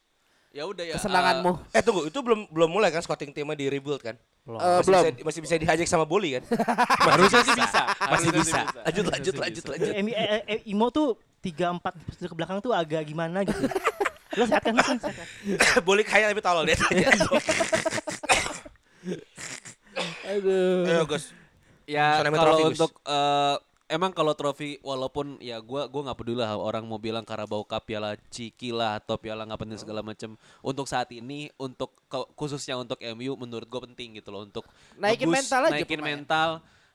Ya 0.49 0.63
udah 0.63 0.81
ya 0.81 0.93
Kesenanganmu. 0.95 1.51
Eh 1.69 1.81
tunggu, 1.81 2.05
itu 2.05 2.19
belum 2.21 2.47
belum 2.47 2.69
mulai 2.69 2.89
kan 2.89 3.01
scouting 3.01 3.33
timnya 3.33 3.53
di 3.53 3.65
rebuild 3.67 3.99
kan? 3.99 4.15
Belum. 4.41 4.57
Eh, 4.57 4.63
Masih 4.63 4.85
belum. 4.85 5.01
bisa, 5.03 5.25
masih 5.25 5.39
bisa 5.43 5.55
dihajar 5.57 5.85
sama 5.85 6.05
Boli 6.05 6.37
kan? 6.37 6.43
harusnya 7.11 7.41
sih 7.43 7.53
bisa 7.53 7.81
Masih 8.07 8.29
bisa. 8.31 8.59
Lanjut 8.81 9.05
lanjut 9.09 9.35
lanjut 9.35 9.63
lanjut. 9.67 9.89
Eh, 9.89 9.99
Emi- 9.99 10.15
eh, 10.15 10.41
eh, 10.47 10.59
Imo 10.65 10.87
tuh 10.89 11.17
tiga 11.41 11.69
empat 11.69 11.91
ke 12.13 12.33
belakang 12.33 12.61
tuh 12.61 12.71
agak 12.71 13.03
gimana 13.03 13.43
gitu. 13.43 13.59
Lo 14.37 14.43
sehat 14.45 14.61
kan? 14.61 14.75
Boli 15.87 16.03
kaya 16.05 16.29
tapi 16.29 16.41
tolol 16.43 16.69
deh. 16.69 16.77
Aduh. 20.29 20.85
Ayo 20.85 21.03
Gus. 21.09 21.33
Ya 21.89 22.21
kalau 22.21 22.69
untuk 22.69 22.93
eh, 23.09 23.57
emang 23.89 24.13
kalau 24.13 24.37
trofi 24.37 24.77
walaupun 24.85 25.41
ya 25.41 25.57
gua 25.57 25.89
gua 25.89 26.09
nggak 26.09 26.17
peduli 26.21 26.37
lah 26.37 26.53
orang 26.53 26.85
mau 26.85 27.01
bilang 27.01 27.25
Carabao 27.25 27.65
Cup 27.65 27.89
Piala 27.89 28.13
Ciki 28.29 28.69
lah 28.69 29.01
atau 29.01 29.17
Piala 29.17 29.49
nggak 29.49 29.59
penting 29.65 29.81
segala 29.81 30.05
macam 30.05 30.37
untuk 30.61 30.85
saat 30.85 31.09
ini 31.09 31.49
untuk 31.57 31.97
khususnya 32.37 32.77
untuk 32.77 33.01
MU 33.01 33.33
menurut 33.33 33.65
gua 33.65 33.89
penting 33.89 34.21
gitu 34.21 34.29
loh 34.29 34.45
untuk 34.45 34.69
Naikin 35.01 35.33
mental 35.33 35.65
aja 35.65 35.73
naikin 35.73 35.99
pemain. 35.99 36.21
mental 36.21 36.49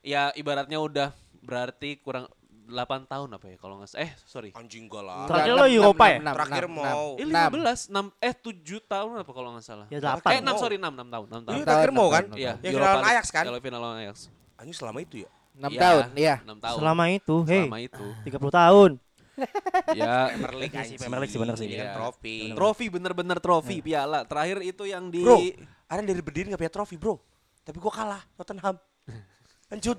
ya 0.07 0.31
ibaratnya 0.39 0.79
udah 0.79 1.11
berarti 1.43 1.99
kurang 1.99 2.31
8 2.65 3.05
tahun 3.05 3.29
apa 3.31 3.45
ya 3.45 3.57
kalau 3.57 3.75
nggak 3.77 3.93
eh 3.95 4.11
sorry 4.25 4.51
Anjing 4.57 4.89
gua 4.89 5.03
lah. 5.05 5.17
Terakhir 5.29 5.53
lo 5.53 5.67
Eropa 5.67 6.05
enam, 6.09 6.17
ya? 6.17 6.33
Terakhir 6.33 6.65
mau. 6.67 7.07
eh 7.15 7.25
enam. 7.25 7.51
15 7.53 7.93
6 7.93 8.25
eh 8.25 8.35
7 8.35 8.57
tahun 8.85 9.11
apa 9.21 9.31
kalau 9.31 9.49
nggak 9.53 9.65
salah 9.65 9.87
Ya 9.87 9.97
eh 9.97 10.01
delapan. 10.01 10.31
6 10.35 10.45
mau. 10.45 10.57
sorry 10.57 10.77
6 10.77 10.85
6 10.85 11.13
tahun 11.13 11.27
6 11.27 11.45
tahun 11.45 11.55
Iya, 11.55 11.65
terakhir 11.65 11.91
mau 11.93 12.09
kan? 12.09 12.25
Iya, 12.33 12.53
Yang 12.59 12.73
final 12.75 13.05
Ajax 13.05 13.25
kan? 13.29 13.45
Piala 13.45 13.59
final 13.61 13.81
lawan 13.81 13.99
Ajax. 14.01 14.17
Anjing 14.55 14.73
selama 14.75 14.99
itu 14.99 15.17
ya. 15.21 15.31
6 15.55 15.69
Iya, 15.69 15.81
tahun, 15.81 16.03
iya. 16.17 16.35
6 16.43 16.59
tahun. 16.59 16.79
Selama 16.81 17.05
itu, 17.09 17.37
hei, 17.45 17.63
Selama 17.63 17.79
itu. 17.79 18.07
30 18.27 18.51
tahun. 18.51 18.91
ya, 19.99 20.15
Premier 20.31 20.55
League 20.57 20.75
Iya 20.75 20.83
sih. 20.85 20.97
Premier 20.97 21.21
League 21.21 21.31
sih 21.31 21.41
bener 21.43 21.55
sih. 21.55 21.67
Ini 21.67 21.75
kan 21.75 21.85
Iya. 21.85 21.95
trofi. 21.95 22.37
trofi 22.55 22.87
bener-bener 22.89 23.39
trofi 23.39 23.77
piala. 23.81 24.23
Terakhir 24.25 24.63
itu 24.63 24.83
yang 24.85 25.11
di 25.11 25.21
Bro, 25.21 25.39
ada 25.85 26.01
dari 26.01 26.23
berdiri 26.23 26.49
gak 26.49 26.59
punya 26.59 26.71
trofi 26.73 26.95
bro. 26.95 27.19
Tapi 27.61 27.77
gua 27.77 27.93
kalah, 27.93 28.23
Tottenham. 28.35 28.79
Lanjut. 29.71 29.99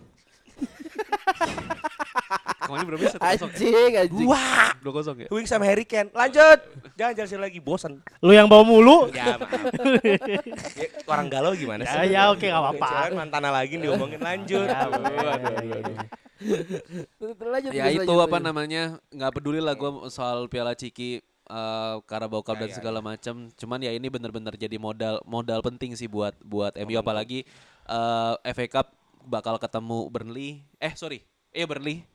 kemarin 2.66 2.86
berapa 2.90 3.04
sih? 3.08 3.18
Ya? 3.18 3.30
Anjing, 3.30 3.92
anjing. 4.02 4.28
Wah, 4.28 4.70
Dua 4.82 4.92
kosong 4.92 5.18
ya? 5.24 5.28
Wing 5.32 5.48
sama 5.48 5.66
Harry 5.70 5.86
Kane. 5.86 6.10
Lanjut. 6.12 6.60
Jangan 6.98 7.14
jelasin 7.16 7.42
lagi, 7.42 7.60
bosan. 7.62 8.02
Lu 8.20 8.34
yang 8.34 8.50
bawa 8.50 8.66
mulu. 8.66 9.10
Ya, 9.14 9.38
maaf. 9.38 9.54
Ya, 10.76 10.90
orang 11.08 11.28
galau 11.32 11.54
gimana 11.56 11.86
sih? 11.88 11.96
Ya, 11.96 12.04
ya, 12.06 12.22
oke, 12.34 12.46
gak 12.46 12.60
apa-apa. 12.60 12.88
Jangan 12.90 13.14
mantana 13.16 13.50
lagi 13.54 13.78
diomongin 13.80 14.20
lanjut. 14.20 14.68
Ya. 14.68 14.86
Lanjut, 17.22 17.72
Ya 17.72 17.86
itu 17.90 18.14
apa 18.20 18.38
namanya? 18.44 19.00
nggak 19.10 19.32
peduli 19.40 19.64
lah 19.64 19.74
gue 19.74 20.12
soal 20.12 20.52
piala 20.52 20.76
Ciki 20.76 21.24
eh 21.46 21.96
Carabao 22.10 22.42
Cup 22.42 22.58
Ya, 22.58 22.66
dan 22.66 22.70
ya, 22.74 22.76
segala 22.76 23.00
macam. 23.00 23.48
Cuman 23.54 23.80
ya 23.80 23.94
ini 23.94 24.08
bener-bener 24.10 24.54
jadi 24.58 24.76
modal 24.82 25.22
modal 25.24 25.62
penting 25.62 25.94
sih 25.94 26.10
buat 26.10 26.34
buat 26.42 26.74
MU 26.82 26.98
apalagi 26.98 27.46
eh 27.86 28.34
FA 28.52 28.66
Cup 28.68 28.88
bakal 29.26 29.58
ketemu 29.62 30.10
Burnley. 30.10 30.50
Eh 30.82 30.94
sorry, 30.98 31.22
eh 31.54 31.66
Burnley. 31.66 32.06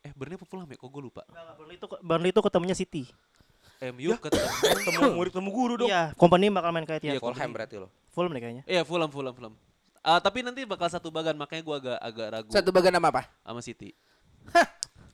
Eh 0.00 0.12
Burnley 0.16 0.36
apa 0.40 0.46
Fulham 0.48 0.64
ya? 0.66 0.76
Kok 0.76 0.88
gue 0.88 1.02
lupa. 1.02 1.22
Burnley 1.56 1.76
itu 1.76 1.86
Burnley 2.00 2.30
itu 2.32 2.40
ketemunya 2.40 2.76
City. 2.76 3.04
MU 3.80 4.12
ketemu. 4.16 4.48
Temu 4.88 5.00
murid 5.16 5.32
temu 5.32 5.48
guru 5.48 5.74
dong. 5.76 5.88
Iya, 5.88 6.12
company 6.14 6.52
bakal 6.52 6.68
main 6.72 6.84
kayak 6.84 7.00
Iya, 7.00 7.16
Tiago. 7.16 7.32
Fulham 7.32 7.50
berarti 7.52 7.74
lo. 7.80 7.88
Fulham 8.12 8.30
deh 8.30 8.40
kayaknya. 8.40 8.64
Iya 8.64 8.82
Fulham 8.84 9.08
Fulham 9.08 9.32
Fulham. 9.32 9.54
Ah, 10.00 10.16
tapi 10.16 10.40
nanti 10.40 10.64
bakal 10.64 10.88
satu 10.88 11.12
bagan 11.12 11.36
makanya 11.36 11.60
gue 11.60 11.76
agak 11.76 11.98
agak 12.00 12.26
ragu 12.30 12.48
Satu 12.48 12.72
bagian 12.72 12.96
nama 12.96 13.12
apa? 13.12 13.28
sama 13.44 13.60
City. 13.60 13.92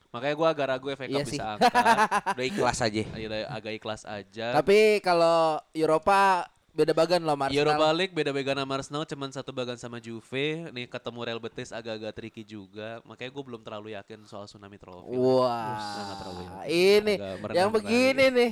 makanya 0.07 0.35
gue 0.39 0.47
agak 0.47 0.65
ragu 0.71 0.87
FA 0.95 1.05
Cup 1.05 1.11
Iya 1.11 1.23
sih. 1.27 1.35
bisa 1.35 1.45
angkat. 1.53 1.83
Udah 2.39 2.45
ikhlas 2.47 2.77
aja. 2.79 3.03
Ayo, 3.11 3.27
agak 3.45 3.73
ikhlas 3.75 4.01
aja. 4.07 4.45
Tapi 4.55 5.03
kalau 5.03 5.59
Eropa 5.71 6.47
beda 6.77 6.93
bagan 6.93 7.21
loh 7.25 7.33
Arsenal. 7.33 7.57
Europa 7.65 7.87
League 7.97 8.13
beda 8.13 8.29
beda 8.29 8.53
sama 8.53 8.73
Arsenal 8.77 9.03
cuman 9.09 9.29
satu 9.33 9.49
bagan 9.49 9.77
sama 9.81 9.97
Juve. 9.97 10.69
Nih 10.69 10.85
ketemu 10.85 11.19
Real 11.25 11.41
Betis 11.41 11.73
agak-agak 11.73 12.13
tricky 12.13 12.45
juga. 12.45 13.01
Makanya 13.09 13.33
gue 13.33 13.43
belum 13.43 13.61
terlalu 13.65 13.97
yakin 13.97 14.21
soal 14.29 14.45
tsunami 14.45 14.77
trophy. 14.77 15.17
Wah, 15.17 16.13
terlalu 16.21 16.41
ya. 16.45 16.53
ini 16.69 17.15
yang 17.57 17.73
begini 17.73 18.25
nih. 18.29 18.51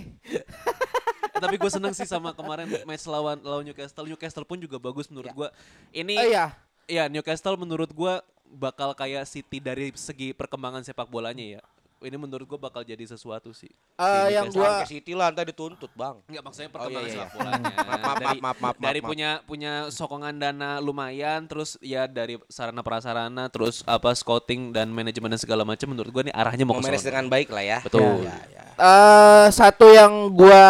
Eh, 1.35 1.39
tapi 1.43 1.59
gue 1.59 1.67
seneng 1.67 1.93
sih 1.93 2.07
sama 2.09 2.33
kemarin 2.33 2.65
match 2.88 3.05
lawan 3.05 3.38
lawan 3.45 3.61
Newcastle. 3.61 4.09
Newcastle 4.09 4.47
pun 4.47 4.57
juga 4.57 4.81
bagus 4.81 5.05
menurut 5.11 5.29
gue 5.29 5.49
ini 5.93 6.17
Oh 6.17 6.25
iya, 6.25 6.57
ya 6.89 7.05
Newcastle 7.05 7.59
menurut 7.59 7.93
gue 7.93 8.13
bakal 8.55 8.95
kayak 8.97 9.27
City 9.29 9.61
dari 9.61 9.91
segi 9.93 10.31
perkembangan 10.31 10.81
sepak 10.81 11.11
bolanya 11.11 11.59
ya 11.59 11.61
ini 12.01 12.15
menurut 12.15 12.43
gue 12.43 12.58
bakal 12.58 12.81
jadi 12.81 13.01
sesuatu 13.01 13.49
sih 13.51 13.71
Eh, 13.95 14.27
Di 14.27 14.36
yang 14.36 14.51
gua 14.51 14.84
Ke 14.84 14.91
City 14.91 15.15
lah 15.15 15.31
ntar 15.31 15.47
dituntut 15.47 15.88
bang. 15.95 16.19
Enggak 16.27 16.43
maksudnya 16.43 16.67
Oh, 16.67 16.73
perkembangan 16.75 16.99
iya, 16.99 17.08
iya. 17.08 17.15
sepak 17.15 17.31
bolanya. 17.39 17.63
Maaf, 17.63 17.79
maaf, 17.95 18.17
dari, 18.19 18.38
maaf, 18.43 18.58
maaf, 18.60 18.75
dari 18.75 18.99
punya 18.99 19.29
punya 19.47 19.71
sokongan 19.88 20.36
dana 20.36 20.69
lumayan, 20.84 21.47
terus 21.47 21.79
ya 21.79 22.03
dari 22.03 22.36
sarana 22.51 22.84
prasarana, 22.84 23.47
terus 23.47 23.88
apa 23.88 24.12
scouting 24.12 24.75
dan 24.75 24.91
manajemen 24.91 25.31
dan 25.31 25.39
segala 25.39 25.63
macam 25.63 25.88
menurut 25.88 26.12
gua 26.12 26.23
nih 26.27 26.36
arahnya 26.36 26.67
mau 26.67 26.75
Mau 26.75 26.84
ke 26.84 26.91
manage 26.91 27.08
dengan 27.08 27.31
baik 27.31 27.47
lah 27.55 27.63
ya. 27.63 27.79
Betul. 27.79 28.27
Ya, 28.27 28.36
ya. 28.51 28.63
eh 28.75 29.45
satu 29.49 29.88
yang 29.88 30.36
gua 30.36 30.63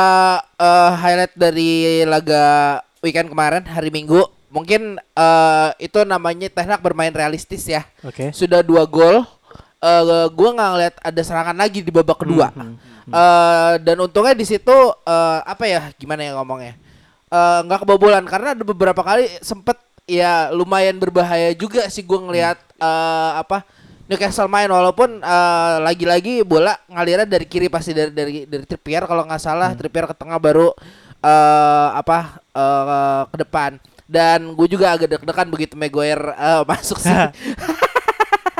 eh, 0.53 0.91
highlight 0.93 1.33
dari 1.33 1.71
laga 2.05 2.45
weekend 3.01 3.33
kemarin 3.33 3.65
hari 3.65 3.89
Minggu, 3.89 4.21
mungkin 4.53 5.01
eh, 5.01 5.69
itu 5.81 5.97
namanya 6.05 6.45
Hag 6.53 6.81
bermain 6.85 7.09
realistis 7.09 7.65
ya. 7.65 7.81
Oke. 8.05 8.29
Sudah 8.37 8.61
dua 8.61 8.85
gol. 8.85 9.25
Eh 9.85 10.25
gua 10.33 10.49
nggak 10.57 10.69
ngeliat 10.73 10.95
ada 10.97 11.21
serangan 11.21 11.53
lagi 11.53 11.85
di 11.85 11.93
babak 11.93 12.25
kedua. 12.25 12.49
Eh, 13.05 13.73
dan 13.85 14.01
untungnya 14.01 14.33
di 14.33 14.45
situ 14.49 14.73
eh, 15.05 15.39
apa 15.45 15.69
ya 15.69 15.93
gimana 15.93 16.25
ya 16.25 16.33
ngomongnya? 16.41 16.73
Eh, 17.29 17.59
nggak 17.69 17.85
kebobolan 17.85 18.25
karena 18.25 18.57
ada 18.57 18.63
beberapa 18.65 19.05
kali 19.05 19.29
sempet 19.45 19.77
ya 20.09 20.49
lumayan 20.49 20.97
berbahaya 20.97 21.53
juga 21.53 21.85
sih 21.93 22.01
gua 22.01 22.25
ngelihat 22.25 22.57
eh, 22.81 23.31
apa 23.37 23.61
Newcastle 24.09 24.49
main. 24.49 24.73
Walaupun 24.73 25.21
eh, 25.21 25.75
lagi-lagi 25.85 26.41
bola 26.41 26.73
ngalirnya 26.89 27.29
dari 27.29 27.45
kiri 27.45 27.69
pasti 27.69 27.93
dari 27.93 28.09
dari 28.09 28.49
dari 28.49 28.65
Trippier 28.65 29.05
kalau 29.05 29.21
nggak 29.29 29.41
salah. 29.41 29.77
Trippier 29.77 30.09
ke 30.09 30.17
tengah 30.17 30.41
baru 30.41 30.73
eh 31.21 31.89
apa 31.93 32.41
eh, 32.57 33.21
ke 33.29 33.37
depan. 33.37 33.77
Dan 34.05 34.53
gue 34.53 34.69
juga 34.69 34.93
agak 34.93 35.17
deg-degan 35.17 35.49
begitu 35.49 35.73
Maguire 35.73 36.33
eh, 36.37 36.61
masuk 36.69 37.01
sih 37.01 37.09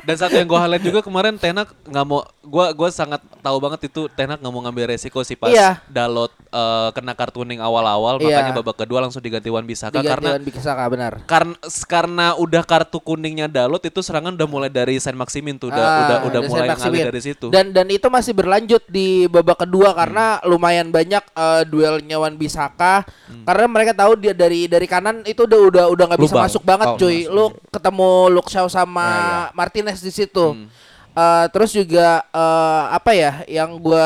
Dan 0.06 0.16
satu 0.16 0.34
yang 0.34 0.46
gua 0.46 0.62
highlight 0.62 0.84
juga 0.84 1.00
kemarin 1.02 1.36
Tenak 1.36 1.74
nggak 1.84 2.06
mau 2.06 2.22
gua 2.42 2.70
gua 2.72 2.90
sangat 2.90 3.20
tahu 3.40 3.58
banget 3.58 3.88
itu 3.88 4.06
Tenak 4.10 4.38
nggak 4.38 4.50
mau 4.50 4.62
ngambil 4.62 4.86
resiko 4.92 5.20
sih 5.22 5.34
pas 5.34 5.50
Iya. 5.50 5.82
Dalot 5.86 6.30
eh, 6.48 6.90
kena 6.92 7.14
kartu 7.14 7.42
kuning 7.42 7.58
awal-awal 7.58 8.18
Iya. 8.18 8.40
makanya 8.40 8.54
babak 8.56 8.78
kedua 8.80 9.00
langsung 9.00 9.20
diganti 9.20 9.48
Wan 9.48 9.64
Bisaka 9.64 9.98
Diganti 9.98 10.08
karena 10.08 10.30
Wan 10.32 10.44
Bisaka 10.44 10.84
benar 10.88 11.14
karena 11.26 11.56
karena 11.84 12.26
udah 12.36 12.64
kartu 12.64 12.98
kuningnya 12.98 13.46
Dalot 13.46 13.82
itu 13.82 14.00
serangan 14.00 14.34
udah 14.34 14.46
mulai 14.46 14.70
dari 14.70 14.96
Saint 14.98 15.16
Maximin 15.16 15.58
tuh 15.58 15.70
udah 15.70 15.82
Ah, 15.82 16.00
udah 16.00 16.18
udah 16.28 16.42
mulai 16.46 16.68
ngalir 16.70 17.08
dari 17.08 17.22
situ. 17.22 17.48
Dan 17.50 17.72
dan 17.72 17.88
itu 17.88 18.06
masih 18.08 18.32
berlanjut 18.32 18.86
di 18.88 19.26
babak 19.26 19.62
kedua 19.62 19.88
Hmm. 19.88 19.98
karena 19.98 20.26
lumayan 20.44 20.90
banyak 20.90 21.24
eh, 21.26 21.64
duelnya 21.66 22.18
Wan 22.18 22.36
Bisaka 22.36 23.04
karena 23.44 23.66
mereka 23.66 23.92
tahu 23.92 24.16
dia 24.16 24.32
dari 24.32 24.66
dari 24.66 24.86
kanan 24.86 25.22
itu 25.24 25.44
udah 25.44 25.60
udah 25.66 25.86
udah 25.90 26.06
nggak 26.10 26.22
bisa 26.22 26.34
Lubang. 26.34 26.46
masuk 26.46 26.64
banget 26.64 26.88
Oh, 26.88 26.98
cuy. 26.98 27.18
masuk. 27.24 27.34
Lu 27.34 27.46
ketemu 27.70 28.10
Shaw 28.46 28.68
sama 28.68 29.06
Ya, 29.06 29.52
Martinez 29.52 29.95
di 30.00 30.12
situ. 30.12 30.56
Hmm. 30.56 30.68
Eh, 31.16 31.46
terus 31.56 31.72
juga 31.72 32.28
eh, 32.28 32.84
apa 32.92 33.12
ya 33.16 33.48
yang 33.48 33.80
gua 33.80 34.04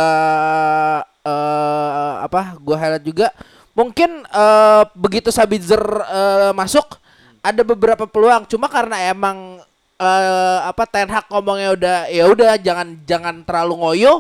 eh 1.26 2.14
apa 2.22 2.54
gue 2.62 2.76
highlight 2.78 3.06
juga 3.06 3.28
mungkin 3.74 4.30
eh 4.30 4.84
begitu 4.94 5.34
Sabitzer 5.34 5.82
eh, 6.06 6.54
masuk 6.54 6.86
ada 7.42 7.66
beberapa 7.66 8.06
peluang 8.06 8.46
cuma 8.46 8.70
karena 8.70 9.10
emang 9.10 9.58
eh 9.98 10.60
apa 10.70 10.86
Ten 10.86 11.10
Hag 11.10 11.26
ngomongnya 11.34 11.70
udah 11.74 11.98
ya 12.14 12.24
udah 12.30 12.52
jangan 12.62 12.88
jangan 13.10 13.42
terlalu 13.42 13.74
ngoyo 13.82 14.14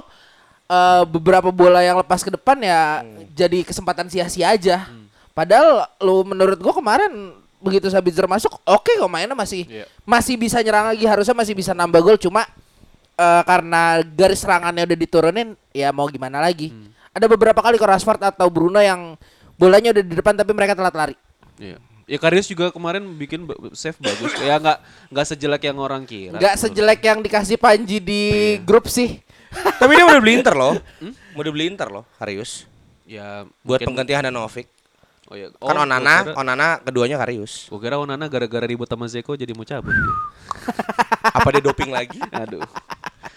eh 0.65 1.03
beberapa 1.05 1.53
bola 1.53 1.85
yang 1.85 2.01
lepas 2.01 2.25
ke 2.25 2.33
depan 2.33 2.57
ya 2.57 3.05
jadi 3.37 3.69
kesempatan 3.69 4.09
sia-sia 4.09 4.49
aja 4.49 4.89
padahal 5.37 5.85
lu 6.01 6.25
menurut 6.25 6.57
gua 6.57 6.73
kemarin 6.73 7.37
begitu 7.59 7.87
Sabitzer 7.87 8.23
masuk 8.23 8.51
oke 8.63 8.89
kok 8.89 9.07
mainnya 9.07 9.33
masih 9.33 9.63
Iya. 9.63 9.85
masih 10.01 10.35
bisa 10.35 10.59
nyerang 10.59 10.91
lagi 10.91 11.03
harusnya 11.03 11.33
masih 11.33 11.53
bisa 11.53 11.71
nambah 11.71 11.99
gol 11.99 12.15
cuma 12.15 12.47
eh, 13.13 13.43
karena 13.43 13.99
garis 14.05 14.39
serangannya 14.39 14.83
udah 14.83 14.97
diturunin 14.97 15.47
ya 15.69 15.91
mau 15.91 16.07
gimana 16.07 16.39
lagi 16.39 16.71
ada 17.09 17.25
beberapa 17.25 17.59
kali 17.59 17.75
ke 17.75 17.83
Rashford 17.83 18.21
atau 18.25 18.47
Bruno 18.47 18.79
yang 18.79 19.19
bolanya 19.55 19.91
udah 19.91 20.03
di 20.03 20.13
depan 20.13 20.33
tapi 20.33 20.51
mereka 20.51 20.73
telat 20.73 20.95
lari 20.95 21.15
Iya. 21.59 21.75
Ya 22.07 22.17
Karius 22.17 22.49
juga 22.49 22.73
kemarin 22.73 23.05
bikin 23.13 23.45
save 23.69 23.93
bagus. 24.01 24.33
Ya 24.39 24.57
nggak 24.57 24.81
nggak 25.13 25.25
sejelek 25.27 25.61
yang 25.61 25.77
orang 25.77 26.01
kira. 26.01 26.41
nggak 26.41 26.55
sejelek 26.57 27.05
yang 27.05 27.21
dikasih 27.21 27.53
Panji 27.53 28.01
di 28.01 28.21
grup 28.59 28.89
sih 28.89 29.21
Tapi 29.77 29.93
dia 29.93 30.09
udah 30.09 30.17
beli 30.17 30.41
Inter 30.41 30.57
loh. 30.57 30.73
Mau 31.37 31.43
dibeli 31.43 31.69
Inter 31.69 31.85
loh, 31.85 32.09
Karius. 32.17 32.65
Ya 33.05 33.45
Buat 33.61 33.85
pengganti 33.85 34.17
Handanovic. 34.17 34.65
Oh, 35.29 35.37
iya. 35.37 35.53
Kan 35.53 35.77
Oh, 35.77 35.85
Onana, 35.85 35.93
gua 35.95 36.25
kira- 36.25 36.37
Onana 36.37 36.67
keduanya 36.81 37.17
Karius. 37.17 37.69
Gua 37.69 37.77
kira 37.77 37.95
Onana 37.95 38.25
gara-gara 38.25 38.65
ribut 38.65 38.85
sama 38.85 39.05
Zeko 39.05 39.33
jadi 39.33 39.53
mau 39.53 39.61
cabut. 39.61 39.93
Apa 41.37 41.47
dia 41.51 41.61
doping 41.61 41.89
lagi? 41.89 42.17
Aduh. 42.25 42.65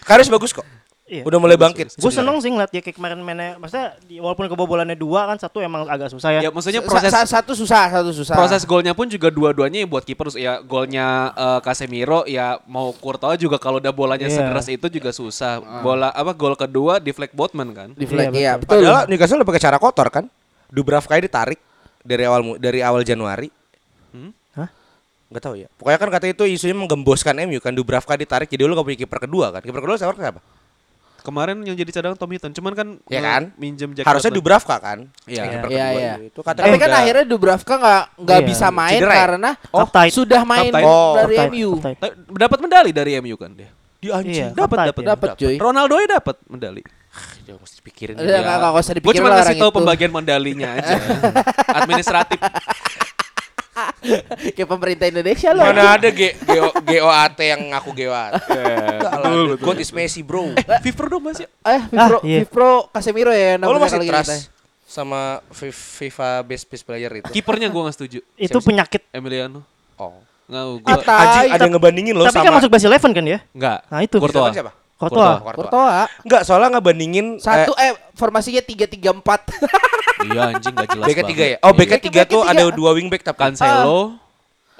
Karius 0.01 0.27
bagus 0.27 0.51
kok. 0.51 0.65
Iya. 1.03 1.21
Udah 1.21 1.35
mulai 1.35 1.53
bangkit. 1.53 1.93
Gue 1.93 2.09
seneng 2.09 2.39
sih 2.39 2.47
ngeliat 2.47 2.71
dia 2.71 2.79
kayak 2.79 2.95
kemarin 2.95 3.19
mainnya, 3.19 3.59
maksudnya 3.59 3.91
walaupun 4.17 4.47
kebobolannya 4.47 4.95
dua 4.95 5.27
kan 5.27 5.37
satu 5.37 5.59
emang 5.59 5.83
agak 5.85 6.07
susah 6.09 6.31
ya. 6.31 6.39
Ya 6.39 6.49
maksudnya 6.49 6.79
proses 6.79 7.11
sa- 7.11 7.27
satu 7.29 7.51
susah 7.51 7.91
satu 7.91 8.09
susah 8.09 8.33
proses 8.33 8.63
golnya 8.63 8.95
pun 8.95 9.05
juga 9.05 9.27
dua-duanya 9.27 9.83
ya 9.83 9.87
buat 9.87 10.01
kiper 10.01 10.31
ya 10.33 10.63
golnya 10.63 11.05
eh, 11.29 11.59
Casemiro 11.59 12.23
ya 12.23 12.55
mau 12.65 12.95
Courtois 12.95 13.35
juga 13.35 13.59
kalau 13.59 13.77
udah 13.77 13.91
bolanya 13.91 14.25
Iya. 14.25 14.41
sederas 14.41 14.65
itu 14.65 14.87
juga 14.89 15.11
susah. 15.11 15.59
Bola 15.83 16.07
apa 16.09 16.31
gol 16.31 16.55
kedua 16.55 16.97
di 16.97 17.11
flag 17.11 17.29
Botman 17.31 17.69
kan. 17.69 17.89
di 17.91 18.07
flag 18.07 18.31
Iya, 18.31 18.39
iya 18.39 18.51
betul. 18.55 18.79
betul, 18.79 18.87
Padahal 18.87 19.03
Newcastle 19.05 19.37
udah 19.37 19.49
pakai 19.49 19.61
cara 19.61 19.77
kotor 19.77 20.07
kan. 20.09 20.25
Dubravka 20.65 21.19
ditarik 21.19 21.59
dari 22.03 22.23
awal 22.23 22.41
mu- 22.43 22.57
dari 22.57 22.79
awal 22.79 23.01
Januari. 23.01 23.47
Hmm? 24.11 24.31
Hah? 24.53 24.69
Gak 25.29 25.41
tahu 25.41 25.55
ya. 25.55 25.67
Pokoknya 25.73 25.97
kan 25.97 26.09
kata 26.11 26.25
itu 26.29 26.43
isunya 26.45 26.75
menggemboskan 26.75 27.33
MU 27.41 27.57
kan 27.57 27.71
Dubravka 27.71 28.13
ditarik 28.13 28.45
jadi 28.45 28.63
lu 28.63 28.71
gak 28.71 28.83
punya 28.83 28.99
kiper 28.99 29.19
kedua 29.21 29.49
kan. 29.49 29.61
Kiper 29.61 29.79
kedua 29.79 29.95
siapa 29.95 30.13
siapa? 30.13 30.41
Kemarin 31.23 31.63
yang 31.63 31.71
jadi 31.73 31.87
cadangan 31.89 32.19
Tom 32.19 32.27
Hinton 32.27 32.51
cuman 32.51 32.73
kan 32.73 32.87
Ya 33.07 33.17
eh, 33.17 33.23
kan? 33.23 33.43
minjem 33.55 33.95
Jack 33.95 34.03
Harusnya 34.03 34.27
Butland. 34.27 34.43
Dubravka 34.43 34.75
kan. 34.77 34.97
Iya. 35.23 35.43
Iya, 35.63 35.85
iya. 35.89 36.13
Itu 36.19 36.43
katanya 36.43 36.67
tapi 36.67 36.75
kan 36.75 36.83
udah- 36.85 36.99
akhirnya 36.99 37.25
Dubravka 37.25 37.73
nggak 37.73 38.03
nggak 38.19 38.39
Iya. 38.39 38.47
bisa 38.51 38.67
main 38.69 38.99
Cedera 38.99 39.07
ya? 39.09 39.19
karena 39.23 39.49
Oh, 39.71 39.87
sudah 40.11 40.41
main. 40.43 40.71
Oh, 40.83 41.15
dari 41.15 41.35
MU. 41.47 41.69
Ta- 41.79 42.11
dapat 42.27 42.59
medali 42.59 42.91
dari 42.91 43.11
MU 43.17 43.39
kan 43.39 43.55
dia. 43.55 43.71
di 43.97 44.11
anjing. 44.11 44.35
Iya, 44.35 44.47
Dapat 44.51 44.77
dapat 44.91 44.99
ya. 44.99 45.07
dapat 45.15 45.29
cuy 45.39 45.55
Ronaldo 45.55 45.95
ya 45.95 46.07
dapat 46.19 46.35
medali. 46.51 46.83
Dia 47.43 47.53
mesti 47.55 47.79
pikirin. 47.79 48.15
Udah 48.15 48.39
nggak 48.39 48.57
nggak 48.57 48.73
usah 48.75 48.81
Gue 48.83 48.97
dipikirin 48.97 49.19
cuma 49.19 49.27
lah 49.27 49.35
ngasih 49.35 49.47
orang 49.47 49.59
tahu 49.59 49.69
itu. 49.69 49.77
pembagian 49.77 50.11
medalinya 50.11 50.69
aja. 50.73 50.95
Administratif. 51.79 52.39
kayak 54.51 54.69
pemerintah 54.69 55.07
Indonesia 55.07 55.49
loh 55.49 55.65
Mana 55.65 55.97
ada 55.97 56.09
G 56.09 56.21
GO, 56.37 56.69
GOAT 56.77 57.33
yang 57.39 57.61
ngaku 57.69 57.89
GOAT. 57.95 58.31
betul. 58.45 59.57
God 59.59 59.77
is 59.79 59.89
Messi, 59.89 60.21
bro. 60.21 60.53
Fever 60.83 61.05
dong 61.07 61.23
masih. 61.23 61.47
eh 61.63 61.81
Vipro, 61.87 62.17
Ah, 62.17 62.21
iya. 62.21 62.39
Vipro 62.39 62.71
Casemiro 62.89 63.31
ya 63.31 63.55
Oh, 63.55 63.71
lu 63.71 63.77
namanya 63.77 63.81
masih 63.89 63.99
trust 64.03 64.29
kita. 64.29 64.37
sama 64.85 65.21
Fi- 65.49 65.73
FIFA 65.73 66.29
best 66.43 66.65
best 66.67 66.83
player 66.83 67.11
itu? 67.15 67.29
Kipernya 67.31 67.67
gue 67.67 67.81
gak 67.81 67.95
setuju. 67.95 68.19
Itu 68.35 68.57
penyakit. 68.59 69.09
Emiliano. 69.09 69.65
Oh. 69.95 70.21
Nggak, 70.43 70.63
gue 70.77 70.79
Kita 70.99 71.13
Anjing 71.15 71.49
ada 71.49 71.61
yang 71.63 71.73
ngebandingin 71.73 72.13
loh 72.13 72.25
Tapi 72.27 72.35
sama 72.35 72.45
kan 72.45 72.53
masuk 72.53 72.69
base 72.69 72.85
eleven 72.85 73.11
kan 73.11 73.25
ya? 73.25 73.39
Enggak. 73.49 73.79
Nah, 73.87 73.99
itu. 74.01 74.15
Courtois. 74.17 74.53
siapa? 74.53 74.71
Courtois. 74.95 75.35
Courtois 75.41 76.07
Enggak, 76.23 76.41
soalnya 76.45 76.77
ngebandingin 76.77 77.37
satu 77.37 77.73
eh 77.75 77.91
formasinya 78.13 78.61
tiga 78.61 78.85
tiga 78.87 79.11
empat 79.11 79.51
Iya 80.23 80.55
anjing 80.55 80.71
gak 80.71 80.87
jelas 80.95 81.07
BK 81.09 81.19
banget. 81.19 81.35
3 81.35 81.51
ya? 81.51 81.57
Oh, 81.59 81.71
BK 81.75 81.91
Iya. 81.91 82.23
3 82.23 82.31
tuh 82.31 82.41
ada 82.47 82.63
tiga. 82.63 82.71
dua 82.71 82.91
wingback 82.95 83.27
tapi 83.27 83.39
Cancelo, 83.43 84.15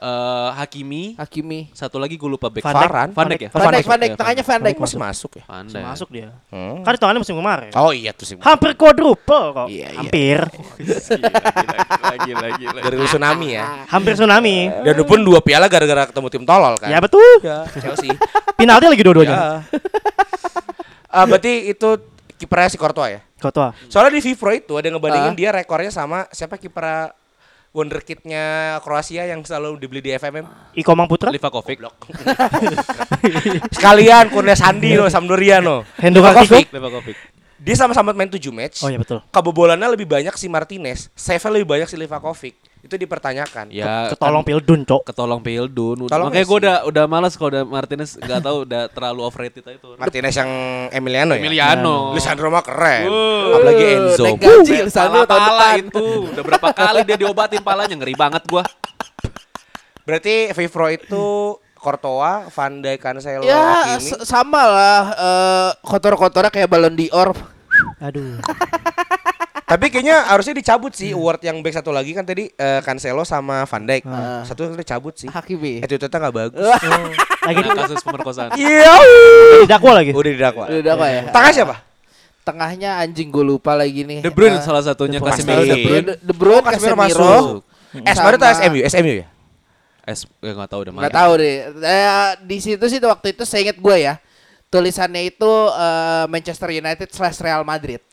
eh, 0.03 0.49
Hakimi, 0.53 1.15
Hakimi 1.15 1.71
satu 1.71 1.95
lagi 1.95 2.13
gue 2.13 2.27
lupa 2.27 2.47
back. 2.47 2.59
Van 2.61 2.75
Dijk. 2.75 2.83
Varane. 2.85 3.11
Van 3.11 3.25
Dijk 3.25 3.41
ya? 3.41 3.49
Van 3.49 3.61
Dijk. 3.71 3.85
Van 3.85 3.97
Dijk 3.97 4.11
Ya, 4.11 4.17
tengahnya 4.19 4.43
Van 4.43 4.59
Dijk 4.59 4.77
masih 4.77 4.99
masuk 4.99 5.31
ya? 5.39 5.43
Van 5.45 5.63
Dijk. 5.65 5.83
masuk 5.85 6.07
dia. 6.11 6.29
Hmm. 6.51 6.83
Kan 6.83 6.91
hitungannya 6.93 7.21
musim 7.21 7.35
kemarin. 7.35 7.71
Oh 7.73 7.89
iya 7.89 8.11
tuh 8.11 8.25
sih. 8.25 8.35
Hampir 8.37 8.75
quadruple 8.75 9.45
kok. 9.49 9.67
Iya, 9.67 9.87
iya. 9.87 9.97
Hampir. 9.97 10.39
Lagi 12.13 12.31
lagi 12.31 12.63
lagi. 12.65 12.83
Dari 12.83 12.95
tsunami 13.05 13.47
ya. 13.53 13.65
Hampir 13.87 14.13
tsunami. 14.13 14.55
Dan 14.83 15.01
pun 15.03 15.19
dua 15.19 15.39
piala 15.39 15.65
gara-gara 15.65 16.05
ketemu 16.05 16.27
tim 16.29 16.43
tolol 16.43 16.75
kan. 16.77 16.91
Ya 16.91 16.99
betul. 16.99 17.23
Ya, 17.41 17.63
Chelsea. 17.71 18.11
Penalti 18.53 18.85
lagi 18.85 19.01
dua-duanya. 19.01 19.33
ya. 19.33 19.45
Ah, 21.07 21.25
berarti 21.25 21.69
itu 21.69 21.89
kipernya 22.35 22.67
si 22.67 22.77
Courtois 22.77 23.15
ya? 23.15 23.19
Courtois. 23.37 23.71
Soalnya 23.87 24.17
di 24.17 24.21
Vipro 24.21 24.49
itu 24.49 24.73
ada 24.73 24.85
yang 24.85 24.97
ngebandingin 24.97 25.31
Ah. 25.31 25.37
dia 25.37 25.49
rekornya 25.53 25.89
sama 25.89 26.25
siapa 26.29 26.57
kiper 26.57 27.13
wonderkidnya 27.73 28.77
Kroasia 28.85 29.25
yang 29.25 29.41
selalu 29.41 29.81
dibeli 29.81 29.99
di 29.99 30.13
FMM. 30.13 30.45
Iko 30.77 30.91
Mang 30.93 31.09
Putra. 31.09 31.33
Livakovic. 31.33 31.81
Sekalian 33.75 34.29
Kurnia 34.29 34.53
Sandi 34.53 34.93
no 34.93 35.09
Sampdoria 35.09 35.59
no. 35.59 35.81
Hendo 35.97 36.21
Livakovic. 36.21 36.69
Livakovic. 36.69 37.17
Dia 37.63 37.75
sama-sama 37.79 38.13
main 38.13 38.29
7 38.29 38.39
match. 38.53 38.85
Oh 38.85 38.91
iya 38.93 39.01
betul. 39.01 39.25
Kebobolannya 39.33 39.87
lebih 39.97 40.05
banyak 40.05 40.35
si 40.37 40.51
Martinez, 40.51 41.09
save-nya 41.17 41.59
lebih 41.59 41.67
banyak 41.67 41.87
si 41.89 41.95
Livakovic. 41.97 42.55
Itu 42.83 42.99
dipertanyakan. 42.99 43.71
Ya 43.71 44.11
Ketolong 44.11 44.43
kan 44.43 44.47
Pildun, 44.51 44.79
Cok. 44.83 45.01
ketolong 45.07 45.39
Pildun. 45.39 45.97
Tolong 46.11 46.27
Makanya 46.27 46.45
gue 46.45 46.57
udah 46.67 46.77
udah 46.83 47.05
malas 47.07 47.39
kalau 47.39 47.49
udah 47.55 47.63
Martinez 47.63 48.19
nggak 48.19 48.41
tahu 48.43 48.67
udah 48.67 48.81
terlalu 48.91 49.19
overrated 49.23 49.63
aja 49.63 49.79
itu. 49.79 49.87
Martinez 49.95 50.35
yang 50.35 50.51
Emiliano 50.91 51.31
ya. 51.31 51.39
Emiliano. 51.39 52.11
Lisandro 52.11 52.51
mah 52.51 52.59
keren. 52.59 53.07
Wow. 53.07 53.55
Apalagi 53.55 53.85
Enzo. 53.87 54.23
naik 54.27 54.39
gaji 54.43 54.75
Lisandro 54.91 55.23
depan. 55.23 55.75
itu 55.79 56.05
udah 56.27 56.43
berapa 56.43 56.67
kali 56.75 56.99
dia 57.07 57.17
diobatin 57.17 57.63
palanya 57.63 57.95
ngeri 57.95 58.15
banget 58.19 58.43
gua. 58.51 58.67
Berarti 60.03 60.51
Vipro 60.51 60.91
itu 60.91 61.55
Courtois, 61.79 62.47
Van 62.51 62.73
Dijk, 62.83 62.99
Cancelo, 62.99 63.43
Ya 63.43 63.95
Hakimi. 63.95 64.23
sama 64.27 64.63
lah 64.67 65.01
eh, 65.15 65.69
kotor-kotornya 65.87 66.51
kayak 66.51 66.67
balon 66.67 66.99
dior. 66.99 67.31
Aduh. 68.03 68.39
Tapi 69.73 69.89
kayaknya 69.89 70.29
harusnya 70.29 70.53
dicabut 70.53 70.93
sih 70.93 71.17
award 71.17 71.41
yang 71.41 71.57
back 71.65 71.73
satu 71.73 71.89
lagi 71.89 72.13
kan 72.13 72.21
tadi 72.21 72.45
eh, 72.53 72.79
Cancelo 72.85 73.25
sama 73.25 73.65
Van 73.65 73.81
Dijk. 73.81 74.05
Ah. 74.05 74.45
Satu 74.45 74.69
itu 74.69 74.77
dicabut 74.77 75.17
sih. 75.17 75.25
Hakimi. 75.25 75.81
Attitude-nya 75.81 76.29
nggak 76.29 76.35
bagus. 76.37 76.61
Lagi 77.41 77.57
Kena 77.57 77.73
kasus 77.81 78.05
pemerkosaan. 78.05 78.49
Iya. 78.53 78.93
didakwa 79.65 79.91
lagi. 79.97 80.13
Udah 80.13 80.29
didakwa. 80.29 80.65
Udah 80.69 80.93
apa 80.93 81.05
ya? 81.09 81.21
Tengah 81.33 81.51
siapa? 81.51 81.75
Tengahnya 82.45 83.01
anjing 83.01 83.33
gue 83.33 83.41
lupa 83.41 83.73
lagi 83.73 84.05
nih. 84.05 84.21
De 84.21 84.29
Bruyne 84.29 84.59
Eh, 84.59 84.61
salah 84.61 84.85
satunya 84.85 85.17
De 85.17 85.25
Bruyne. 85.25 85.33
Casemiro. 85.41 85.63
De 85.65 85.77
Bruyne, 85.81 86.11
De 86.21 86.33
Bruyne, 86.37 86.61
Oh, 86.61 86.69
Casemiro 86.69 86.93
Casemiro. 86.93 87.23
masuk. 87.25 87.61
S 88.05 88.17
baru 88.21 88.35
tuh 88.37 88.49
SMU, 88.53 88.79
SMU 88.85 89.13
ya? 89.25 89.27
Es 90.05 90.19
ya 90.43 90.51
nggak 90.53 90.69
tahu 90.69 90.79
udah 90.85 90.91
Nggak 91.01 91.15
tahu 91.17 91.31
deh. 91.39 91.55
Eh, 91.81 92.29
di 92.45 92.57
situ 92.61 92.85
sih 92.85 92.99
waktu 93.01 93.27
itu 93.33 93.43
saya 93.47 93.65
ingat 93.65 93.79
gue 93.81 93.97
ya. 93.97 94.21
Tulisannya 94.69 95.33
itu 95.33 95.51
eh, 95.73 96.25
Manchester 96.29 96.69
United 96.69 97.09
slash 97.09 97.41
Real 97.41 97.65
Madrid. 97.65 98.03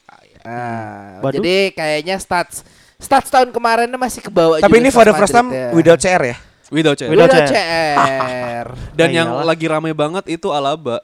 Ah, 0.43 1.21
Waduh. 1.21 1.39
jadi 1.39 1.73
kayaknya 1.73 2.17
stats 2.17 2.63
stats 2.97 3.29
tahun 3.29 3.51
kemarin 3.51 3.89
masih 3.93 4.21
ke 4.21 4.29
bawah 4.29 4.61
Tapi 4.61 4.69
juga 4.69 4.81
ini 4.81 4.89
for 4.89 5.05
the 5.05 5.15
first 5.15 5.33
time 5.33 5.49
ya. 5.49 5.73
without 5.73 6.01
CR 6.01 6.23
ya? 6.23 6.37
Without 6.71 6.95
Chelsea. 6.95 7.11
Without 7.11 7.31
Without 7.31 7.51
CR. 7.51 7.57
CR. 7.57 8.67
Dan 8.99 9.09
Ya 9.11 9.17
yang 9.23 9.29
iyalah. 9.35 9.47
lagi 9.47 9.67
rame 9.67 9.91
banget 9.91 10.25
itu 10.31 10.49
Alaba. 10.55 11.03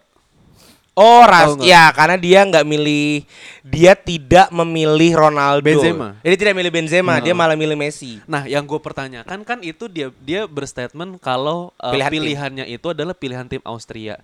Oh, 0.97 1.29
ras, 1.29 1.61
ya 1.61 1.93
karena 1.93 2.17
dia 2.17 2.41
nggak 2.41 2.65
milih, 2.65 3.29
dia 3.61 3.93
tidak 3.93 4.49
memilih 4.49 5.29
Ronaldo. 5.29 5.61
Benzema. 5.61 6.17
Jadi 6.25 6.37
tidak 6.41 6.55
milih 6.57 6.73
Benzema, 6.73 7.21
dia 7.21 7.37
malah 7.37 7.53
milih 7.53 7.77
Messi. 7.77 8.17
Nah, 8.25 8.49
yang 8.49 8.65
gue 8.65 8.81
pertanyakan 8.81 9.45
kan 9.45 9.61
itu 9.61 9.93
dia 9.93 10.09
dia 10.25 10.49
berstatement 10.49 11.21
kalau 11.21 11.69
uh, 11.77 11.93
Pilihan 11.93 12.09
tim. 12.09 12.17
pilihannya 12.17 12.65
itu 12.73 12.87
adalah 12.97 13.13
pilihan 13.13 13.45
tim 13.45 13.61
Austria. 13.69 14.17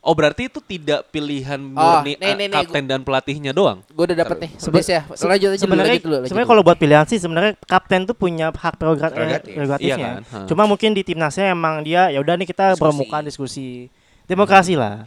Oh 0.00 0.16
berarti 0.16 0.48
itu 0.48 0.60
tidak 0.60 1.04
pilihan 1.08 1.60
Oh, 1.70 2.00
murni 2.00 2.16
nih, 2.16 2.24
uh, 2.24 2.32
nih, 2.34 2.46
nih, 2.46 2.56
kapten 2.56 2.84
dan 2.84 3.00
pelatihnya 3.00 3.52
doang. 3.52 3.84
Gue 3.86 4.08
udah 4.08 4.16
dapet 4.18 4.36
nih. 4.40 4.50
Sebes 4.56 4.86
ya. 4.86 5.04
Se- 5.12 5.28
Lanjut 5.28 5.52
sebenarnya 5.54 6.00
sebenarnya 6.00 6.48
kalau 6.48 6.62
buat 6.64 6.74
pilihan 6.74 7.04
sih 7.04 7.16
sebenarnya 7.16 7.52
kapten 7.60 8.04
tuh 8.04 8.14
punya 8.14 8.48
hak 8.48 8.74
prerogat- 8.74 9.12
eh, 9.12 9.16
Prerogatif. 9.18 9.52
prerogatifnya. 9.52 9.92
Iya 9.92 9.96
kan? 10.00 10.22
Ha. 10.24 10.38
Cuma 10.48 10.64
mungkin 10.64 10.90
di 10.90 11.02
timnasnya 11.02 11.52
emang 11.52 11.80
dia 11.80 12.08
ya 12.08 12.16
udah 12.16 12.32
nih 12.34 12.48
kita 12.48 12.72
Diskusi. 12.72 12.80
bermukaan 12.82 13.22
diskusi. 13.22 13.68
Demokrasi 14.24 14.72
lah. 14.72 15.04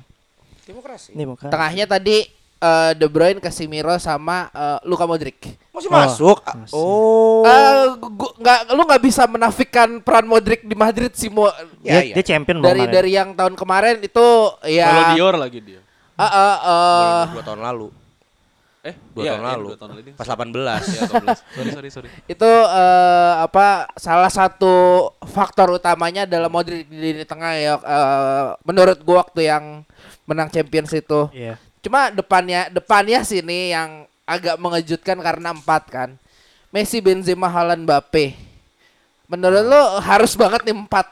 Demokrasi. 0.64 1.10
Demokrasi. 1.12 1.50
Tengahnya 1.50 1.86
tadi 1.90 2.18
eh, 2.64 2.92
De 2.96 3.06
Bruyne, 3.06 3.38
Casemiro 3.38 3.92
sama 3.98 4.48
eh, 4.50 4.80
Luka 4.84 5.04
Modric. 5.04 5.60
Masih 5.70 5.86
Oh, 5.86 5.92
masuk. 5.92 6.40
masih. 6.40 6.72
Oh. 6.72 7.44
Eh, 7.44 7.86
gua 8.00 8.32
lu 8.72 8.82
nggak 8.84 9.04
bisa 9.04 9.28
menafikan 9.28 10.00
peran 10.00 10.24
Modric 10.24 10.64
di 10.64 10.74
Madrid 10.74 11.12
sih 11.12 11.28
Mo. 11.28 11.52
Ya, 11.84 12.00
dia, 12.00 12.02
iya. 12.02 12.14
dia 12.16 12.26
champion 12.26 12.58
dari 12.58 12.80
kemarin. 12.82 12.94
dari 12.94 13.12
yang 13.12 13.30
tahun 13.34 13.54
kemarin 13.54 13.96
itu 14.00 14.28
Kalau 14.56 14.70
ya 14.70 15.12
Dior 15.12 15.36
lagi 15.36 15.60
dia. 15.60 15.82
eh, 16.14 16.24
eh, 16.24 16.58
eh, 16.64 17.22
dua 17.32 17.44
tahun 17.44 17.62
lalu. 17.62 17.88
Eh, 18.84 18.96
Dua 19.16 19.24
iya, 19.24 19.32
tahun 19.34 19.42
iya, 19.42 19.52
lalu. 19.56 19.66
dua 19.66 19.78
tahun 19.80 19.92
lalu. 19.94 20.02
Pas 20.14 20.28
18. 20.28 20.44
Iya, 20.84 21.02
12. 21.08 21.40
sorry, 21.56 21.70
sorry, 21.72 21.90
sorry. 21.90 22.08
Itu 22.28 22.52
eh, 22.68 23.34
apa 23.40 23.68
salah 23.96 24.28
satu 24.28 24.74
faktor 25.26 25.72
utamanya 25.74 26.28
adalah 26.28 26.48
Modric 26.48 26.86
di 26.86 26.98
lini 27.00 27.24
tengah 27.24 27.52
ya. 27.56 27.74
eh, 27.76 28.46
menurut 28.62 29.00
gua 29.02 29.24
waktu 29.24 29.48
yang 29.48 29.88
menang 30.24 30.48
Champions 30.48 30.92
itu. 30.92 31.32
Iya. 31.32 31.56
Cuma 31.84 32.08
depannya 32.10 32.72
depannya 32.72 33.28
sini 33.28 33.76
yang 33.76 34.08
agak 34.24 34.56
mengejutkan 34.56 35.20
karena 35.20 35.52
empat 35.52 35.84
kan. 35.92 36.10
Messi, 36.72 37.04
Benzema, 37.04 37.52
Haaland, 37.52 37.84
Mbappe. 37.86 38.34
Menurut 39.30 39.62
lo 39.62 40.00
harus 40.00 40.34
banget 40.34 40.64
nih 40.66 40.74
empat. 40.74 41.08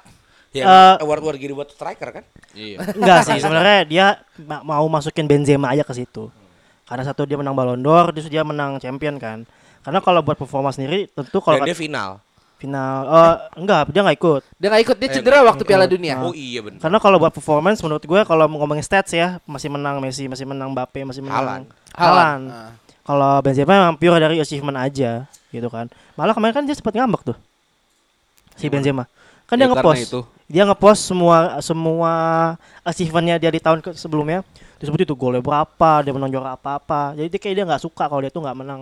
Ya, 0.51 0.67
Eh, 0.67 0.95
award-award 1.03 1.39
gini 1.39 1.53
buat 1.53 1.69
striker 1.71 2.09
kan? 2.11 2.23
Iya. 2.51 2.81
Enggak 2.97 3.23
sih 3.23 3.39
sebenarnya 3.39 3.79
dia 3.85 4.05
ma- 4.41 4.63
mau 4.63 4.83
masukin 4.87 5.27
Benzema 5.27 5.71
aja 5.71 5.83
ke 5.83 5.93
situ. 5.95 6.27
Karena 6.87 7.07
satu 7.07 7.23
dia 7.23 7.39
menang 7.39 7.55
Ballon 7.55 7.79
d'Or, 7.79 8.11
terus 8.11 8.27
dia 8.27 8.43
menang 8.43 8.75
Champion 8.79 9.15
kan. 9.15 9.47
Karena 9.79 9.99
kalau 10.03 10.19
buat 10.19 10.35
performa 10.35 10.71
sendiri 10.71 11.07
tentu 11.07 11.39
kalau 11.39 11.63
dia 11.63 11.75
final. 11.75 12.19
Final 12.61 12.95
eh 13.03 13.35
enggak 13.57 13.89
dia 13.89 14.01
nggak 14.01 14.17
ikut. 14.21 14.41
Dia 14.55 14.67
nggak 14.69 14.83
ikut, 14.85 14.95
dia 14.95 15.09
cedera 15.09 15.41
waktu 15.41 15.63
Piala 15.65 15.89
Dunia. 15.89 16.21
Oh 16.21 16.29
iya 16.31 16.61
benar. 16.61 16.77
Karena 16.77 16.97
kalau 16.97 17.17
buat 17.17 17.33
performance 17.33 17.81
menurut 17.81 18.05
gue 18.05 18.21
kalau 18.21 18.45
mau 18.45 18.61
ngomongin 18.61 18.85
stats 18.85 19.11
ya 19.11 19.41
masih 19.43 19.67
menang 19.67 19.97
Messi, 19.97 20.29
masih 20.29 20.45
menang 20.45 20.69
Mbappe, 20.69 21.01
masih 21.01 21.25
menang 21.25 21.35
Haaland. 21.35 21.65
Haaland. 21.91 22.43
Ah. 22.47 22.71
Kalau 23.01 23.41
Benzema 23.41 23.73
memang 23.73 23.97
pure 23.97 24.15
dari 24.15 24.37
achievement 24.37 24.77
aja 24.77 25.25
gitu 25.49 25.67
kan. 25.67 25.89
Malah 26.13 26.31
kemarin 26.31 26.53
kan 26.53 26.63
dia 26.63 26.77
sempat 26.77 26.93
ngambek 26.93 27.33
tuh. 27.33 27.37
Si 28.53 28.69
Benzema. 28.69 29.09
Kan 29.49 29.57
dia 29.57 29.65
Ya, 29.65 29.73
karena 29.73 29.81
ngepost. 29.81 30.05
itu. 30.05 30.21
Dia 30.45 30.63
ngepost 30.63 31.01
semua 31.03 31.37
semua 31.59 32.13
achievementnya 32.81 33.35
dia 33.35 33.49
di 33.49 33.57
tahun 33.57 33.81
ke- 33.81 33.97
sebelumnya. 33.97 34.45
Disebut 34.77 35.01
itu 35.01 35.13
golnya 35.13 35.41
berapa, 35.41 35.91
dia 36.01 36.09
menang 36.09 36.29
juara 36.29 36.53
apa-apa. 36.53 37.13
Jadi 37.13 37.27
dia 37.29 37.39
kayak 37.39 37.55
dia 37.55 37.65
nggak 37.65 37.81
suka 37.81 38.05
kalau 38.05 38.21
dia 38.21 38.29
tuh 38.29 38.41
nggak 38.41 38.57
menang 38.57 38.81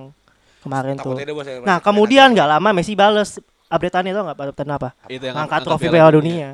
kemarin 0.59 0.95
tuh. 0.95 1.15
Dia 1.15 1.31
bos- 1.31 1.47
Nah, 1.63 1.77
kemudian 1.79 2.31
nggak 2.31 2.47
lama 2.49 2.69
Messi 2.71 2.93
bales 2.93 3.39
updateannya 3.69 4.11
tau 4.11 4.23
nggak 4.25 4.37
updatean 4.37 4.69
apa? 4.71 4.89
Itu 5.05 5.23
yang 5.23 5.35
Angkat 5.37 5.61
trofi 5.63 5.87
Piala 5.87 6.09
Dunia. 6.09 6.11
Dunia. 6.11 6.49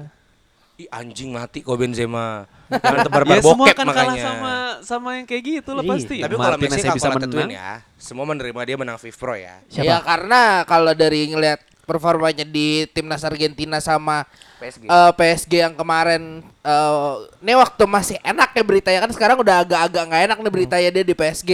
Ih, 0.75 0.91
anjing 0.91 1.31
mati 1.31 1.63
kok 1.63 1.71
Benzema. 1.73 2.43
Jangan 2.67 3.07
tebar-tebar 3.07 3.23
Ya 3.31 3.41
semua 3.41 3.65
kan 3.69 3.75
kalah 3.79 3.95
makanya. 3.95 4.23
sama 4.25 4.53
sama 4.81 5.09
yang 5.15 5.25
kayak 5.25 5.43
gitu 5.45 5.71
lah 5.71 5.81
Iya. 5.81 5.91
pasti. 5.95 6.15
Tapi 6.19 6.33
kalau 6.35 6.43
Martinez 6.51 6.71
Messi 6.73 6.83
yang 6.83 6.95
bisa 6.95 7.07
kalau 7.07 7.19
menang. 7.21 7.49
ya, 7.49 7.71
semua 7.95 8.25
menerima 8.25 8.61
dia 8.61 8.75
menang 8.75 8.97
FIFA 8.97 9.15
Pro 9.15 9.33
ya. 9.33 9.55
Siapa? 9.65 9.85
Ya 9.85 9.97
karena 9.97 10.41
kalau 10.63 10.91
dari 10.91 11.21
ngelihat 11.25 11.59
performanya 11.85 12.43
di 12.43 12.67
timnas 12.89 13.21
Argentina 13.21 13.77
sama 13.77 14.27
PSG. 14.57 14.83
eh, 14.83 15.11
PSG 15.13 15.51
yang 15.61 15.73
kemarin 15.73 16.23
eh 16.43 17.13
ini 17.39 17.53
waktu 17.55 17.83
masih 17.85 18.17
enak 18.19 18.51
ya 18.51 18.63
beritanya 18.65 18.99
kan 18.99 19.11
sekarang 19.11 19.37
udah 19.37 19.61
agak-agak 19.61 20.03
nggak 20.03 20.21
enak 20.25 20.37
nih 20.37 20.51
beritanya 20.51 20.89
dia 20.91 21.03
di 21.03 21.15
PSG. 21.15 21.49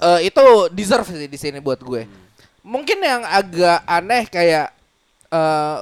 Eh, 0.00 0.20
itu 0.22 0.42
deserve 0.70 1.04
sih 1.06 1.26
di 1.26 1.36
sini 1.36 1.58
buat 1.58 1.76
gue. 1.78 2.08
Mungkin 2.64 2.98
yang 2.98 3.22
agak 3.22 3.84
aneh 3.84 4.24
kayak 4.26 4.72
eh 5.28 5.78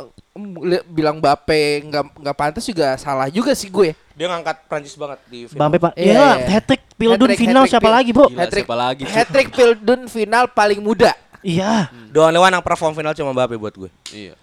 li- 0.58 0.86
bilang 0.88 1.16
Bape 1.16 1.84
nggak 1.84 2.04
nggak 2.18 2.36
pantas 2.36 2.64
juga 2.64 2.96
salah 2.96 3.28
juga 3.28 3.52
sih 3.52 3.68
gue. 3.68 3.94
Dia 4.12 4.26
ngangkat 4.26 4.66
Prancis 4.66 4.92
banget 4.92 5.18
di 5.26 5.46
film. 5.46 5.56
Bampe 5.56 5.78
Pak. 5.78 5.92
Iya, 5.94 6.04
Iya, 6.04 6.26
iya. 6.36 6.48
hat-trick 6.52 6.82
Pildun 6.94 7.24
Hat-trick, 7.24 7.40
final 7.40 7.64
siapa 7.64 7.88
lagi, 7.88 8.10
Bro? 8.10 8.26
Gila, 8.28 8.40
Hat-trick- 8.40 8.66
siapa 8.66 8.76
lagi? 8.76 9.00
cuy? 9.02 9.12
Hat-trick 9.12 9.48
Pildun 9.50 10.00
final 10.06 10.44
paling 10.48 10.80
muda. 10.80 11.12
Iya. 11.40 11.88
Doang 12.10 12.30
lewat 12.30 12.50
yang 12.50 12.62
perform 12.62 12.92
final 12.92 13.12
cuma 13.12 13.30
Mbappe 13.30 13.56
buat 13.56 13.74
gue. 13.74 13.90
Iya. 14.10 14.34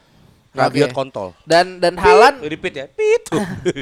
Rabiot 0.49 0.89
Oke. 0.89 0.97
kontol. 0.97 1.37
Dan 1.43 1.77
dan 1.77 1.93
Halan 1.93 2.41
Repeat 2.41 2.73
ya. 2.73 2.85
Pit. 2.89 3.29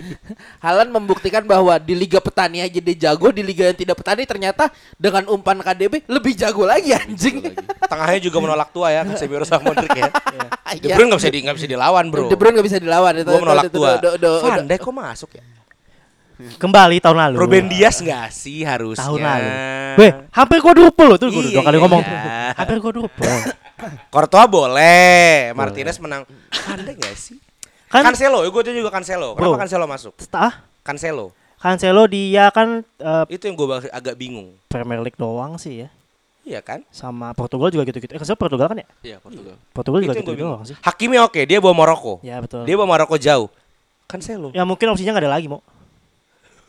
Halan 0.65 0.89
membuktikan 0.89 1.41
bahwa 1.41 1.71
di 1.77 1.95
Liga 1.95 2.19
Petani 2.19 2.59
aja 2.59 2.75
dia 2.75 2.95
jago, 3.01 3.31
di 3.31 3.39
Liga 3.39 3.63
yang 3.65 3.77
tidak 3.77 3.95
petani 3.95 4.27
ternyata 4.27 4.67
dengan 4.93 5.23
umpan 5.27 5.57
KDB 5.57 6.03
lebih 6.05 6.35
jago 6.35 6.67
lagi 6.67 6.91
anjing. 6.91 7.55
Tengahnya 7.91 8.19
juga 8.19 8.37
menolak 8.43 8.69
tua 8.69 8.91
ya, 8.91 9.07
Casemiro 9.07 9.41
sama 9.41 9.71
Modric 9.71 9.95
ya. 9.95 10.11
De 10.77 10.83
Iya. 10.83 10.99
Bruyne 10.99 11.07
nggak 11.09 11.21
bisa 11.23 11.31
di 11.31 11.39
nggak 11.39 11.55
bisa 11.55 11.67
dilawan, 11.67 12.03
Bro. 12.11 12.27
De 12.27 12.35
Bruyne 12.35 12.55
gak 12.59 12.67
bisa 12.67 12.77
dilawan 12.77 13.13
itu. 13.15 13.31
Gue 13.31 13.39
menolak 13.39 13.71
tua. 13.71 13.89
udah- 13.97 14.13
udah- 14.19 14.39
Van 14.43 14.67
Dijk 14.67 14.81
kok 14.83 14.91
masuk 14.93 15.31
ya? 15.33 15.43
Kembali 16.37 17.01
tahun 17.01 17.17
lalu. 17.17 17.35
Ruben 17.39 17.65
Dias 17.65 17.97
nggak 17.97 18.29
sih 18.29 18.61
harusnya? 18.61 19.01
tahun 19.01 19.19
lalu. 19.23 19.49
Weh, 19.97 20.11
hampir 20.29 20.59
quadruple 20.61 21.07
loh 21.09 21.17
tuh 21.17 21.31
gue 21.31 21.49
Iya, 21.49 21.53
dua 21.57 21.63
kali 21.65 21.77
ngomong. 21.81 22.03
iya. 22.03 22.53
Hampir 22.53 22.77
quadruple. 22.77 23.25
Courtois 24.09 24.47
boleh, 24.49 25.53
Martinez 25.53 25.97
menang. 26.01 26.25
Van 26.65 26.79
Dijk 26.81 26.97
nggak 26.97 27.15
sih? 27.15 27.37
Kan 27.87 28.03
Cancelo, 28.03 28.43
gue 28.43 28.61
tuh 28.65 28.73
juga 28.73 28.91
Cancelo. 28.91 29.37
Kenapa 29.37 29.53
Bro. 29.55 29.61
Cancelo 29.63 29.85
masuk? 29.87 30.13
ah, 30.33 30.59
Cancelo. 30.83 31.31
Cancelo 31.57 32.03
dia 32.05 32.51
kan 32.51 32.83
eh, 32.83 33.23
Itu 33.33 33.47
yang 33.47 33.55
gue 33.55 33.67
agak 33.89 34.15
bingung. 34.17 34.53
Premier 34.67 34.99
League 34.99 35.15
doang 35.15 35.55
sih 35.55 35.85
ya. 35.85 35.89
Iya 36.47 36.63
kan? 36.63 36.79
Sama 36.91 37.31
Portugal 37.31 37.71
juga 37.71 37.87
gitu-gitu. 37.87 38.11
Eh, 38.11 38.19
Cancelo 38.19 38.35
Portugal 38.35 38.67
kan 38.67 38.77
ya? 38.83 38.87
Iya, 39.03 39.17
Portugal. 39.23 39.55
Portugal 39.71 39.99
itu 40.01 40.05
juga 40.05 40.13
yang 40.13 40.25
gue 40.25 40.27
gitu 40.27 40.37
bingung. 40.37 40.53
doang 40.59 40.63
sih. 40.67 40.75
Hakimi 40.83 41.17
oke, 41.23 41.41
dia 41.47 41.57
bawa 41.63 41.73
Maroko. 41.75 42.19
Ya 42.23 42.37
betul. 42.43 42.63
Dia 42.67 42.75
bawa 42.75 42.89
Maroko 42.91 43.15
jauh. 43.15 43.47
Cancelo. 44.07 44.51
Ya 44.51 44.63
mungkin 44.67 44.87
opsinya 44.91 45.15
nggak 45.15 45.25
ada 45.27 45.33
lagi, 45.35 45.47
mau. 45.47 45.59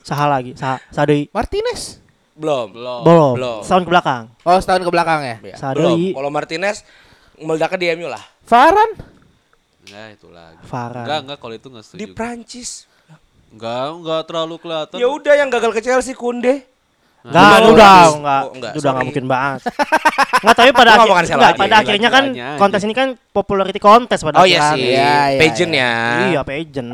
Saha 0.03 0.25
lagi, 0.25 0.55
Saha, 0.57 0.79
Sadoi. 0.89 1.29
Martinez. 1.35 2.01
Belum. 2.39 2.67
Belum. 2.71 3.01
Belum. 3.03 3.33
belum. 3.35 3.61
Setahun 3.67 3.83
ke 3.83 3.91
belakang. 3.91 4.23
Oh, 4.47 4.59
setahun 4.63 4.83
ke 4.87 4.93
belakang 4.95 5.21
ya. 5.27 5.37
Ya, 5.43 5.57
Sadoi. 5.59 5.83
belum. 5.83 5.99
Kalau 6.15 6.31
Martinez 6.31 6.77
meledaknya 7.43 7.79
di 7.83 7.87
MU 7.99 8.07
lah. 8.07 8.23
Varane. 8.47 8.95
Enggak 9.85 10.07
itu 10.15 10.29
lagi. 10.31 10.63
Varane. 10.71 11.05
Enggak, 11.05 11.19
enggak 11.27 11.39
kalau 11.43 11.55
itu 11.59 11.67
enggak 11.69 11.85
setuju. 11.85 11.99
Di. 11.99 12.07
Prancis. 12.15 12.71
Enggak, 13.51 13.87
enggak 13.91 14.21
terlalu 14.31 14.55
kelihatan. 14.63 14.97
Ya 15.03 15.09
udah 15.11 15.35
yang 15.35 15.49
gagal 15.51 15.71
ke 15.75 15.81
Chelsea 15.83 16.15
Kunde. 16.15 16.78
Enggak, 17.19 17.51
Lima 17.59 17.69
udah, 17.69 17.99
enggak. 18.15 18.41
Oh, 18.41 18.53
enggak, 18.55 18.73
Itu 18.73 18.79
udah 18.79 18.91
enggak 18.91 19.05
mungkin 19.05 19.25
banget. 19.27 19.61
Enggak, 20.39 20.55
tapi 20.55 20.71
pada 20.71 20.91
akhir, 20.95 21.11
enggak, 21.11 21.53
pada 21.53 21.67
lagi- 21.67 21.83
akhirnya 21.83 22.09
kan 22.09 22.25
aja. 22.31 22.49
kontes 22.55 22.81
ini 22.81 22.95
kan 22.95 23.09
popularity 23.29 23.81
contest 23.83 24.23
pada 24.23 24.39
Oh 24.39 24.47
iya 24.47 24.71
akhirnya. 24.71 24.79
sih. 24.79 24.87
Iya, 24.87 25.11
iya, 25.27 25.41
Pageant 25.43 25.73
iya. 25.73 25.83
ya. 25.83 25.93
Iya, 26.25 26.41
pageant. 26.43 26.93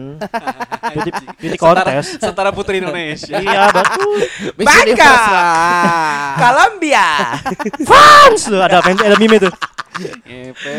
Beauty, 0.95 1.11
beauty 1.35 1.57
Setara, 1.57 1.61
contest. 1.77 2.11
setara 2.19 2.51
putri 2.51 2.75
Indonesia. 2.79 3.37
iya, 3.45 3.63
betul. 3.69 4.17
Bangka. 4.59 5.13
Colombia. 6.35 7.07
Fans 7.83 8.43
tuh 8.45 8.61
ada 8.61 8.81
ada 8.81 9.17
meme 9.17 9.37
itu. 9.37 9.51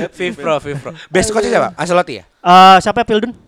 Fifro, 0.09 0.57
Fifro. 0.57 0.89
Best 1.07 1.29
coach 1.29 1.45
siapa? 1.45 1.71
Ancelotti 1.75 2.13
ya? 2.17 2.23
Eh, 2.25 2.77
siapa 2.81 3.01
ya 3.01 3.07
Pildun? 3.07 3.44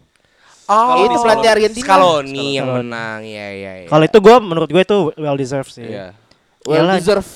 Oh, 0.67 0.99
itu 1.01 1.17
pelatih 1.17 1.49
Argentina. 1.49 1.85
Scaloni 1.87 2.47
yang 2.55 2.67
menang. 2.67 3.23
Iya, 3.23 3.47
iya, 3.49 3.71
iya. 3.81 3.87
Kalau 3.87 4.03
itu 4.03 4.17
gua 4.19 4.35
menurut 4.37 4.67
gue 4.67 4.83
itu 4.83 4.97
well 5.15 5.35
deserved 5.35 5.71
sih. 5.71 5.87
Iya. 5.87 6.11
Well 6.63 6.83
Iyalah. 6.83 6.95
deserve. 6.99 7.29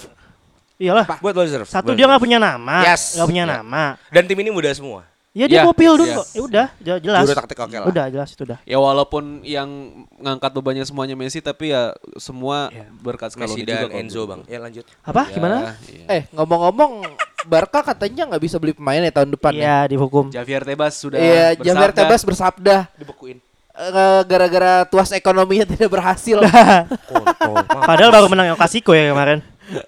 Iyalah. 0.75 1.05
buat 1.17 1.31
lo 1.31 1.41
deserve. 1.41 1.63
Satu 1.65 1.93
dia 1.93 2.03
nggak 2.03 2.19
punya 2.19 2.37
nama, 2.37 2.81
Yes. 2.83 3.13
nggak 3.15 3.27
punya 3.27 3.45
Ya. 3.45 3.51
nama. 3.55 3.83
Dan 4.09 4.25
tim 4.25 4.35
ini 4.35 4.49
muda 4.49 4.67
semua. 4.71 5.05
Ya 5.31 5.47
dia 5.47 5.63
mau 5.63 5.71
Pildun 5.71 6.03
yes. 6.03 6.17
kok. 6.17 6.27
Ya 6.27 6.41
udah, 6.43 6.67
je- 6.75 7.01
jelas. 7.01 7.23
Juru 7.23 7.37
taktik 7.37 7.55
oke 7.55 7.71
lah. 7.71 7.87
Udah 7.87 8.05
jelas 8.11 8.29
itu 8.29 8.43
udah. 8.43 8.59
Ya 8.67 8.75
walaupun 8.75 9.23
yang 9.45 9.69
ngangkat 10.19 10.51
bebannya 10.51 10.83
semuanya 10.83 11.15
Messi 11.15 11.39
tapi 11.39 11.71
ya 11.71 11.95
semua 12.19 12.67
Iya. 12.67 12.83
berkat 12.91 13.31
Messi 13.31 13.55
Scaloni 13.55 13.63
dan 13.63 13.71
juga 13.71 13.87
kalau 13.87 14.01
Enzo, 14.03 14.13
menurut 14.17 14.27
Bang. 14.27 14.41
Ya 14.43 14.59
lanjut. 14.59 14.83
Apa? 14.99 15.23
Ya, 15.23 15.31
Gimana? 15.31 15.57
iya. 15.87 16.05
Eh, 16.11 16.21
ngomong-ngomong 16.35 16.91
Barca 17.43 17.79
katanya 17.83 18.23
nggak 18.27 18.41
bisa 18.41 18.55
beli 18.55 18.71
pemain 18.71 18.99
ya 18.99 19.11
tahun 19.11 19.29
depan 19.31 19.51
ya. 19.51 19.61
Iya, 19.61 19.77
dihukum. 19.89 20.29
Javier 20.29 20.61
Tebas 20.61 20.93
sudah 20.95 21.17
Iya, 21.17 21.55
Javier 21.55 21.73
bersabda. 21.89 21.97
Tebas 21.97 22.21
bersabda 22.21 22.75
Dibekuin. 22.95 23.37
eh, 23.71 24.21
gara-gara 24.23 24.73
tuas 24.85 25.09
ekonominya 25.09 25.65
tidak 25.71 25.87
berhasil. 25.87 26.37
Padahal 27.81 28.11
baru 28.11 28.27
menang 28.27 28.47
El 28.47 28.57
Clasico 28.57 28.91
ya 28.91 29.09
kemarin. 29.09 29.39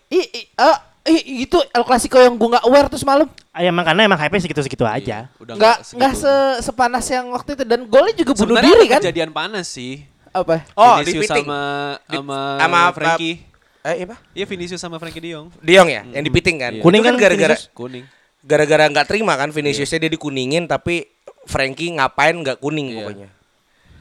Ih, 0.08 0.26
ih, 0.26 0.46
eh, 0.50 0.78
ih, 1.06 1.22
itu 1.44 1.60
El 1.68 1.84
Clasico 1.84 2.16
yang 2.16 2.34
gua 2.34 2.58
nggak 2.58 2.66
aware 2.66 2.88
tuh 2.88 2.98
semalam. 2.98 3.28
Ah, 3.50 3.62
emang 3.62 3.84
karena 3.84 4.02
emang 4.04 4.18
hype 4.18 4.34
segitu-segitu 4.40 4.82
aja. 4.82 5.28
Iya, 5.28 5.36
udah 5.38 5.54
Nggak 5.54 5.76
nggak 5.94 6.14
se 6.16 6.34
sepanas 6.62 7.06
yang 7.06 7.30
waktu 7.30 7.54
itu 7.54 7.64
dan 7.64 7.86
golnya 7.86 8.14
juga 8.16 8.32
bunuh 8.34 8.42
Sebenarnya 8.58 8.70
diri 8.72 8.86
kan? 8.88 9.00
kejadian 9.00 9.30
panas 9.30 9.68
sih. 9.68 10.02
Apa? 10.34 10.66
Oh, 10.74 10.98
di 10.98 11.14
Vinicius 11.14 11.30
sama 11.30 11.60
sama 12.04 12.38
sama 12.58 12.78
apa- 12.82 12.96
Frankie. 12.98 13.53
Eh, 13.84 14.00
iya, 14.00 14.06
apa? 14.08 14.16
Iya 14.32 14.46
Vinicius 14.46 14.80
sama 14.80 14.96
Frankie 14.96 15.20
De 15.20 15.30
Jong. 15.30 15.52
Diong 15.60 15.88
ya, 15.88 16.08
yang 16.08 16.24
di 16.24 16.32
piting 16.32 16.56
kan. 16.56 16.72
Iya. 16.72 16.82
Kuning 16.82 17.04
kan 17.04 17.14
kan 17.14 17.22
gara-gara? 17.22 17.56
Kuning. 17.72 18.06
gara-gara 18.40 18.84
nggak 18.88 19.08
terima 19.08 19.36
kan 19.36 19.48
Viniciusnya 19.50 20.04
dia 20.04 20.12
dikuningin 20.12 20.68
tapi 20.68 21.08
Frankie 21.44 21.92
ngapain 21.92 22.36
nggak 22.36 22.60
kuning 22.60 22.92
Iya. 22.92 22.98
pokoknya. 22.98 23.28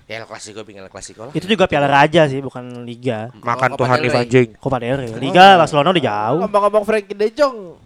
Ya 0.03 0.15
El 0.19 0.27
Clasico 0.27 0.61
pingin 0.63 0.83
El 0.83 0.91
Clasico 0.91 1.27
lah. 1.27 1.33
Itu 1.33 1.47
juga 1.47 1.67
Piala 1.67 1.87
Raja 1.87 2.27
sih, 2.27 2.39
bukan 2.39 2.83
Liga. 2.83 3.31
Makan 3.39 3.75
Oh, 3.75 3.87
del 3.87 4.03
Rey. 4.03 4.19
anjing. 4.19 4.49
Copa 4.59 4.79
del 4.79 4.99
Rey. 4.99 5.11
Liga 5.17 5.55
Barcelona 5.57 5.91
udah 5.91 6.05
jauh. 6.05 6.39
Ngomong-ngomong 6.43 6.85
Frankie 6.85 7.15
De 7.15 7.31
Jong. 7.31 7.79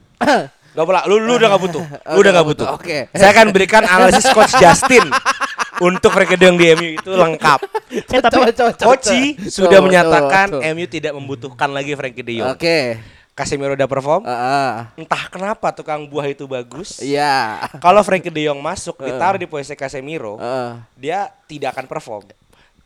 Gak 0.77 0.85
boleh, 0.85 1.01
lu, 1.09 1.17
lu 1.23 1.33
udah 1.37 1.49
gak 1.49 1.63
butuh. 1.63 1.85
Lu 2.13 2.19
udah 2.21 2.33
gak 2.37 2.47
butuh. 2.47 2.67
Oke. 2.77 3.09
Saya 3.13 3.33
akan 3.33 3.49
berikan 3.49 3.81
analisis 3.81 4.29
coach 4.29 4.53
Justin 4.57 5.09
untuk 5.81 6.11
Frankie 6.13 6.37
De 6.39 6.45
Jong 6.49 6.59
di 6.59 6.67
MU 6.75 6.89
itu 6.99 7.11
lengkap. 7.13 7.61
Eh 7.87 8.19
tapi 8.19 8.51
Koci 8.83 9.39
sudah 9.47 9.79
menyatakan. 9.79 10.59
MU 10.75 10.87
tidak 10.91 11.15
membutuhkan 11.15 11.71
lagi 11.71 11.95
Frankie 11.95 12.27
De 12.27 12.43
Jong. 12.43 12.59
Oke. 12.59 12.99
Casemiro 13.37 13.77
udah 13.77 13.85
perform. 13.85 14.25
Ah, 14.25 14.33
ah. 14.33 14.73
Entah 14.97 15.29
kenapa 15.29 15.69
tukang 15.71 16.09
buah 16.09 16.25
itu 16.25 16.49
bagus. 16.49 16.99
Iya. 17.05 17.69
Kalau 17.79 18.01
Frankie 18.01 18.33
De 18.33 18.49
Jong 18.49 18.59
masuk 18.59 18.97
ditaruh 19.05 19.37
di 19.37 19.45
posisi 19.45 19.77
Casemiro, 19.77 20.41
Heeh. 20.41 20.71
dia 20.97 21.29
tidak 21.45 21.77
akan 21.77 21.85
perform. 21.85 22.25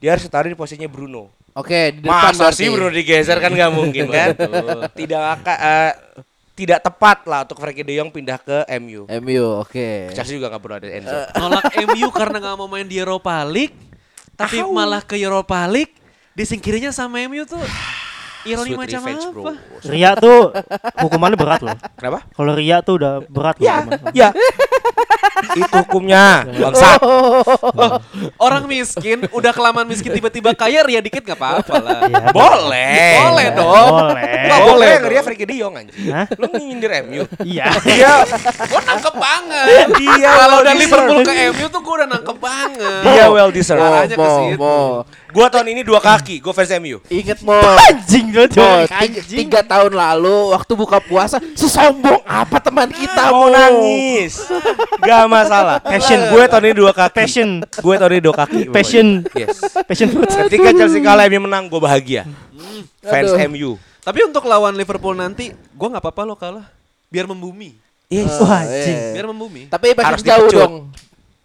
Dia 0.02 0.18
harus 0.18 0.26
ditaruh 0.26 0.50
di 0.50 0.58
posisinya 0.58 0.90
Bruno. 0.90 1.30
Oke, 1.54 1.94
di 1.94 2.02
depan 2.06 2.30
Masa 2.30 2.50
berarti. 2.50 2.62
sih 2.62 2.68
Bruno 2.70 2.90
digeser 2.90 3.38
kan 3.42 3.50
nggak 3.50 3.72
mungkin 3.74 4.06
kan? 4.10 4.28
tidak 4.98 5.22
akan 5.38 5.56
eh, 5.58 5.92
tidak 6.60 6.84
tepat 6.84 7.24
lah 7.24 7.48
untuk 7.48 7.56
Frankie 7.56 7.80
De 7.80 7.96
Jong 7.96 8.12
pindah 8.12 8.36
ke 8.36 8.68
MU. 8.76 9.08
MU, 9.08 9.44
oke. 9.64 10.12
Chelsea 10.12 10.36
juga 10.36 10.52
nggak 10.52 10.60
perlu 10.60 10.76
ada 10.76 10.88
Enzo. 10.92 11.16
Nolak 11.40 11.72
MU 11.88 12.08
karena 12.12 12.36
nggak 12.36 12.56
mau 12.60 12.68
main 12.68 12.84
di 12.84 13.00
Europa 13.00 13.32
League, 13.48 13.72
tapi 14.36 14.60
malah 14.68 15.00
ke 15.00 15.16
Europa 15.16 15.56
League 15.64 15.96
disingkirinya 16.36 16.92
sama 16.92 17.24
MU 17.24 17.48
tuh 17.48 17.60
ironi 18.48 18.72
Sweet 18.72 18.80
macam 18.80 19.00
revenge, 19.00 19.24
apa? 19.24 19.32
bro. 19.32 19.52
Ria 19.88 20.10
tuh 20.20 20.40
hukumannya 21.00 21.36
berat 21.40 21.60
loh. 21.64 21.76
Kenapa? 21.96 22.18
Kalau 22.28 22.52
Ria 22.52 22.76
tuh 22.84 22.94
udah 23.00 23.12
berat 23.24 23.56
loh. 23.56 23.64
Ya, 23.64 23.76
ya. 24.12 24.28
Itu 25.56 25.74
hukumnya. 25.84 26.46
Bangsat. 26.46 27.00
Orang 28.44 28.64
miskin 28.66 29.26
udah 29.30 29.52
kelamaan 29.54 29.86
miskin 29.88 30.12
tiba-tiba 30.12 30.52
kaya 30.54 30.84
ria 30.84 31.00
dikit 31.00 31.24
nggak 31.24 31.38
apa-apa 31.38 31.74
lah. 31.80 32.00
Iya. 32.06 32.24
Boleh. 32.32 33.14
Boleh 33.24 33.46
dong. 33.56 33.88
Boleh. 33.90 34.24
Nggak 34.46 34.60
boleh 34.66 34.88
dong. 35.00 35.24
Frankie 35.24 35.46
De 35.46 35.54
Jong 35.60 35.74
anjing. 35.76 35.96
Lu 36.40 36.46
nyindir 36.56 36.92
MU. 37.06 37.22
Iya. 37.44 37.66
Dia 37.84 38.12
Gue 38.66 38.80
nangkep 38.82 39.14
banget. 39.14 39.86
Dia 40.00 40.30
Kalau 40.34 40.58
deserved. 40.64 40.80
Liverpool 40.80 41.18
ke 41.24 41.32
MU 41.52 41.66
tuh 41.68 41.80
gue 41.80 41.94
udah 42.00 42.08
nangkep 42.08 42.36
banget. 42.40 43.02
dia 43.04 43.24
well 43.28 43.50
deserved. 43.52 43.82
Arahnya 43.84 44.16
ke 44.16 44.28
situ. 44.28 44.78
Gua 45.30 45.46
tahun 45.46 45.66
ini 45.72 45.82
dua 45.86 46.02
kaki, 46.02 46.42
gua 46.42 46.50
fans 46.50 46.70
MU. 46.82 46.98
Ingat 47.06 47.38
Mo. 47.46 47.54
Anjing. 47.54 48.26
Mo, 48.34 48.44
tiga, 49.30 49.62
tahun 49.62 49.92
lalu 49.94 50.50
waktu 50.54 50.72
buka 50.74 50.98
puasa 50.98 51.38
sesombong 51.54 52.22
apa 52.26 52.58
teman 52.58 52.90
kita 52.90 53.30
Mau 53.30 53.46
nangis. 53.46 54.42
Gak 55.00 55.24
masalah. 55.30 55.78
Passion. 55.78 56.18
Gue 56.34 56.44
tahun 56.50 56.64
ini 56.70 56.74
dua 56.76 56.92
kaki. 56.92 57.16
Passion. 57.16 57.50
Gue 57.62 57.94
tahun 57.94 58.12
ini 58.18 58.22
dua 58.22 58.34
kaki. 58.34 58.60
Passion. 58.70 59.22
Yes. 59.34 59.62
Passion. 59.86 60.08
Ketika 60.50 60.70
Chelsea 60.74 61.00
kalah 61.00 61.26
MU 61.30 61.46
menang, 61.46 61.70
gue 61.70 61.80
bahagia. 61.80 62.26
Fans 63.00 63.32
Aduh. 63.32 63.48
MU. 63.50 63.70
Tapi 64.00 64.18
untuk 64.26 64.44
lawan 64.48 64.74
Liverpool 64.74 65.14
nanti, 65.14 65.52
gue 65.54 65.88
nggak 65.88 66.02
apa-apa 66.02 66.22
lo 66.26 66.34
kalah. 66.34 66.66
Biar 67.10 67.26
membumi. 67.30 67.76
Yes. 68.10 68.42
Wah, 68.42 68.66
anjing. 68.66 68.98
Biar 69.14 69.26
membumi. 69.30 69.62
Tapi 69.70 69.94
Harus 69.94 70.22
jauh 70.26 70.50
dipecut. 70.50 70.58
dong. 70.66 70.74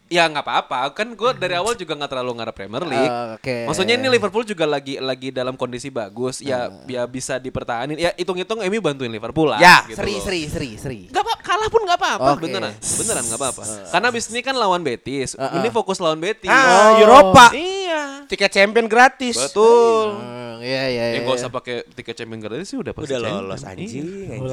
Ya 0.05 0.29
nggak 0.29 0.41
apa-apa. 0.41 0.93
Kan 0.93 1.11
gue 1.11 1.31
dari 1.33 1.57
awal 1.57 1.73
juga 1.73 1.97
nggak 1.97 2.07
terlalu 2.07 2.37
ngarep 2.37 2.53
Premier 2.53 2.85
League. 2.85 3.09
Eh, 3.09 3.33
Oke. 3.35 3.55
Maksudnya 3.65 3.97
ini 3.97 4.05
Liverpool 4.05 4.45
juga 4.45 4.63
lagi 4.63 5.01
lagi 5.01 5.33
dalam 5.33 5.57
kondisi 5.57 5.89
bagus. 5.89 6.45
Ya, 6.45 6.69
ya 6.85 7.09
bisa 7.09 7.41
dipertahanin. 7.41 7.97
Ya 7.97 8.13
hitung-hitung 8.13 8.61
MU 8.61 8.79
bantuin 8.79 9.09
Liverpool 9.09 9.49
lah. 9.49 9.57
Ya. 9.57 9.81
gitu 9.89 9.97
Seri, 9.97 10.13
loh. 10.13 10.21
seri, 10.21 10.41
seri, 10.45 10.69
seri. 10.77 10.99
Gak 11.09 11.25
apa, 11.25 11.33
kalah 11.41 11.69
pun 11.73 11.81
gak 11.83 11.97
apa-apa 11.97 12.29
Oke. 12.37 12.45
beneran, 12.45 12.73
beneran 12.77 13.23
gak 13.25 13.39
apa-apa. 13.41 13.63
Karena 13.89 14.05
abis 14.13 14.23
ini 14.29 14.41
kan 14.41 14.53
lawan 14.53 14.85
Betis, 14.85 15.33
Uh-uh. 15.33 15.57
ini 15.57 15.73
fokus 15.73 15.97
lawan 15.97 16.21
Betis. 16.21 16.53
Ah, 16.53 17.01
Eropa. 17.01 17.49
Iya, 17.49 18.29
Tiket 18.29 18.51
champion 18.53 18.85
gratis. 18.85 19.41
betul. 19.41 20.21
Hmm, 20.21 20.44
Iya, 20.65 20.83
iya, 20.83 21.03
Ya 21.05 21.05
iya. 21.11 21.19
nggak 21.21 21.37
usah 21.37 21.49
pakai 21.49 21.75
tiket 21.93 22.15
champion 22.15 22.41
gratis 22.41 22.65
sih 22.65 22.73
udah 22.75 22.89
pasti 22.89 23.05
Udah 23.07 23.21
champion. 23.21 23.43
lolos 23.45 23.61
Iya. 23.61 23.69
anjing. 23.69 24.05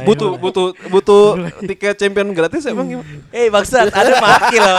Butuh 0.04 0.30
butuh 0.36 0.66
butuh 0.92 1.24
tiket 1.64 1.96
champion 1.96 2.28
gratis 2.30 2.68
emang 2.68 2.84
gimana? 2.86 3.08
Eh 3.30 3.48
bangsat, 3.48 3.88
ada 3.88 4.12
maki 4.18 4.56
loh. 4.56 4.76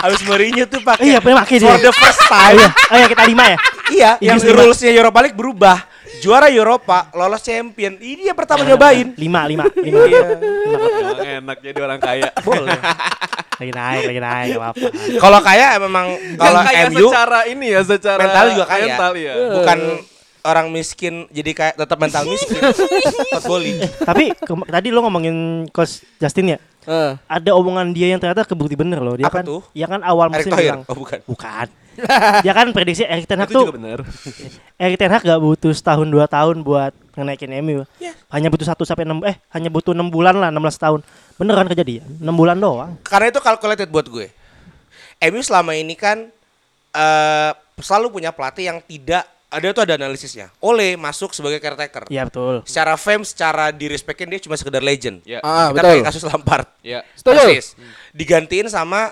Habis 0.00 0.20
Mourinho 0.24 0.64
tuh 0.64 0.80
pakai 0.80 1.04
Iya, 1.06 1.18
punya 1.20 1.36
maki 1.36 1.60
for 1.60 1.76
dia. 1.76 1.84
the 1.84 1.92
first 1.92 2.22
time. 2.24 2.56
Oh 2.88 2.96
iya 2.96 3.06
kita 3.06 3.24
lima 3.24 3.44
ya. 3.46 3.58
Iya, 3.90 4.10
yang 4.24 4.38
rulesnya 4.40 4.88
Europa 4.90 5.20
League 5.20 5.36
berubah. 5.36 5.84
Juara 6.20 6.48
Eropa, 6.48 7.08
lolos 7.12 7.40
champion. 7.40 7.96
Ini 7.96 8.22
dia 8.22 8.34
pertama 8.34 8.60
nyobain. 8.60 9.16
Lima, 9.16 9.44
lima, 9.44 9.64
lima. 9.72 9.98
Iya. 10.00 10.20
Emang 11.00 11.28
enak 11.42 11.58
jadi 11.60 11.78
orang 11.80 11.96
kaya. 11.98 12.28
Boleh. 12.46 12.76
Lagi 13.56 13.72
naik, 13.72 14.02
lagi 14.06 14.20
naik, 14.20 14.48
gak 14.50 14.60
apa-apa. 14.62 14.86
Kalau 15.16 15.40
kaya 15.40 15.66
memang 15.78 16.06
kalau 16.34 16.60
MU 16.88 17.08
secara 17.08 17.40
ini 17.44 17.66
ya, 17.68 17.80
secara 17.82 18.20
mental 18.20 18.46
juga 18.52 18.64
kaya. 18.66 18.84
Mental 18.86 19.12
ya. 19.16 19.34
bukan 19.54 19.78
orang 20.42 20.72
miskin 20.72 21.28
jadi 21.28 21.50
kayak 21.52 21.74
tetap 21.76 21.98
mental 21.98 22.24
miskin. 22.24 22.60
Tot 23.36 23.44
boli. 23.44 23.76
Tapi 23.82 24.32
ke- 24.32 24.68
tadi 24.68 24.88
lo 24.88 25.04
ngomongin 25.04 25.66
coach 25.68 26.04
Justin 26.16 26.56
ya. 26.56 26.58
Eh, 26.88 27.12
Ada 27.28 27.52
omongan 27.52 27.92
dia 27.92 28.08
yang 28.08 28.16
ternyata 28.16 28.48
kebukti 28.48 28.72
bener 28.72 29.04
loh. 29.04 29.12
Dia 29.12 29.28
Apa 29.28 29.40
kan, 29.40 29.44
tuh? 29.44 29.60
Ya 29.76 29.84
kan 29.84 30.00
awal 30.00 30.32
musim 30.32 30.48
bilang. 30.50 30.80
Oh 30.88 30.96
bukan. 30.96 31.20
Bukan. 31.28 31.68
dia 32.44 32.52
kan 32.56 32.72
prediksi 32.72 33.04
Erik 33.04 33.28
Ten 33.28 33.36
Hag 33.36 33.52
Itu 33.52 33.60
tuh 33.60 33.64
juga 33.68 33.76
benar. 33.76 33.98
Erik 34.82 34.96
Ten 34.96 35.12
Hag 35.12 35.20
gak 35.20 35.40
butuh 35.40 35.72
setahun 35.76 36.08
dua 36.08 36.24
tahun 36.24 36.64
buat 36.64 36.96
ngenaikin 37.12 37.52
MU. 37.60 37.84
Iya. 38.00 38.16
Hanya 38.32 38.48
butuh 38.48 38.64
satu 38.64 38.88
sampai 38.88 39.04
enam 39.04 39.20
eh 39.28 39.36
hanya 39.52 39.68
butuh 39.68 39.92
enam 39.92 40.08
bulan 40.08 40.40
lah 40.40 40.48
16 40.48 40.56
tahun. 40.80 41.00
Beneran 41.36 41.68
kejadian. 41.68 42.08
6 42.16 42.24
bulan 42.32 42.56
doang. 42.56 42.96
Karena 43.04 43.28
itu 43.28 43.40
calculated 43.44 43.92
buat 43.92 44.08
gue. 44.08 44.32
MU 45.20 45.40
selama 45.44 45.76
ini 45.76 45.92
kan 45.92 46.32
eh 46.90 47.52
selalu 47.76 48.08
punya 48.10 48.32
pelatih 48.32 48.72
yang 48.72 48.78
tidak 48.80 49.28
ada 49.50 49.66
tuh 49.74 49.82
ada 49.82 49.98
analisisnya. 49.98 50.48
Ole 50.62 50.94
masuk 50.94 51.34
sebagai 51.34 51.58
caretaker. 51.58 52.06
Iya 52.06 52.30
betul. 52.30 52.62
Secara 52.62 52.94
fame, 52.94 53.26
secara 53.26 53.74
di 53.74 53.90
respectin 53.90 54.30
dia 54.30 54.38
cuma 54.38 54.54
sekedar 54.54 54.78
legend. 54.78 55.26
Ya. 55.26 55.42
Ah, 55.42 55.74
Kita 55.74 55.82
betul. 55.82 55.90
kayak 55.98 56.06
kasus 56.06 56.22
Lampard. 56.22 56.66
Ya. 56.86 57.02
Setuju. 57.18 57.34
Persis. 57.50 57.74
Digantiin 58.14 58.70
sama 58.70 59.10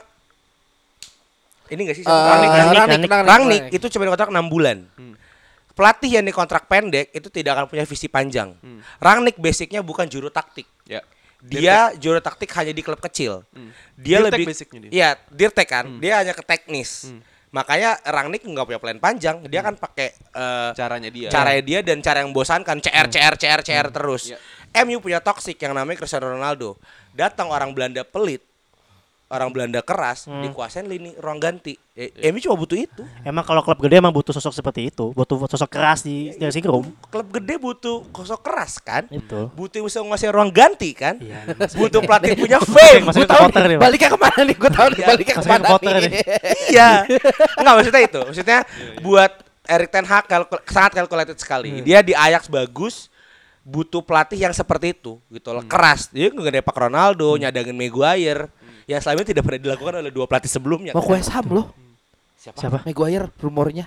ini 1.68 1.80
gak 1.84 1.97
sih? 2.01 2.05
Eh, 2.05 2.09
Rangnick. 2.09 2.49
Rangnick, 2.49 2.49
Rangnick, 2.49 2.78
Rangnick. 2.78 2.89
Rangnick, 2.89 3.11
Rangnick 3.12 3.28
Rangnick. 3.28 3.76
itu 3.76 3.86
cuma 3.93 4.03
dikontrak 4.09 4.30
6 4.32 4.47
bulan. 4.49 4.78
Pelatih 5.76 6.11
yang 6.18 6.24
dikontrak 6.26 6.64
pendek 6.66 7.07
itu 7.14 7.28
tidak 7.30 7.53
akan 7.55 7.64
punya 7.70 7.84
visi 7.86 8.09
panjang. 8.09 8.55
Rangnick 8.99 9.36
basicnya 9.39 9.82
bukan 9.84 10.07
juru 10.09 10.30
taktik. 10.32 10.66
Ya. 10.89 11.03
Dia 11.39 11.95
juru 11.95 12.18
taktik 12.18 12.51
hanya 12.59 12.74
di 12.74 12.82
klub 12.82 12.99
kecil. 12.99 13.47
Dia 13.95 14.18
Dirtek 14.18 14.26
lebih 14.34 14.45
basicnya 14.51 14.78
dia. 14.82 14.91
Iya, 14.91 15.09
dirtek 15.30 15.68
kan. 15.70 15.86
Dia 16.03 16.18
hanya 16.24 16.34
ke 16.34 16.43
teknis. 16.43 17.14
Makanya 17.49 17.97
Rangnick 18.05 18.45
nggak 18.45 18.67
punya 18.69 18.81
plan 18.81 18.99
panjang. 19.01 19.41
Dia 19.49 19.61
kan 19.65 19.75
pakai 19.77 20.13
eh, 20.15 20.71
Caranya 20.77 21.09
dia. 21.09 21.29
caranya 21.33 21.63
dia 21.65 21.81
dan 21.81 22.01
cara 22.05 22.21
yang 22.21 22.33
membosankan 22.33 22.81
CR 22.81 23.07
CR 23.09 23.35
CR 23.37 23.61
CR 23.65 23.89
terus. 23.89 24.33
Iya. 24.33 24.39
MU 24.85 25.01
punya 25.01 25.21
toxic 25.25 25.57
yang 25.57 25.73
namanya 25.73 25.97
Cristiano 25.97 26.29
Ronaldo. 26.29 26.77
Datang 27.17 27.49
orang 27.49 27.73
Belanda 27.73 28.05
pelit, 28.05 28.45
orang 29.29 29.53
Belanda 29.53 29.85
keras, 29.85 30.24
dikuasain 30.24 30.89
lini 30.89 31.12
ruang 31.16 31.37
ganti. 31.37 31.76
Eh, 31.93 32.09
Iya. 32.16 32.33
MU 32.33 32.41
cuma 32.41 32.57
butuh 32.57 32.79
itu. 32.79 33.03
Emang 33.20 33.45
kalau 33.45 33.61
klub 33.61 33.76
gede 33.76 34.01
emang 34.01 34.09
butuh 34.09 34.33
sosok 34.33 34.55
seperti 34.55 34.89
itu, 34.89 35.12
butuh 35.12 35.37
sosok 35.45 35.68
keras 35.68 36.01
di 36.01 36.33
dressing 36.35 36.64
room. 36.64 36.89
Klub 37.12 37.29
gede 37.29 37.61
butuh 37.61 38.09
kosong 38.09 38.41
keras 38.41 38.81
kan? 38.81 39.05
Itu. 39.12 39.53
Butuh 39.53 39.85
bisa 39.85 40.01
nguasain 40.01 40.33
ruang 40.33 40.49
ganti 40.49 40.97
kan? 40.97 41.20
Iya. 41.20 41.45
butuh 41.76 42.01
pelatih 42.01 42.41
punya 42.41 42.57
fame. 42.59 43.05
Maksudnya 43.05 43.29
tahu 43.29 43.45
nih, 43.53 43.76
baliknya 43.76 44.09
ke 44.09 44.18
mana 44.18 44.41
nih? 44.41 44.57
Gue 44.57 44.70
tahu 44.72 44.89
nih, 44.97 45.03
baliknya 45.05 45.35
ke 45.37 45.45
mana 45.45 45.66
nih? 45.76 45.93
nih. 45.93 46.12
iya. 46.72 46.91
Enggak 47.61 47.74
maksudnya 47.76 48.03
itu. 48.03 48.20
Maksudnya 48.24 48.59
buat 49.05 49.33
Erik 49.68 49.93
Ten 49.93 50.07
Hag 50.09 50.24
kalkul- 50.24 50.64
sangat 50.64 50.97
calculated 50.97 51.37
sekali. 51.37 51.85
Dia 51.85 52.01
di 52.01 52.16
Ajax 52.16 52.49
bagus 52.49 53.12
butuh 53.61 54.01
pelatih 54.01 54.41
yang 54.41 54.57
seperti 54.57 54.97
itu 54.97 55.20
gitu 55.29 55.49
loh. 55.53 55.61
Keras. 55.68 56.09
Dia 56.09 56.33
nggak 56.33 56.64
pak 56.64 56.89
Ronaldo, 56.89 57.37
nyadangin 57.37 57.76
Maguire. 57.76 58.49
Yang 58.89 59.01
selama 59.05 59.20
ini 59.20 59.28
tidak 59.28 59.43
pernah 59.45 59.61
dilakukan 59.61 59.95
oleh 60.01 60.11
dua 60.11 60.24
pelatih 60.24 60.49
sebelumnya. 60.49 60.93
Mau 60.97 61.05
West 61.05 61.28
Ham 61.30 61.47
loh. 61.53 61.66
Siapa? 62.34 62.80
Maguire 62.89 63.28
rumornya. 63.36 63.86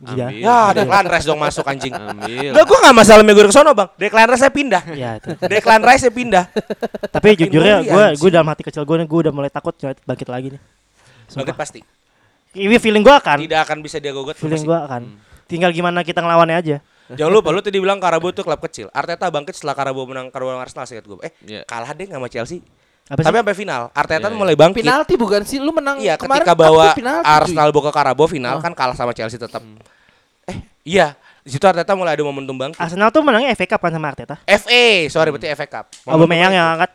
Ambil. 0.00 0.32
Ya, 0.40 0.72
Declan 0.72 1.04
Rice 1.04 1.28
dong 1.28 1.36
masuk 1.36 1.60
anjing. 1.68 1.92
Ambil. 1.92 2.56
Enggak, 2.56 2.64
gua 2.64 2.78
enggak 2.80 2.96
masalah 2.96 3.20
Maguire 3.20 3.48
ke 3.48 3.54
sono, 3.54 3.76
Bang. 3.76 3.92
Declan 4.00 4.26
Rice 4.32 4.40
saya 4.40 4.52
pindah. 4.54 4.82
Iya 4.96 5.10
itu. 5.20 5.28
Declan 5.52 5.82
Rice 5.84 6.02
saya 6.08 6.12
pindah. 6.16 6.44
Tapi 7.14 7.36
jujur 7.36 7.60
ya, 7.60 7.84
Murray, 7.84 8.16
gue 8.16 8.24
gue 8.24 8.30
dalam 8.32 8.48
hati 8.48 8.62
kecil 8.64 8.88
gue 8.88 8.96
gue 8.96 9.20
udah 9.28 9.32
mulai 9.34 9.52
takut 9.52 9.76
United 9.76 10.00
bangkit 10.08 10.28
lagi 10.32 10.56
nih. 10.56 10.60
Bangkit 11.30 11.52
Sumpah. 11.52 11.54
pasti. 11.54 11.80
Ini 12.50 12.80
feeling 12.80 13.04
gue 13.04 13.12
akan, 13.12 13.44
Tidak 13.44 13.60
akan 13.60 13.78
bisa 13.78 14.00
dia 14.00 14.10
gogot. 14.10 14.34
feeling 14.34 14.64
gue 14.64 14.74
akan. 14.74 15.02
Tinggal 15.44 15.68
gimana 15.70 16.00
kita 16.00 16.24
ngelawannya 16.24 16.56
aja. 16.56 16.76
Jangan 17.10 17.32
lupa 17.34 17.50
lu 17.50 17.60
tadi 17.60 17.76
bilang 17.76 17.98
Karabo 18.00 18.30
itu 18.30 18.40
klub 18.40 18.62
kecil. 18.62 18.86
Arteta 18.90 19.28
bangkit 19.28 19.52
setelah 19.52 19.76
Karabo 19.76 20.06
menang 20.06 20.30
Karabo 20.32 20.56
Arsenal 20.56 20.86
seingat 20.86 21.04
gue. 21.04 21.18
Eh, 21.20 21.32
Iya. 21.44 21.60
kalah 21.66 21.92
deh 21.92 22.06
sama 22.06 22.26
Chelsea. 22.26 22.62
Apa 23.10 23.18
sih? 23.18 23.26
Tapi 23.26 23.36
sampai 23.36 23.56
final. 23.56 23.82
Arteta 23.90 24.22
Iya, 24.24 24.36
mulai 24.36 24.54
bangkit. 24.54 24.80
Penalti 24.80 25.14
bukan 25.14 25.42
sih? 25.42 25.58
Lu 25.58 25.70
menang 25.70 25.98
Iya, 25.98 26.14
kemarin 26.14 26.40
ketika 26.40 26.54
bawa 26.54 26.94
penalti. 26.94 27.26
Arsenal 27.26 27.68
bawa 27.68 27.84
ke 27.84 27.92
Karabo 27.92 28.24
final 28.24 28.54
Oh. 28.54 28.62
kan 28.62 28.70
kalah 28.70 28.94
sama 28.94 29.10
Chelsea 29.10 29.34
tetap. 29.34 29.58
Eh, 30.46 30.56
iya. 30.84 31.18
Di 31.40 31.50
situ 31.50 31.64
Arteta 31.64 31.92
mulai 31.92 32.12
ada 32.12 32.22
momentum 32.22 32.54
bangkit. 32.54 32.78
Arsenal 32.78 33.10
tuh 33.10 33.20
menangnya 33.20 33.50
FA 33.50 33.66
Cup 33.66 33.80
kan 33.80 33.90
sama 33.90 34.06
Arteta. 34.08 34.38
FA, 34.40 34.84
sorry 35.08 35.28
berarti 35.28 35.50
FA 35.50 35.66
Cup. 35.66 35.84
Aubameyang 36.04 36.52
yang 36.52 36.66
angkat 36.74 36.90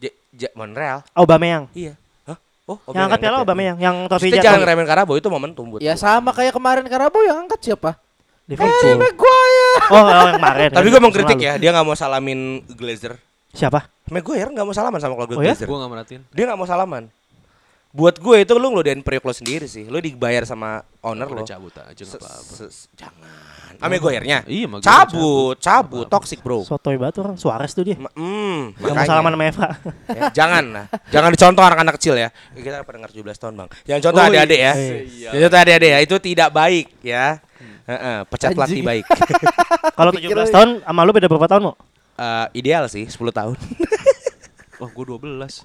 J- 0.00 0.16
J- 0.32 0.54
Monreal. 0.54 1.06
Aubameyang. 1.12 1.70
Iya. 1.70 1.94
Hah? 2.24 2.38
Oh, 2.66 2.78
Yang 2.88 3.04
angkat 3.06 3.18
piala 3.20 3.30
ya? 3.30 3.40
Aubameyang 3.40 3.76
yang 3.78 3.96
trofi 4.04 4.26
Maksudnya 4.26 4.34
jatuh. 4.36 4.46
jangan 4.50 4.62
remehin 4.64 4.88
Karabo 4.88 5.12
itu 5.14 5.28
momentum 5.28 5.64
buat. 5.68 5.80
Ya 5.80 5.94
sama 5.94 6.32
kayak 6.32 6.50
kemarin 6.50 6.82
Karabo 6.84 7.22
yang 7.22 7.46
angkat 7.46 7.60
siapa? 7.62 7.94
Liverpool. 8.48 8.98
Maguire. 8.98 9.74
Oh, 9.86 9.94
oh, 9.94 10.06
yang 10.26 10.34
kemarin. 10.34 10.68
Tapi 10.72 10.86
gue 10.88 10.98
mau 10.98 11.12
kritik 11.12 11.38
ya, 11.38 11.54
dia 11.54 11.70
nggak 11.70 11.84
mau 11.84 11.94
salamin 11.94 12.40
Glazer. 12.66 13.14
Siapa? 13.50 13.86
Maguire 14.10 14.48
nggak 14.48 14.62
mau 14.62 14.74
salaman 14.74 14.98
sama 14.98 15.14
keluarga 15.14 15.34
Oh 15.34 15.40
ya? 15.40 15.52
Glazer. 15.52 15.66
Gue 15.66 15.76
gak 15.76 15.90
merhatiin. 15.90 16.22
Dia 16.28 16.44
nggak 16.44 16.58
mau 16.58 16.66
salaman. 16.66 17.04
Buat 17.90 18.16
gue 18.16 18.36
itu 18.40 18.52
lu 18.52 18.66
ngeludain 18.68 19.00
periuk 19.00 19.24
lo 19.24 19.32
sendiri 19.32 19.64
sih. 19.64 19.82
Lu 19.84 19.98
dibayar 19.98 20.42
sama 20.44 20.78
owner 21.00 21.26
lo. 21.26 21.42
Cabut 21.42 21.74
aja 21.74 21.90
nggak 21.96 22.16
apa-apa. 22.16 22.52
se- 22.60 22.86
Jangan. 22.94 23.30
Ame 23.80 23.96
Goyernya. 23.96 24.44
Iya, 24.44 24.68
Maguire 24.68 24.84
cabut, 24.84 25.56
cabut, 25.56 26.04
toxic 26.06 26.38
bro. 26.38 26.60
Sotoy 26.60 26.94
banget 26.94 27.16
orang 27.18 27.34
Suarez 27.34 27.72
tuh 27.72 27.80
dia. 27.80 27.96
Hmm, 28.12 28.76
Gak 28.76 28.92
mau 28.92 29.04
salaman 29.04 29.32
sama 29.32 29.44
Eva. 29.46 29.66
Ya, 30.10 30.22
jangan 30.36 30.64
lah. 30.68 30.86
Jangan 31.08 31.30
dicontoh 31.32 31.64
anak-anak 31.64 31.94
kecil 31.96 32.14
ya. 32.14 32.28
Ya, 32.52 32.60
Kita 32.60 32.76
pendengar 32.84 33.08
17 33.08 33.24
tahun, 33.32 33.54
Bang. 33.56 33.68
Jangan 33.82 34.00
contoh 34.04 34.20
Oh, 34.20 34.28
adik-adik 34.28 34.60
ya. 34.60 34.72
iya. 34.76 34.98
Jangan 35.26 35.40
contoh 35.40 35.60
adik-adik 35.60 35.90
ya. 35.90 35.98
Itu 36.00 36.16
tidak 36.20 36.48
baik 36.50 36.86
ya. 37.00 37.24
Heeh, 37.88 38.18
pecat 38.22 38.50
pelatih 38.52 38.82
baik. 38.82 39.04
Kalau 39.98 40.10
Pikir 40.12 40.28
17 40.30 40.38
aja. 40.38 40.52
tahun 40.52 40.68
sama 40.80 41.00
lu 41.02 41.10
beda 41.10 41.26
berapa 41.26 41.48
tahun, 41.48 41.62
Mo? 41.64 41.72
Eh, 42.20 42.46
ideal 42.60 42.84
sih 42.84 43.08
10 43.08 43.16
tahun. 43.32 43.56
Wah, 44.76 44.90
gue 44.92 45.04
12. 45.08 45.64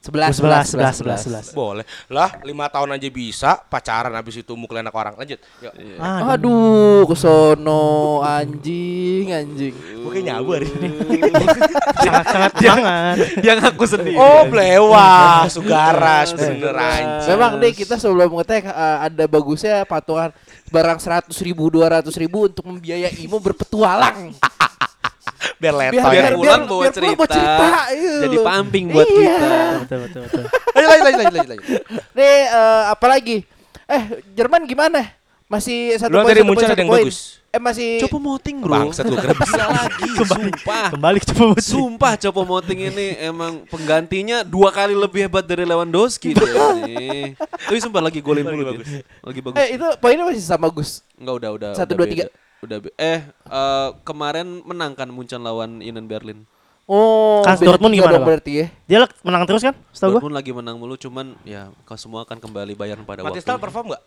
Sebelas, 0.00 0.32
11, 0.40 0.80
11, 0.80 1.04
11, 1.28 1.52
11. 1.52 1.52
Boleh. 1.52 1.84
Lah, 2.08 2.40
5 2.40 2.48
tahun 2.72 2.96
aja 2.96 3.08
bisa 3.12 3.60
pacaran 3.68 4.16
habis 4.16 4.40
itu 4.40 4.56
mukul 4.56 4.80
anak 4.80 4.96
orang. 4.96 5.12
Lanjut. 5.12 5.36
Yuk. 5.60 5.72
Ah, 6.00 6.40
Aduh, 6.40 7.04
kesono 7.04 8.24
anjing, 8.24 9.28
anjing. 9.28 9.76
Gue 9.76 10.08
kayak 10.08 10.24
nyabu 10.24 10.56
hari 10.56 10.72
ini. 10.72 10.88
sangat-sangat 12.00 12.52
semangat. 12.56 13.16
Dia 13.44 13.52
ngaku 13.60 13.84
sendiri. 13.84 14.16
Oh, 14.16 14.48
blewah, 14.48 15.44
Sugaras 15.52 16.32
bener 16.32 16.72
anjing. 16.72 17.28
Memang 17.36 17.60
deh 17.60 17.72
kita 17.76 18.00
sebelum 18.00 18.40
ngetek 18.40 18.72
eh, 18.72 18.98
ada 19.04 19.24
bagusnya 19.28 19.84
patungan 19.84 20.32
barang 20.72 20.96
seratus 20.96 21.36
ribu, 21.44 21.68
dua 21.68 22.00
ratus 22.00 22.16
ribu 22.16 22.48
untuk 22.48 22.64
membiayai 22.64 23.20
Imo 23.20 23.36
berpetualang. 23.36 24.32
Biar 25.56 25.72
Biar- 25.72 25.92
leto 25.92 26.06
Biar 26.06 26.24
ya. 26.24 26.30
pulang 26.32 26.62
bawa 26.62 26.80
biar 26.80 26.92
pulang 26.92 26.92
cerita. 26.92 27.16
bawa 27.16 27.28
cerita, 27.28 27.66
iya. 27.90 28.14
Jadi 28.20 28.36
pumping 28.38 28.84
buat 28.88 29.06
Iya. 29.06 29.16
kita. 29.16 29.48
Betul, 29.80 29.98
betul, 30.00 30.20
betul. 30.22 30.44
Lanjut, 30.70 30.88
lanjut, 30.90 31.20
lanjut, 31.20 31.46
lanjut. 31.48 31.64
Nih, 32.12 32.36
eh, 32.46 32.82
apa 32.88 33.06
lagi? 33.06 33.36
Eh, 33.84 34.02
Jerman 34.32 34.62
gimana? 34.64 35.00
Masih 35.46 35.98
satu 35.98 36.14
poin, 36.14 36.24
dari 36.24 36.40
satu 36.40 36.46
Munchen 36.46 36.62
poin, 36.62 36.62
ada 36.62 36.70
satu 36.70 36.80
yang 36.80 36.90
poin. 36.90 37.04
bagus. 37.04 37.18
Eh 37.50 37.58
masih 37.58 37.98
Copo 37.98 38.18
Moting 38.22 38.56
bro. 38.62 38.70
Bangsat 38.70 39.02
lu 39.02 39.18
kira 39.18 39.34
bisa. 39.34 39.58
Lagi. 39.66 40.10
Sumpah. 40.22 40.86
Kembali 40.94 41.18
ke 41.18 41.26
coba 41.26 41.44
Muti. 41.50 41.66
Sumpah 41.66 42.12
Copo 42.14 42.42
Moting 42.46 42.78
ini 42.86 43.06
emang 43.18 43.66
penggantinya 43.66 44.46
dua 44.46 44.70
kali 44.70 44.94
lebih 44.94 45.26
hebat 45.26 45.42
dari 45.42 45.66
Lewandowski 45.66 46.30
dia 46.30 46.46
ini. 46.78 47.34
Tapi 47.34 47.78
sumpah 47.82 47.98
lagi 47.98 48.22
golin 48.22 48.46
mulu 48.46 48.78
dia. 48.78 49.02
Lagi 49.18 49.40
bagus. 49.42 49.58
Eh 49.58 49.74
itu 49.74 49.86
poinnya 49.98 50.22
masih 50.22 50.38
sama 50.38 50.70
Gus. 50.70 51.02
Enggak 51.18 51.34
udah 51.42 51.50
udah. 51.50 51.70
Satu, 51.74 51.98
dua, 51.98 52.06
beda. 52.06 52.14
tiga. 52.14 52.24
Udah 52.60 52.78
eh 53.00 53.24
eh, 53.24 53.88
kemarin 54.04 54.60
menang 54.64 54.92
kan 54.92 55.08
Munchen 55.08 55.40
lawan 55.40 55.80
Union 55.80 56.04
Berlin. 56.04 56.44
Oh, 56.90 57.46
beda 57.46 57.78
Dortmund 57.78 57.94
gimana, 57.94 58.18
dong 58.18 58.26
berarti 58.26 58.52
ya? 58.52 58.66
Dia 58.90 59.06
menang 59.22 59.46
terus 59.46 59.62
kan? 59.62 59.78
Setahu 59.94 60.10
gua. 60.10 60.14
Dortmund 60.18 60.36
lagi 60.42 60.50
menang 60.50 60.74
mulu 60.74 60.98
cuman 60.98 61.38
ya 61.46 61.70
kau 61.86 61.94
semua 61.94 62.26
akan 62.26 62.42
kembali 62.42 62.74
bayar 62.74 62.98
pada 63.06 63.22
waktu. 63.22 63.38
style 63.38 63.62
perform 63.62 63.94
gak? 63.94 64.02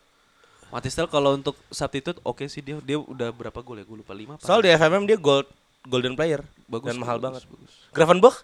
Matistel 0.67 1.07
kalau 1.07 1.37
untuk 1.37 1.55
substitute 1.71 2.19
oke 2.27 2.43
sih 2.51 2.59
dia 2.59 2.81
dia 2.83 2.99
udah 2.99 3.31
berapa 3.31 3.55
gol 3.63 3.79
ya? 3.79 3.87
Gue 3.87 4.03
lupa 4.03 4.11
5 4.11 4.35
apa. 4.35 4.43
Soal 4.43 4.59
di 4.59 4.69
FMM 4.73 5.07
dia 5.07 5.15
gold 5.15 5.47
golden 5.87 6.11
player 6.19 6.43
bagus 6.67 6.91
dan 6.91 6.99
mahal 6.99 7.23
bagus, 7.23 7.47
banget. 7.47 7.55
bagus. 7.55 7.71
Gravenberch 7.95 8.39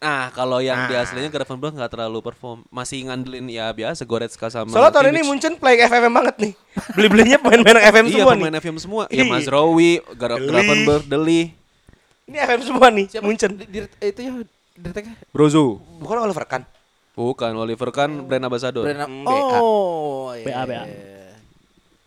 Nah, 0.00 0.32
kalau 0.32 0.58
yang 0.58 0.88
di 0.88 0.96
Ah. 0.96 1.04
aslinya 1.04 1.28
Gravenberch 1.28 1.76
nggak 1.76 1.92
terlalu 1.92 2.24
perform. 2.24 2.64
Masih 2.68 3.04
ngandelin 3.04 3.44
ya 3.46 3.68
biasa 3.68 4.00
Goretzka 4.02 4.48
sama 4.48 4.72
Soalnya 4.72 4.96
tahun 4.96 5.12
ini. 5.12 5.20
Munchen 5.22 5.54
play 5.54 5.76
FMM 5.78 6.08
banget 6.10 6.36
nih. 6.40 6.52
Beli-belinya 6.96 7.36
pemain-pemain 7.36 7.84
FM 7.84 8.06
Iya, 8.06 8.12
semua 8.16 8.32
pemain 8.32 8.48
nih. 8.48 8.62
FM 8.64 8.76
semua. 8.80 9.02
Iya. 9.12 9.20
Ya 9.20 9.24
Mas 9.28 9.44
Rowi, 9.44 10.00
Gra 10.16 10.40
Deli. 11.04 11.52
Ini 12.24 12.36
FM 12.40 12.60
semua 12.64 12.88
nih. 12.88 13.06
Munchen. 13.20 13.50
Di, 13.60 13.64
di- 13.68 13.92
itu 14.00 14.20
ya 14.24 14.32
direknya 14.72 15.14
Brozo. 15.28 15.84
Bukan 16.00 16.16
Oliver 16.18 16.48
kan? 16.48 16.62
Bukan 17.12 17.52
Oliver 17.52 17.92
kan 17.92 18.08
brand 18.24 18.40
ambassador. 18.40 18.80
Brand 18.80 19.04
Hmm, 19.04 19.28
BA. 19.28 19.58
Oh, 19.60 20.32
iya. 20.32 20.44
BA, 20.46 20.62
BA. 20.64 20.82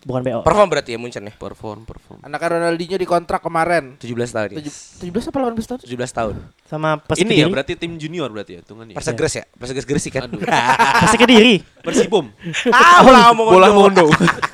Bukan 0.03 0.19
BO. 0.19 0.39
Perform 0.43 0.67
berarti 0.67 0.91
ya 0.91 0.99
Munchen 0.99 1.23
ya. 1.23 1.33
Perform, 1.33 1.87
perform. 1.87 2.19
Anak 2.19 2.43
Ronaldinho 2.43 2.99
dikontrak 2.99 3.39
kemarin. 3.39 3.95
17 3.97 4.03
tahun 4.29 4.47
ya. 4.51 4.57
Tujuh- 4.59 4.75
17 4.99 5.31
apa 5.31 5.37
18 5.39 5.63
tahun? 5.65 5.79
17 5.79 6.11
tahun. 6.11 6.35
Sama 6.63 6.89
Persik 6.99 7.23
Ini 7.23 7.35
ya 7.39 7.47
berarti 7.47 7.73
tim 7.73 7.95
junior 7.95 8.27
berarti 8.27 8.55
ya 8.55 8.59
hitungannya. 8.59 8.93
Persegres 8.93 9.33
ya? 9.33 9.43
Persegres 9.49 9.85
Gresik 9.85 10.11
kan? 10.13 10.27
Aduh. 10.27 10.43
Persik 11.07 11.19
Kediri. 11.19 11.55
Persibom. 11.79 12.25
ah, 12.67 12.99
bola 12.99 13.19
ngomong 13.31 13.45
Bola 13.49 13.67
Mondo. 13.71 14.05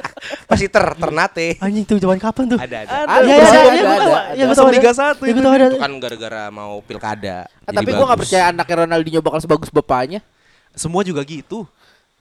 Pasti 0.50 0.68
ter 0.68 0.86
Ternate. 0.94 1.58
Anjing 1.58 1.86
tuh 1.86 1.98
zaman 1.98 2.18
kapan 2.18 2.44
tuh? 2.54 2.60
Ada 2.60 2.78
ada. 2.84 2.90
Ada, 3.08 3.22
Iya, 3.24 3.34
iya, 3.34 3.40
ada, 3.40 3.50
iya, 3.50 3.60
ada, 3.60 3.74
iya, 4.36 4.44
gua 4.44 4.46
ada, 4.46 4.54
tahu. 4.54 4.70
Liga 4.70 4.92
1 4.92 5.02
Iya, 5.20 5.32
gua 5.32 5.44
tahu 5.44 5.54
ada. 5.56 5.66
Itu 5.66 5.78
kan 5.80 5.92
gara-gara 5.98 6.44
mau 6.50 6.74
pilkada. 6.82 7.38
Ah, 7.64 7.72
tapi 7.72 7.90
gua 7.90 8.06
nggak 8.06 8.18
bagus. 8.18 8.30
percaya 8.30 8.44
anaknya 8.50 8.76
Ronaldinho 8.84 9.20
bakal 9.20 9.40
sebagus 9.40 9.70
bapaknya. 9.70 10.20
Semua 10.72 11.02
juga 11.02 11.22
gitu. 11.24 11.66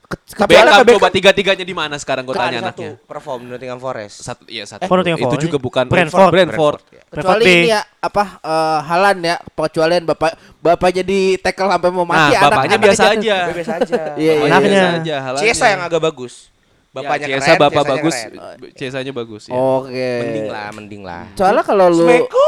Tapi 0.08 0.56
Beckham 0.56 0.64
anaknya 0.64 0.96
coba 0.96 1.08
tiga-tiganya 1.12 1.64
di 1.64 1.76
mana 1.76 2.00
sekarang 2.00 2.24
gue 2.24 2.32
tanya 2.32 2.64
ada 2.64 2.72
satu 2.72 2.80
anaknya. 2.80 2.90
perform 3.04 3.38
di 3.44 3.48
Nottingham 3.50 3.76
Forest. 3.76 4.16
Satu 4.18 4.42
iya 4.48 4.64
satu. 4.64 4.80
Oh, 4.82 4.96
Nottingham 4.96 5.20
itu 5.20 5.28
Forest. 5.28 5.44
juga 5.44 5.58
bukan 5.60 5.84
Brentford. 5.84 6.32
Brentford. 6.32 6.80
ya. 6.88 7.02
kecuali 7.06 7.44
Brentford 7.44 7.60
ini 7.60 7.68
ya 7.68 7.80
apa 7.98 8.24
eh, 8.38 8.78
Halan 8.82 9.16
ya 9.20 9.36
pengecualian 9.52 10.02
bapak 10.04 10.32
bapak 10.58 10.90
jadi 10.94 11.20
tackle 11.38 11.68
sampai 11.68 11.90
mau 11.90 12.04
mati 12.04 12.16
Nah, 12.16 12.28
anak- 12.30 12.40
bapaknya 12.42 12.56
anaknya 12.70 12.78
biasa 12.80 13.02
aja. 13.10 13.36
Biasa 13.52 13.72
aja. 13.76 14.00
Iya, 14.24 14.32
iya. 14.32 14.44
Anaknya. 14.48 14.80
biasa 14.80 14.96
aja. 14.98 15.16
halannya. 15.20 15.42
Ciesa 15.44 15.66
yang 15.66 15.82
agak 15.82 16.00
bagus. 16.02 16.34
Bapaknya 16.88 17.12
ya, 17.20 17.28
keren, 17.28 17.44
Ciesa 17.44 17.52
bapak 17.60 17.84
bagus, 17.84 18.14
keren. 18.16 18.70
Ciesanya 18.72 19.12
bagus 19.12 19.42
ya. 19.44 19.52
Oke. 19.52 20.08
Mending 20.24 20.48
lah, 20.48 20.68
mending 20.72 21.02
lah. 21.04 21.24
Soalnya 21.36 21.60
kalau 21.60 21.92
lu 21.92 22.08
Smeko. 22.08 22.46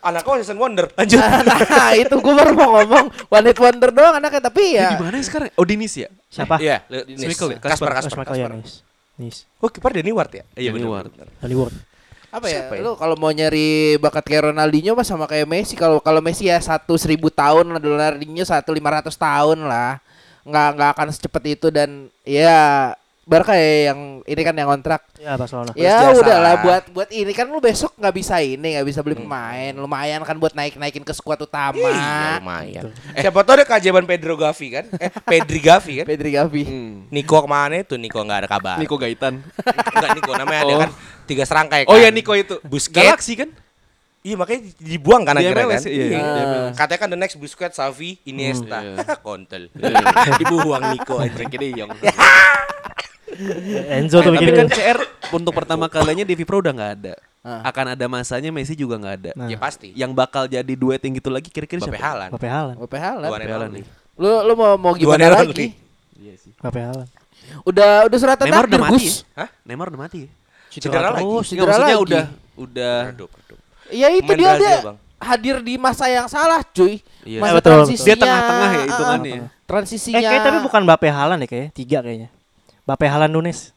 Anakku 0.00 0.32
season 0.40 0.56
wonder. 0.56 0.88
Lanjut. 0.96 1.20
nah 1.70 1.92
itu 1.92 2.14
gue 2.16 2.34
baru 2.34 2.52
mau 2.56 2.80
ngomong 2.80 3.06
one 3.28 3.46
hit 3.46 3.58
wonder 3.60 3.90
doang 3.92 4.16
anaknya 4.16 4.48
tapi 4.48 4.74
Di 4.74 4.80
ya 4.80 4.96
mana 4.96 5.20
ya 5.20 5.24
sekarang? 5.24 5.48
Oh 5.60 5.64
Dinis 5.68 5.94
ya? 5.96 6.08
Siapa? 6.32 6.56
Iya, 6.56 6.84
Schmeichel 6.88 7.56
ya? 7.56 7.58
Kasper, 7.60 7.88
Mas 7.92 8.06
Kasper, 8.08 8.18
Michael 8.24 8.36
ya, 8.36 8.46
Kasper. 8.48 8.56
Nis. 8.56 8.72
Nis. 9.20 9.36
Oh, 9.60 9.68
kiper 9.68 9.92
Danny 9.92 10.12
Ward 10.16 10.32
ya? 10.32 10.44
Iya, 10.56 10.70
bener, 10.72 10.88
Ward. 10.88 11.12
bener. 11.12 11.28
Hollywood. 11.44 11.74
apa 12.30 12.46
ya, 12.46 12.70
Siapa 12.70 12.78
ya? 12.78 12.86
lu 12.86 12.94
kalau 12.94 13.18
mau 13.18 13.34
nyari 13.34 13.98
bakat 13.98 14.22
kayak 14.22 14.54
Ronaldinho 14.54 14.94
mah 14.94 15.02
sama 15.02 15.26
kayak 15.26 15.50
Messi 15.50 15.74
kalau 15.74 15.98
kalau 15.98 16.22
Messi 16.22 16.46
ya 16.46 16.62
satu 16.62 16.94
seribu 16.94 17.26
tahun 17.26 17.74
Ronaldinho 17.74 18.46
satu 18.46 18.70
lima 18.70 19.02
ratus 19.02 19.18
tahun 19.18 19.66
lah 19.66 19.98
nggak 20.46 20.68
nggak 20.78 20.90
akan 20.94 21.08
secepat 21.10 21.42
itu 21.58 21.68
dan 21.74 22.06
ya 22.22 22.94
Barca 23.30 23.54
ya 23.54 23.94
yang 23.94 24.26
ini 24.26 24.42
kan 24.42 24.50
yang 24.52 24.66
kontrak 24.68 25.06
Ya 25.16 25.38
Barcelona. 25.38 25.70
ya 25.72 26.02
jasa 26.02 26.18
udahlah 26.18 26.42
lah. 26.50 26.54
buat 26.60 26.82
buat 26.90 27.08
ini 27.08 27.30
kan 27.30 27.46
lu 27.46 27.62
besok 27.62 27.94
nggak 27.94 28.10
bisa 28.12 28.42
ini 28.42 28.74
nggak 28.74 28.82
bisa 28.84 29.00
beli 29.00 29.14
pemain 29.14 29.70
lumayan 29.72 30.18
kan 30.20 30.34
buat 30.34 30.50
naik 30.50 30.74
naikin 30.74 31.00
ke 31.00 31.12
skuad 31.12 31.38
utama 31.38 31.78
Iya, 31.78 32.42
lumayan. 32.42 32.90
Eh, 33.12 33.22
siapa 33.22 33.38
tahu 33.40 33.54
ada 33.54 33.64
keajaiban 33.64 34.02
Pedro 34.02 34.34
Gavi 34.34 34.66
kan? 34.72 34.84
Eh, 34.96 35.14
Pedri 35.22 35.60
Gavi 35.60 35.92
kan? 36.02 36.06
Pedri 36.06 36.30
Gavi 36.32 36.62
Hmm. 36.62 36.94
Niko 37.08 37.38
ke 37.38 37.46
mana 37.46 37.78
itu? 37.78 37.94
Niko 37.94 38.18
nggak 38.18 38.38
ada 38.40 38.48
kabar. 38.50 38.76
Niko 38.76 38.96
Gaitan. 38.96 39.38
Enggak 39.94 40.10
Niko 40.12 40.32
namanya 40.34 40.60
ada 40.60 40.72
Oh. 40.72 40.80
kan 40.80 40.90
tiga 41.24 41.44
serangkai 41.44 41.86
Oh 41.86 41.94
kan? 41.94 42.02
ya 42.02 42.10
Niko 42.10 42.34
itu. 42.34 42.58
Busquets. 42.62 42.98
Galaxy 43.06 43.38
kan? 43.38 43.54
Iya 44.20 44.36
makanya 44.36 44.60
dibuang 44.76 45.24
kan 45.24 45.32
Di 45.32 45.48
akhirnya 45.48 45.64
MLS, 45.64 45.80
kan? 45.80 45.90
iya, 45.90 46.04
iya. 46.06 46.20
Katanya 46.76 47.00
kan 47.00 47.08
the 47.08 47.16
next 47.16 47.36
Busquets, 47.40 47.80
Xavi, 47.80 48.20
Iniesta. 48.22 48.84
iya. 48.84 49.16
Kontol. 49.18 49.72
dibuang 50.36 50.92
Niko 50.92 51.16
aja. 51.16 51.32
Frankie 51.32 51.56
De 51.56 51.68
Jong. 51.72 51.90
Enzo 53.88 54.20
tuh 54.20 54.28
Tapi 54.28 54.44
bikin 54.44 54.54
kan 54.58 54.68
CR 54.68 54.98
untuk 55.32 55.56
pertama 55.56 55.88
kalinya 55.88 56.20
di 56.20 56.36
Vipro 56.36 56.60
udah 56.60 56.68
nggak 56.70 56.92
ada. 57.00 57.14
Ah. 57.40 57.64
Akan 57.64 57.88
ada 57.88 58.04
masanya 58.04 58.52
Messi 58.52 58.76
juga 58.76 59.00
nggak 59.00 59.14
ada. 59.16 59.30
Nah. 59.32 59.48
Ya 59.48 59.56
pasti. 59.56 59.96
Yang 59.96 60.12
bakal 60.12 60.44
jadi 60.44 60.68
duet 60.68 61.00
yang 61.00 61.16
gitu 61.16 61.32
lagi 61.32 61.48
kira-kira 61.48 61.80
Bape 61.80 61.96
siapa? 61.96 62.04
Halan. 62.04 62.28
Bape 62.28 62.44
Halan. 62.44 62.74
Bape 62.76 62.98
Haaland. 63.00 63.24
Dua 63.24 63.38
Halan 63.38 63.48
Ronaldo. 63.48 63.76
nih. 63.80 63.84
lu 64.20 64.30
lu 64.44 64.52
mau 64.52 64.76
mau 64.76 64.92
gimana 64.92 65.32
lagi. 65.32 65.72
Iya 66.12 66.34
sih. 66.36 66.52
Bape 66.60 66.76
Halan. 66.76 67.08
udah 67.64 68.04
udah 68.04 68.18
suratan 68.20 68.44
Neymar 68.44 68.64
udah 68.68 68.80
mati. 68.84 69.08
Ya? 69.32 69.46
Neymar 69.64 69.86
udah 69.88 70.00
mati. 70.04 70.20
Cedera 70.68 71.08
lagi. 71.10 71.24
Oh, 71.24 71.40
cedera 71.40 71.74
lagi. 71.80 71.96
udah 71.96 72.24
udah 72.60 72.96
Redup, 73.08 73.30
redup. 73.32 73.58
Ya 73.90 74.08
itu 74.10 74.32
dia 74.32 74.54
Brazil, 74.54 74.62
dia 74.62 74.86
Bang. 74.86 74.96
hadir 75.18 75.56
di 75.60 75.74
masa 75.76 76.06
yang 76.06 76.26
salah, 76.26 76.62
cuy. 76.64 77.02
Iya. 77.22 77.38
Masa 77.38 77.50
Eh, 77.50 77.56
betul, 77.58 77.72
transisinya. 77.76 78.06
Dia 78.06 78.16
tengah-tengah 78.16 78.68
ya 78.68 78.78
ah, 78.78 78.84
hitungannya. 78.86 79.34
ah, 79.36 79.48
Transisinya. 79.66 80.18
Eh 80.18 80.22
kayak 80.24 80.42
tapi 80.42 80.58
bukan 80.60 80.82
Bape 80.82 81.08
Halan 81.08 81.36
deh 81.38 81.48
kayaknya. 81.48 81.70
Tiga 81.70 81.98
kayaknya. 82.00 82.28
Bape 82.82 83.06
Halan 83.06 83.30
Nunes. 83.30 83.70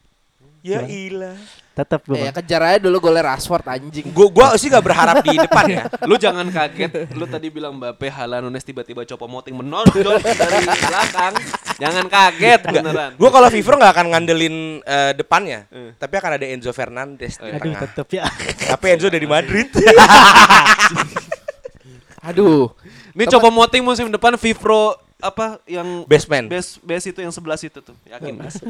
Ya 0.64 0.80
ilah. 0.82 1.36
Tetap 1.74 2.06
gue. 2.06 2.22
Ya 2.22 2.30
kejar 2.30 2.62
aja 2.62 2.78
dulu 2.86 3.02
golnya 3.02 3.34
Rashford 3.34 3.66
anjing. 3.66 4.14
Gua 4.14 4.30
gua 4.30 4.46
sih 4.54 4.70
gak 4.70 4.86
berharap 4.86 5.26
di 5.26 5.34
depan 5.34 5.66
ya. 5.66 5.90
Lu 6.06 6.14
jangan 6.14 6.46
kaget. 6.46 7.10
Lu 7.18 7.26
tadi 7.26 7.50
bilang 7.50 7.74
Mbappe, 7.74 8.06
Halan, 8.14 8.46
Nunes 8.46 8.62
tiba-tiba 8.62 9.02
Copo 9.02 9.26
Moting 9.26 9.58
menonjol 9.58 10.22
dari 10.22 10.62
belakang. 10.62 11.34
Jangan 11.82 12.06
kaget 12.06 12.60
beneran. 12.62 13.10
Gua 13.18 13.30
kalau 13.34 13.50
Fever 13.50 13.74
nggak 13.74 13.90
akan 13.90 14.06
ngandelin 14.14 14.56
eh, 14.86 15.18
depannya, 15.18 15.66
tapi 15.98 16.14
akan 16.14 16.38
ada 16.38 16.46
Enzo 16.46 16.70
Fernandez 16.70 17.42
di 17.42 17.50
Aduh 17.50 17.58
tengah. 17.58 17.80
tetep 17.90 18.06
ya. 18.14 18.22
Tapi 18.70 18.84
Enzo 18.94 19.10
dari 19.10 19.26
Madrid. 19.26 19.66
Aduh. 22.24 22.70
Ini 23.14 23.24
Copo 23.30 23.50
Moting 23.50 23.82
musim 23.82 24.06
depan 24.10 24.34
Vipro 24.38 24.94
apa 25.24 25.56
yang 25.64 26.04
Baseman. 26.04 26.52
base 26.52 26.76
base 26.84 27.08
itu 27.08 27.24
yang 27.24 27.32
sebelas 27.32 27.64
itu 27.64 27.80
tuh. 27.80 27.96
Yakin 28.04 28.36
mas? 28.36 28.60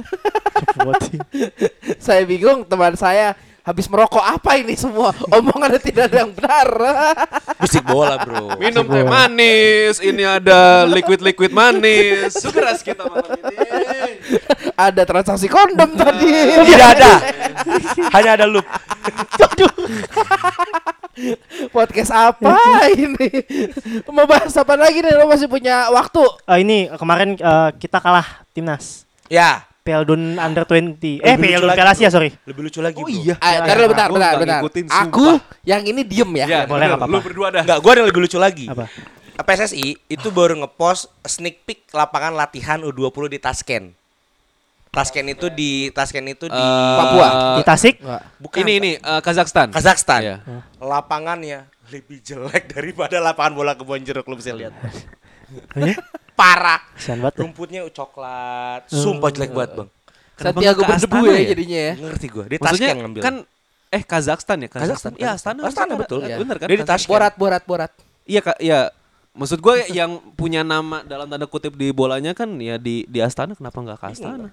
Saya 2.07 2.23
bingung 2.23 2.63
teman 2.63 2.95
saya 2.95 3.35
habis 3.65 3.89
merokok 3.89 4.21
apa 4.21 4.61
ini 4.61 4.77
semua? 4.77 5.17
Omongannya 5.33 5.81
tidak 5.81 6.13
ada 6.13 6.17
yang 6.23 6.31
benar. 6.37 6.69
Bisik 7.65 7.81
bola, 7.89 8.21
Bro. 8.21 8.61
Minum 8.61 8.85
teh 8.85 9.05
manis, 9.09 9.97
ini 10.05 10.21
ada 10.21 10.85
liquid-liquid 10.85 11.49
manis. 11.49 12.37
Sugeras 12.37 12.85
kita 12.85 13.09
malam 13.09 13.41
ini. 13.41 14.21
ada 14.77 15.03
transaksi 15.09 15.49
kondom 15.49 15.97
tadi. 15.97 16.33
Tidak 16.61 16.89
ada. 17.01 17.13
Hanya 18.13 18.31
ada 18.37 18.47
loop. 18.47 18.69
Podcast 21.73 22.13
apa 22.13 22.59
ini? 22.93 23.31
Mau 24.13 24.29
bahas 24.29 24.53
apa 24.53 24.77
lagi 24.77 25.01
nih? 25.01 25.15
Lo 25.17 25.25
masih 25.31 25.49
punya 25.49 25.89
waktu? 25.89 26.23
Eh, 26.53 26.59
ini 26.61 26.79
kemarin 27.01 27.39
eh, 27.39 27.69
kita 27.81 27.97
kalah 28.03 28.45
timnas. 28.53 29.09
Ya. 29.33 29.74
Piala 29.85 30.01
Dun 30.03 30.41
Under 30.41 30.65
20. 30.65 31.21
Eh, 31.21 31.37
lucu 31.37 31.69
Piala 31.69 31.93
Asia, 31.93 32.09
sorry. 32.09 32.33
Lebih 32.49 32.63
lucu 32.65 32.81
lagi, 32.81 32.97
Oh 32.97 33.05
iya. 33.05 33.37
Ah, 33.37 33.61
ntar 33.61 33.77
lu 33.77 33.93
bentar, 33.93 34.09
Aku 34.09 34.17
bentar, 34.17 34.33
nggak 34.33 34.41
bentar. 34.41 34.61
ngikutin, 34.65 34.85
Aku 34.89 35.27
yang 35.61 35.85
ini 35.85 36.01
diem 36.01 36.31
ya. 36.41 36.47
Ya, 36.49 36.61
boleh, 36.65 36.89
nggak 36.89 36.99
Lu 36.99 37.05
apa-apa. 37.05 37.21
berdua 37.21 37.49
dah. 37.53 37.63
Enggak, 37.69 37.79
gua 37.85 37.91
ada 37.93 37.99
yang 38.01 38.09
lebih 38.09 38.23
lucu 38.25 38.39
lagi. 38.41 38.65
Apa? 38.65 38.89
PSSI 39.37 40.01
itu 40.09 40.29
baru 40.31 40.57
ngepost 40.57 41.13
sneak 41.23 41.69
peek 41.69 41.93
lapangan 41.93 42.33
latihan 42.33 42.81
U20 42.81 43.29
di 43.29 43.39
Tasken. 43.39 43.85
Tasken 44.89 45.27
itu 45.29 45.51
di 45.51 45.91
Tasken 45.91 46.25
itu 46.25 46.47
di 46.47 46.57
Eh, 46.57 46.97
Papua. 46.97 47.29
Di 47.61 47.63
Tasik. 47.63 48.01
Bukan 48.41 48.65
Ini 48.65 48.73
ini 48.79 48.91
eh, 48.97 49.21
Kazakhstan. 49.21 49.69
Kazakhstan. 49.69 50.21
Iya. 50.23 50.37
Lapangannya 50.81 51.69
lebih 51.93 52.25
jelek 52.25 52.71
daripada 52.75 53.21
lapangan 53.21 53.53
bola 53.53 53.77
kebon 53.77 54.01
jeruk 54.01 54.25
lu 54.25 54.41
bisa 54.41 54.57
lihat. 54.57 54.73
Parah. 56.35 56.83
Kasihan 56.99 57.19
banget. 57.23 57.35
ya. 57.39 57.43
Rumputnya 57.47 57.81
coklat. 57.91 58.91
Sumpah 58.91 59.31
jelek 59.31 59.51
banget, 59.55 59.71
Bang. 59.79 59.89
Kenapa 60.35 60.59
Santiago 60.59 60.81
berdebu 60.83 61.15
Astana 61.15 61.31
ya, 61.31 61.39
ya? 61.39 61.49
jadinya 61.55 61.79
ya. 61.79 61.93
Ngerti 61.95 62.27
gua. 62.27 62.45
Di 62.51 62.57
Maksudnya 62.59 62.91
Tasken 62.91 63.03
ngambil. 63.07 63.23
kan 63.23 63.35
eh 63.95 64.03
Kazakhstan 64.03 64.59
ya 64.59 64.69
Kazakhstan. 64.69 65.13
Ya 65.15 65.31
Astana. 65.39 65.61
Astana, 65.63 65.71
Astana, 65.71 65.95
betul. 65.95 66.21
Iya. 66.27 66.37
Bener 66.43 66.57
kan? 66.59 66.67
Dia 66.67 66.79
di. 66.79 66.83
Tashkent. 66.83 67.11
Borat, 67.15 67.35
borat, 67.39 67.63
borat. 67.63 67.93
Iya 68.27 68.41
kak, 68.43 68.59
ya. 68.59 68.91
Maksud 69.35 69.59
gue 69.63 69.75
yang 69.91 70.23
punya 70.39 70.63
nama 70.63 71.03
dalam 71.07 71.27
tanda 71.27 71.47
kutip 71.51 71.75
di 71.75 71.91
bolanya 71.91 72.35
kan 72.39 72.51
ya 72.59 72.79
di 72.79 73.03
di 73.07 73.19
Astana 73.23 73.55
kenapa 73.55 73.79
nggak 73.83 73.99
ke 73.99 74.07
Astana? 74.11 74.51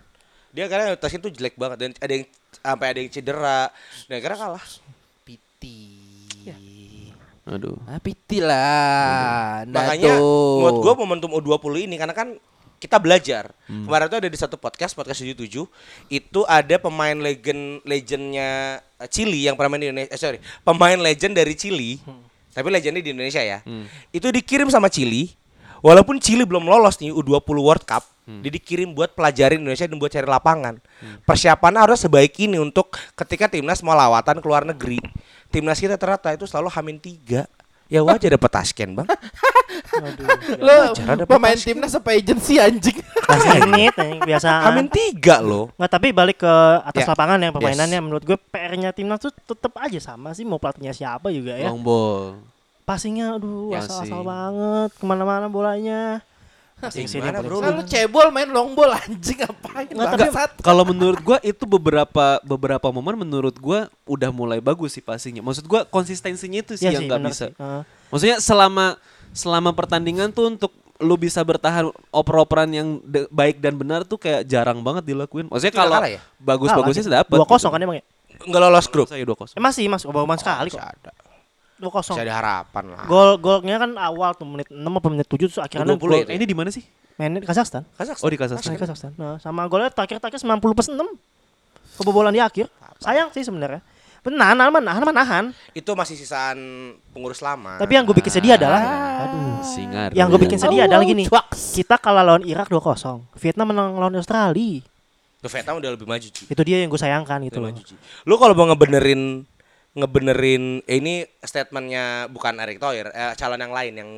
Dia 0.54 0.66
karena 0.70 0.94
Tasken 0.98 1.22
tuh 1.22 1.34
jelek 1.34 1.58
banget 1.58 1.78
dan 1.82 1.92
ada 1.98 2.14
yang 2.14 2.26
sampai 2.62 2.86
ada 2.94 3.00
yang 3.02 3.10
cedera. 3.10 3.62
Dan 4.06 4.14
akhirnya 4.22 4.38
kalah. 4.38 4.66
Piti. 5.26 6.01
Aduh. 7.52 7.76
Ah, 7.84 8.00
piti 8.00 8.40
lah. 8.40 9.68
Nah, 9.68 9.84
Makanya 9.84 10.16
tuh. 10.16 10.64
menurut 10.64 10.78
gue 10.80 10.94
momentum 10.96 11.30
U20 11.36 11.86
ini 11.86 11.96
karena 12.00 12.16
kan 12.16 12.40
kita 12.80 12.98
belajar. 12.98 13.54
Hmm. 13.70 13.86
Kemarin 13.86 14.10
tuh 14.10 14.20
ada 14.24 14.30
di 14.32 14.40
satu 14.40 14.56
podcast, 14.58 14.96
podcast 14.96 15.22
77, 15.22 15.68
itu 16.10 16.42
ada 16.48 16.76
pemain 16.82 17.14
legend 17.14 17.86
legendnya 17.86 18.82
eh, 18.98 19.10
Chili 19.12 19.46
yang 19.46 19.54
pernah 19.54 19.78
main 19.78 19.84
di 19.84 19.88
Indonesia. 19.92 20.10
Eh, 20.10 20.20
sorry, 20.20 20.40
pemain 20.64 20.98
legend 20.98 21.38
dari 21.38 21.54
Chili. 21.54 22.02
Tapi 22.52 22.68
legendnya 22.68 23.00
di 23.00 23.12
Indonesia 23.14 23.40
ya. 23.40 23.62
Hmm. 23.62 23.86
Itu 24.10 24.28
dikirim 24.28 24.68
sama 24.68 24.90
Chili. 24.90 25.30
Walaupun 25.82 26.22
Chili 26.22 26.46
belum 26.46 26.66
lolos 26.66 26.98
nih 27.02 27.10
U20 27.10 27.58
World 27.58 27.86
Cup, 27.86 28.06
Hmm. 28.22 28.46
dia 28.46 28.54
dikirim 28.54 28.94
buat 28.94 29.18
pelajarin 29.18 29.58
Indonesia 29.66 29.90
dan 29.90 29.98
buat 29.98 30.14
cari 30.14 30.30
lapangan. 30.30 30.78
Persiapannya 31.26 31.82
harus 31.82 32.06
sebaik 32.06 32.38
ini 32.38 32.62
untuk 32.62 32.94
ketika 33.18 33.50
timnas 33.50 33.82
mau 33.82 33.98
lawatan 33.98 34.38
ke 34.38 34.46
luar 34.46 34.62
negeri. 34.62 35.02
Timnas 35.52 35.78
kita 35.78 36.00
ternyata 36.00 36.32
itu 36.32 36.48
selalu 36.48 36.72
hamin 36.72 36.98
tiga. 36.98 37.44
Ya 37.92 38.00
wajar 38.00 38.32
dapat 38.32 38.48
tasken 38.50 38.96
bang. 38.96 39.04
Lo 40.64 40.96
Wajar 40.96 41.28
pemain 41.28 41.60
timnas 41.60 41.92
apa 41.92 42.16
agensi 42.16 42.56
anjing? 42.56 42.96
Anjing, 43.28 43.92
biasa. 44.24 44.64
Hamin 44.72 44.88
tiga 44.88 45.44
loh. 45.44 45.76
Nggak, 45.76 45.92
tapi 45.92 46.08
balik 46.16 46.40
ke 46.40 46.54
atas 46.88 47.04
Ya. 47.04 47.12
lapangan 47.12 47.40
yang 47.44 47.52
permainannya 47.52 48.00
menurut 48.00 48.24
gue 48.24 48.40
PR-nya 48.40 48.96
timnas 48.96 49.20
tuh 49.20 49.36
tetap 49.36 49.76
aja 49.76 50.00
sama 50.00 50.32
sih 50.32 50.48
mau 50.48 50.56
pelatihnya 50.56 50.96
siapa 50.96 51.36
juga 51.36 51.60
ya. 51.60 51.68
Long 51.68 51.84
ball. 51.84 52.40
Passingnya 52.88 53.36
aduh 53.36 53.76
Ya 53.76 53.84
asal-asal 53.84 54.24
banget 54.24 54.90
ke 54.96 55.04
mana-mana 55.04 55.52
bolanya. 55.52 56.24
Passing 56.82 57.06
sini 57.06 57.30
paling 57.30 57.46
bro? 57.46 57.62
Lalu 57.62 57.82
cebol 57.86 58.28
main 58.34 58.50
long 58.50 58.74
ball 58.74 58.98
anjing 58.98 59.38
ngapain? 59.38 59.86
Nggak, 59.86 60.18
tapi-? 60.18 60.66
Kalau 60.66 60.84
menurut 60.84 61.22
gua 61.22 61.38
itu 61.46 61.64
beberapa 61.70 62.42
beberapa 62.42 62.90
momen 62.90 63.22
menurut 63.22 63.54
gua 63.62 63.86
udah 64.10 64.34
mulai 64.34 64.58
bagus 64.58 64.98
sih 64.98 65.04
passingnya. 65.06 65.46
Maksud 65.46 65.70
gua 65.70 65.86
konsistensinya 65.86 66.66
itu 66.66 66.74
sih 66.82 66.90
Iya 66.90 66.98
yang 66.98 67.06
nggak 67.06 67.22
bisa. 67.30 67.54
sih. 67.54 67.86
Maksudnya 68.10 68.38
selama 68.42 68.98
selama 69.32 69.72
pertandingan 69.72 70.34
tuh 70.34 70.50
untuk 70.50 70.74
lu 71.02 71.18
bisa 71.18 71.42
bertahan 71.42 71.90
oper-operan 72.14 72.70
yang 72.70 73.02
de- 73.02 73.26
baik 73.34 73.58
dan 73.58 73.74
benar 73.74 74.06
tuh 74.06 74.22
kayak 74.22 74.46
jarang 74.46 74.82
banget 74.82 75.06
dilakuin. 75.06 75.50
Maksudnya 75.50 75.74
kalau 75.74 75.98
ya? 76.06 76.22
bagus-bagusnya 76.38 77.04
sih 77.06 77.14
dapat. 77.14 77.38
Dua 77.38 77.50
kosong 77.50 77.74
kan 77.74 77.82
emang 77.82 78.02
ya? 78.02 78.06
Nggak 78.42 78.62
lolos 78.62 78.88
grup. 78.90 79.06
Saya 79.10 79.22
dua 79.22 79.38
kosong. 79.38 79.58
Eh, 79.58 79.62
masih 79.62 79.86
mas, 79.90 80.02
Obama 80.06 80.34
sekali 80.38 80.70
kok. 80.74 80.82
Ada. 80.82 81.12
Dua 81.82 81.90
kosong. 81.90 82.14
Masih 82.14 82.26
ada 82.30 82.36
harapan 82.38 82.84
lah. 82.94 83.06
Gol 83.06 83.42
golnya 83.42 83.76
kan 83.76 83.92
awal 83.98 84.38
tuh 84.38 84.46
menit 84.46 84.70
6 84.70 84.78
apa 84.78 85.08
menit 85.10 85.26
7 85.26 85.42
terus 85.42 85.58
akhirnya 85.58 85.90
20 85.90 85.98
gol 85.98 86.14
itu. 86.16 86.30
Eh, 86.30 86.38
ini 86.38 86.46
di 86.46 86.54
mana 86.54 86.70
sih? 86.70 86.86
main 87.18 87.34
di 87.34 87.46
Kazakhstan. 87.46 87.86
Kazakhstan. 87.94 88.26
Oh 88.26 88.30
di 88.30 88.38
Kazakhstan. 88.38 88.74
Kazakhstan. 88.74 89.12
Nah, 89.14 89.38
sama 89.38 89.66
golnya 89.66 89.90
terakhir-terakhir 89.90 90.38
90 90.38 90.74
plus 90.74 90.90
6. 90.90 90.98
Kebobolan 91.98 92.34
di 92.34 92.42
akhir. 92.42 92.66
Sayang 92.98 93.30
sih 93.30 93.42
sebenarnya. 93.42 93.82
Benar, 94.22 94.54
nahan, 94.54 94.70
nahan, 94.70 94.84
nahan, 95.02 95.06
nahan. 95.12 95.46
Itu 95.74 95.98
masih 95.98 96.14
sisaan 96.14 96.58
pengurus 97.10 97.42
lama. 97.42 97.78
Tapi 97.78 97.94
yang 97.94 98.06
gue 98.06 98.14
bikin 98.14 98.30
sedih 98.30 98.54
adalah 98.54 98.82
Aduh, 99.26 99.66
singar. 99.66 100.14
yang 100.14 100.30
gue 100.30 100.38
bikin 100.38 100.62
sedih 100.62 100.82
Oh, 100.82 100.86
adalah 100.86 101.02
gini. 101.02 101.26
cuaks. 101.26 101.74
Kita 101.74 101.98
kalah 101.98 102.22
lawan 102.22 102.46
Irak 102.46 102.70
2-0. 102.70 103.26
Vietnam 103.34 103.74
menang 103.74 103.98
lawan 103.98 104.14
Australia. 104.14 104.86
Tuh 105.42 105.50
Vietnam 105.50 105.82
udah 105.82 105.98
lebih 105.98 106.06
maju 106.06 106.22
cuy. 106.22 106.46
Itu 106.46 106.62
dia 106.62 106.86
yang 106.86 106.90
gue 106.90 107.02
sayangkan 107.02 107.42
gitu 107.44 107.58
Lebih 107.58 107.66
loh. 107.66 107.82
maju. 107.82 107.94
Lu 108.30 108.36
kalau 108.38 108.54
mau 108.54 108.66
ngebenerin 108.70 109.42
ngebenerin 109.92 110.80
eh, 110.88 110.98
ini 111.04 111.28
statementnya 111.44 112.32
bukan 112.32 112.56
Erick 112.64 112.80
Thohir, 112.80 113.12
eh, 113.12 113.34
calon 113.36 113.60
yang 113.60 113.74
lain 113.76 113.94
yang 113.98 114.10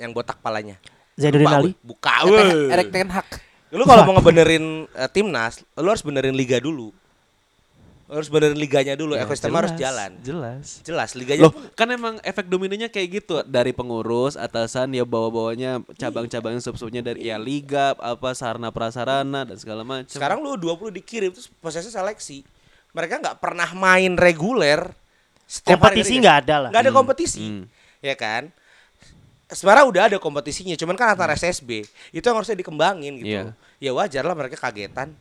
yang 0.00 0.10
botak 0.16 0.40
palanya. 0.40 0.80
Zainuddin 1.20 1.48
Ali. 1.48 1.72
Buka 1.84 2.24
Eric 2.72 2.88
Ten- 2.88 3.12
Hag. 3.12 3.28
Lu 3.72 3.84
kalau 3.84 4.04
mau 4.08 4.16
ngebenerin 4.20 4.88
eh, 4.88 5.08
timnas, 5.12 5.60
lu 5.76 5.88
harus 5.88 6.04
benerin 6.04 6.36
liga 6.36 6.60
dulu. 6.60 6.92
Lu 8.12 8.20
harus 8.20 8.28
benerin 8.28 8.60
liganya 8.60 8.92
dulu, 8.92 9.16
Ya, 9.16 9.24
ekosistem 9.24 9.56
harus 9.56 9.72
jalan. 9.72 10.20
Jelas. 10.20 10.84
Jelas 10.84 11.16
liganya 11.16 11.48
Loh, 11.48 11.56
kan 11.72 11.88
emang 11.88 12.20
efek 12.20 12.44
dominonya 12.44 12.92
kayak 12.92 13.08
gitu 13.24 13.40
dari 13.48 13.72
pengurus, 13.72 14.36
atasan 14.36 14.92
ya 14.92 15.08
bawa-bawanya 15.08 15.80
cabang-cabang 15.96 16.60
sub-subnya 16.60 17.00
dari 17.00 17.32
ya 17.32 17.40
liga, 17.40 17.96
apa 17.96 18.36
sarana 18.36 18.68
prasarana 18.68 19.48
dan 19.48 19.56
segala 19.56 19.80
macam. 19.80 20.12
Sekarang 20.12 20.44
lu 20.44 20.60
20 20.60 20.92
dikirim 20.92 21.32
terus 21.32 21.48
prosesnya 21.48 21.88
seleksi. 21.88 22.44
Mereka 22.92 23.24
nggak 23.24 23.40
pernah 23.40 23.72
main 23.72 24.12
reguler. 24.20 24.92
Setiap 25.52 25.76
Kompetisi 25.76 26.16
nggak 26.16 26.36
ada 26.48 26.54
lah. 26.56 26.70
Nggak 26.72 26.82
ada 26.88 26.92
kompetisi. 26.96 27.40
Hmm. 27.44 27.62
Ya 28.00 28.16
kan? 28.16 28.48
Sebenarnya 29.52 29.84
udah 29.84 30.02
ada 30.08 30.16
kompetisinya, 30.16 30.72
cuman 30.80 30.96
kan 30.96 31.12
antar 31.12 31.28
SSB. 31.36 31.84
Itu 32.08 32.24
yang 32.24 32.40
harusnya 32.40 32.56
dikembangin 32.56 33.20
gitu. 33.20 33.36
Iya. 33.36 33.52
Ya 33.76 33.90
wajar 33.92 34.24
lah 34.24 34.32
mereka 34.32 34.56
kagetan. 34.56 35.12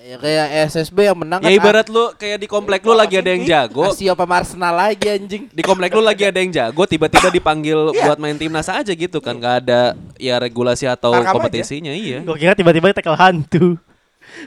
Ya, 0.00 0.20
kayak 0.20 0.46
SSB 0.68 1.08
yang 1.08 1.16
menang 1.16 1.40
Ya 1.40 1.48
kan 1.48 1.56
ibarat 1.56 1.86
lu 1.88 2.12
kayak 2.12 2.40
di 2.40 2.48
komplek 2.48 2.84
lu 2.84 2.92
lagi 2.92 3.16
ada 3.16 3.32
yang 3.32 3.44
jago, 3.44 3.88
Asio 3.88 4.12
apa 4.12 4.24
Arsenal 4.26 4.72
lagi 4.74 5.06
anjing. 5.08 5.48
di 5.48 5.62
komplek 5.64 5.92
lu 5.92 6.04
lagi 6.04 6.28
ada 6.28 6.40
yang 6.40 6.52
jago, 6.52 6.84
tiba-tiba 6.84 7.28
dipanggil 7.30 7.96
Iya. 7.96 8.04
buat 8.04 8.18
main 8.20 8.36
timnas 8.36 8.68
aja 8.68 8.92
gitu 8.92 9.20
kan, 9.20 9.36
nggak 9.36 9.54
ada 9.64 9.96
ya 10.16 10.36
regulasi 10.36 10.84
atau 10.84 11.12
Rekam 11.16 11.24
aja. 11.24 11.32
kompetisinya, 11.36 11.92
iya. 11.92 12.20
Gue 12.20 12.36
kira 12.36 12.52
tiba-tiba 12.52 12.92
tackle 12.92 13.16
hantu. 13.16 13.80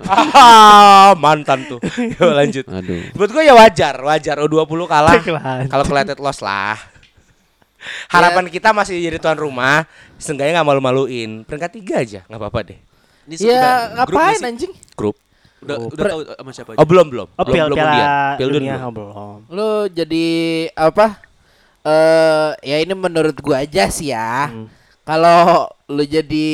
Ah, 0.07 1.13
mantan 1.17 1.65
tuh. 1.67 1.79
Yuk 2.17 2.31
lanjut. 2.34 2.65
Aduh. 2.67 3.01
Menurut 3.15 3.31
gue 3.31 3.43
ya 3.43 3.53
wajar, 3.55 3.95
wajar 4.01 4.36
U20 4.41 4.81
kalah. 4.88 5.13
Tackle 5.19 5.39
hantu. 5.39 5.69
Kalau 5.71 5.84
kelihatan 5.88 6.17
loss 6.19 6.39
lah. 6.39 6.77
Harapan 8.07 8.47
kita 8.47 8.71
masih 8.71 8.95
jadi 8.95 9.19
tuan 9.19 9.36
rumah, 9.36 9.84
seenggaknya 10.15 10.59
nggak 10.61 10.67
malu-maluin. 10.71 11.43
Peringkat 11.43 11.71
tiga 11.75 11.95
aja, 11.99 12.23
nggak 12.31 12.39
apa-apa 12.39 12.59
deh. 12.71 12.79
Ini 13.27 13.36
Ya 13.43 13.91
grup 14.07 14.19
ngapain 14.19 14.39
sih? 14.39 14.47
anjing? 14.47 14.73
Grup. 14.95 15.15
Udah, 15.63 15.75
Grup. 15.79 15.91
udah 15.95 16.03
tahu 16.07 16.21
sama 16.27 16.51
siapa 16.51 16.69
aja? 16.75 16.77
Oh 16.79 16.88
belum 16.88 17.07
belum. 17.11 17.27
Oh, 17.36 17.43
belum, 17.43 17.55
belum 17.71 17.75
piala 17.75 17.91
undian. 17.91 18.07
Piala 18.39 18.51
dunia 18.51 18.73
belum. 18.75 18.84
oh, 18.84 18.91
belum. 18.91 19.38
Lu 19.51 19.69
jadi 19.91 20.27
apa? 20.75 21.07
Eh 21.84 22.49
ya 22.63 22.77
ini 22.79 22.93
menurut 22.95 23.36
gua 23.39 23.63
aja 23.63 23.91
sih 23.91 24.11
ya. 24.11 24.47
Hmm. 24.47 24.67
Kalau 25.03 25.67
lu 25.91 26.03
jadi 26.07 26.47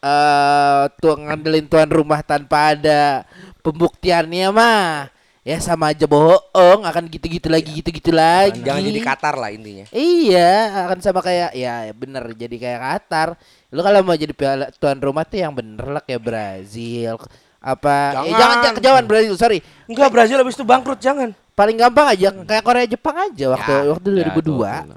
eh 0.00 0.82
tuan 0.98 1.28
ngandelin 1.28 1.66
tuan 1.68 1.88
rumah 1.88 2.24
tanpa 2.24 2.72
ada 2.72 3.28
pembuktiannya 3.60 4.48
mah 4.48 5.12
ya 5.40 5.56
sama 5.56 5.92
aja 5.92 6.04
bohong 6.04 6.84
akan 6.84 7.04
gitu-gitu 7.08 7.48
lagi 7.48 7.80
gitu-gitu 7.80 8.12
lagi. 8.12 8.60
Jangan 8.60 8.80
jadi 8.80 9.00
Qatar 9.00 9.34
lah 9.36 9.48
intinya. 9.48 9.84
Iya, 9.88 10.52
akan 10.84 10.98
sama 11.00 11.20
kayak 11.20 11.52
ya 11.52 11.88
bener 11.92 12.24
jadi 12.32 12.56
kayak 12.56 12.80
Qatar. 12.80 13.28
Lu 13.68 13.80
kalau 13.80 14.00
mau 14.00 14.16
jadi 14.16 14.32
piala 14.32 14.68
tuan 14.76 15.00
rumah 15.00 15.24
tuh 15.24 15.40
yang 15.40 15.52
bener 15.52 15.84
lah 15.86 16.02
kayak 16.04 16.20
Brazil 16.20 17.16
apa 17.60 18.24
eh, 18.24 18.32
Jangan. 18.32 18.40
jangan 18.40 18.56
jangan 18.56 18.76
kejauhan 18.80 19.04
Brazil 19.04 19.34
sorry 19.36 19.60
Enggak 19.84 20.08
Brazil 20.08 20.40
habis 20.40 20.56
itu 20.56 20.64
bangkrut 20.64 20.96
jangan. 20.96 21.36
paling 21.52 21.76
gampang 21.76 22.08
aja 22.08 22.32
kayak 22.32 22.64
Korea 22.64 22.88
Jepang 22.88 23.12
aja 23.20 23.52
waktu 23.52 23.68
Ya, 23.68 23.80
waktu 23.92 24.08
ya, 24.16 24.32
2002 24.32 24.32
itu 24.32 24.48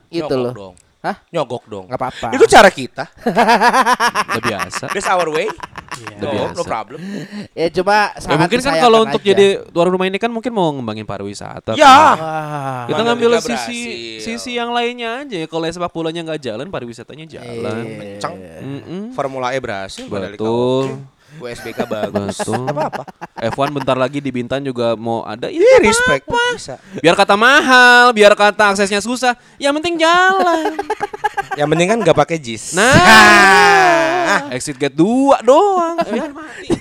gitu 0.07 0.23
Nyogok 0.31 0.39
loh 0.39 0.53
dong. 0.55 0.73
Hah? 1.03 1.19
Nyogok 1.29 1.67
dong. 1.67 1.85
nggak 1.91 1.99
apa-apa 1.99 2.27
Itu 2.31 2.47
cara 2.47 2.71
kita. 2.71 3.11
Udah 4.31 4.39
biasa. 4.41 4.87
That's 4.87 5.03
our 5.05 5.27
way. 5.27 5.51
No, 6.15 6.31
biasa. 6.31 6.55
no 6.55 6.63
problem. 6.63 6.99
Ya 7.51 7.67
cuma 7.69 8.15
Ya 8.15 8.35
mungkin 8.39 8.59
kan 8.63 8.73
kalau 8.79 9.03
untuk 9.03 9.19
aja. 9.19 9.29
jadi 9.29 9.67
tuan 9.67 9.87
rumah 9.91 10.07
ini 10.07 10.15
kan 10.15 10.31
mungkin 10.31 10.49
mau 10.49 10.71
ngembangin 10.71 11.03
pariwisata. 11.03 11.75
Ya. 11.75 11.83
kan. 11.83 12.17
Wah. 12.17 12.83
Kita 12.87 12.97
Mana 12.97 13.07
ngambil 13.13 13.29
sisi 13.37 13.51
berhasil. 13.51 14.23
sisi 14.23 14.51
yang 14.55 14.71
lainnya 14.71 15.21
aja 15.21 15.35
ya. 15.37 15.45
Kalau 15.45 15.67
sepak 15.67 15.91
bolanya 15.91 16.23
nggak 16.23 16.39
jalan, 16.39 16.71
pariwisatanya 16.71 17.25
jalan. 17.27 17.83
Kencang. 17.99 18.33
Mm-mm. 18.63 19.03
Formula 19.11 19.51
E 19.51 19.59
berhasil, 19.59 20.07
Betul. 20.07 21.03
USBK 21.41 21.79
bagus. 21.89 22.37
Betul. 22.41 22.69
apa-apa. 22.69 23.03
F1 23.39 23.69
bentar 23.73 23.97
lagi 23.97 24.21
di 24.21 24.29
Bintan 24.29 24.61
juga 24.61 24.93
mau 24.93 25.25
ada. 25.25 25.49
Iya, 25.49 25.63
Iya, 25.63 25.77
respect. 25.81 26.25
Bisa. 26.29 26.75
Biar 27.01 27.15
kata 27.17 27.33
mahal, 27.33 28.13
biar 28.13 28.33
kata 28.37 28.75
aksesnya 28.75 29.01
susah, 29.01 29.33
yang 29.57 29.73
penting 29.79 29.97
jalan. 30.01 30.77
Yang 31.59 31.69
penting 31.69 31.85
kan 31.85 31.97
nggak 32.01 32.17
pakai 32.17 32.37
JIS. 32.41 32.73
Nah, 32.73 34.49
exit 34.49 34.73
gate 34.73 34.97
2 34.97 35.45
doang. 35.45 36.01
Biar 36.01 36.33
mati. 36.33 36.73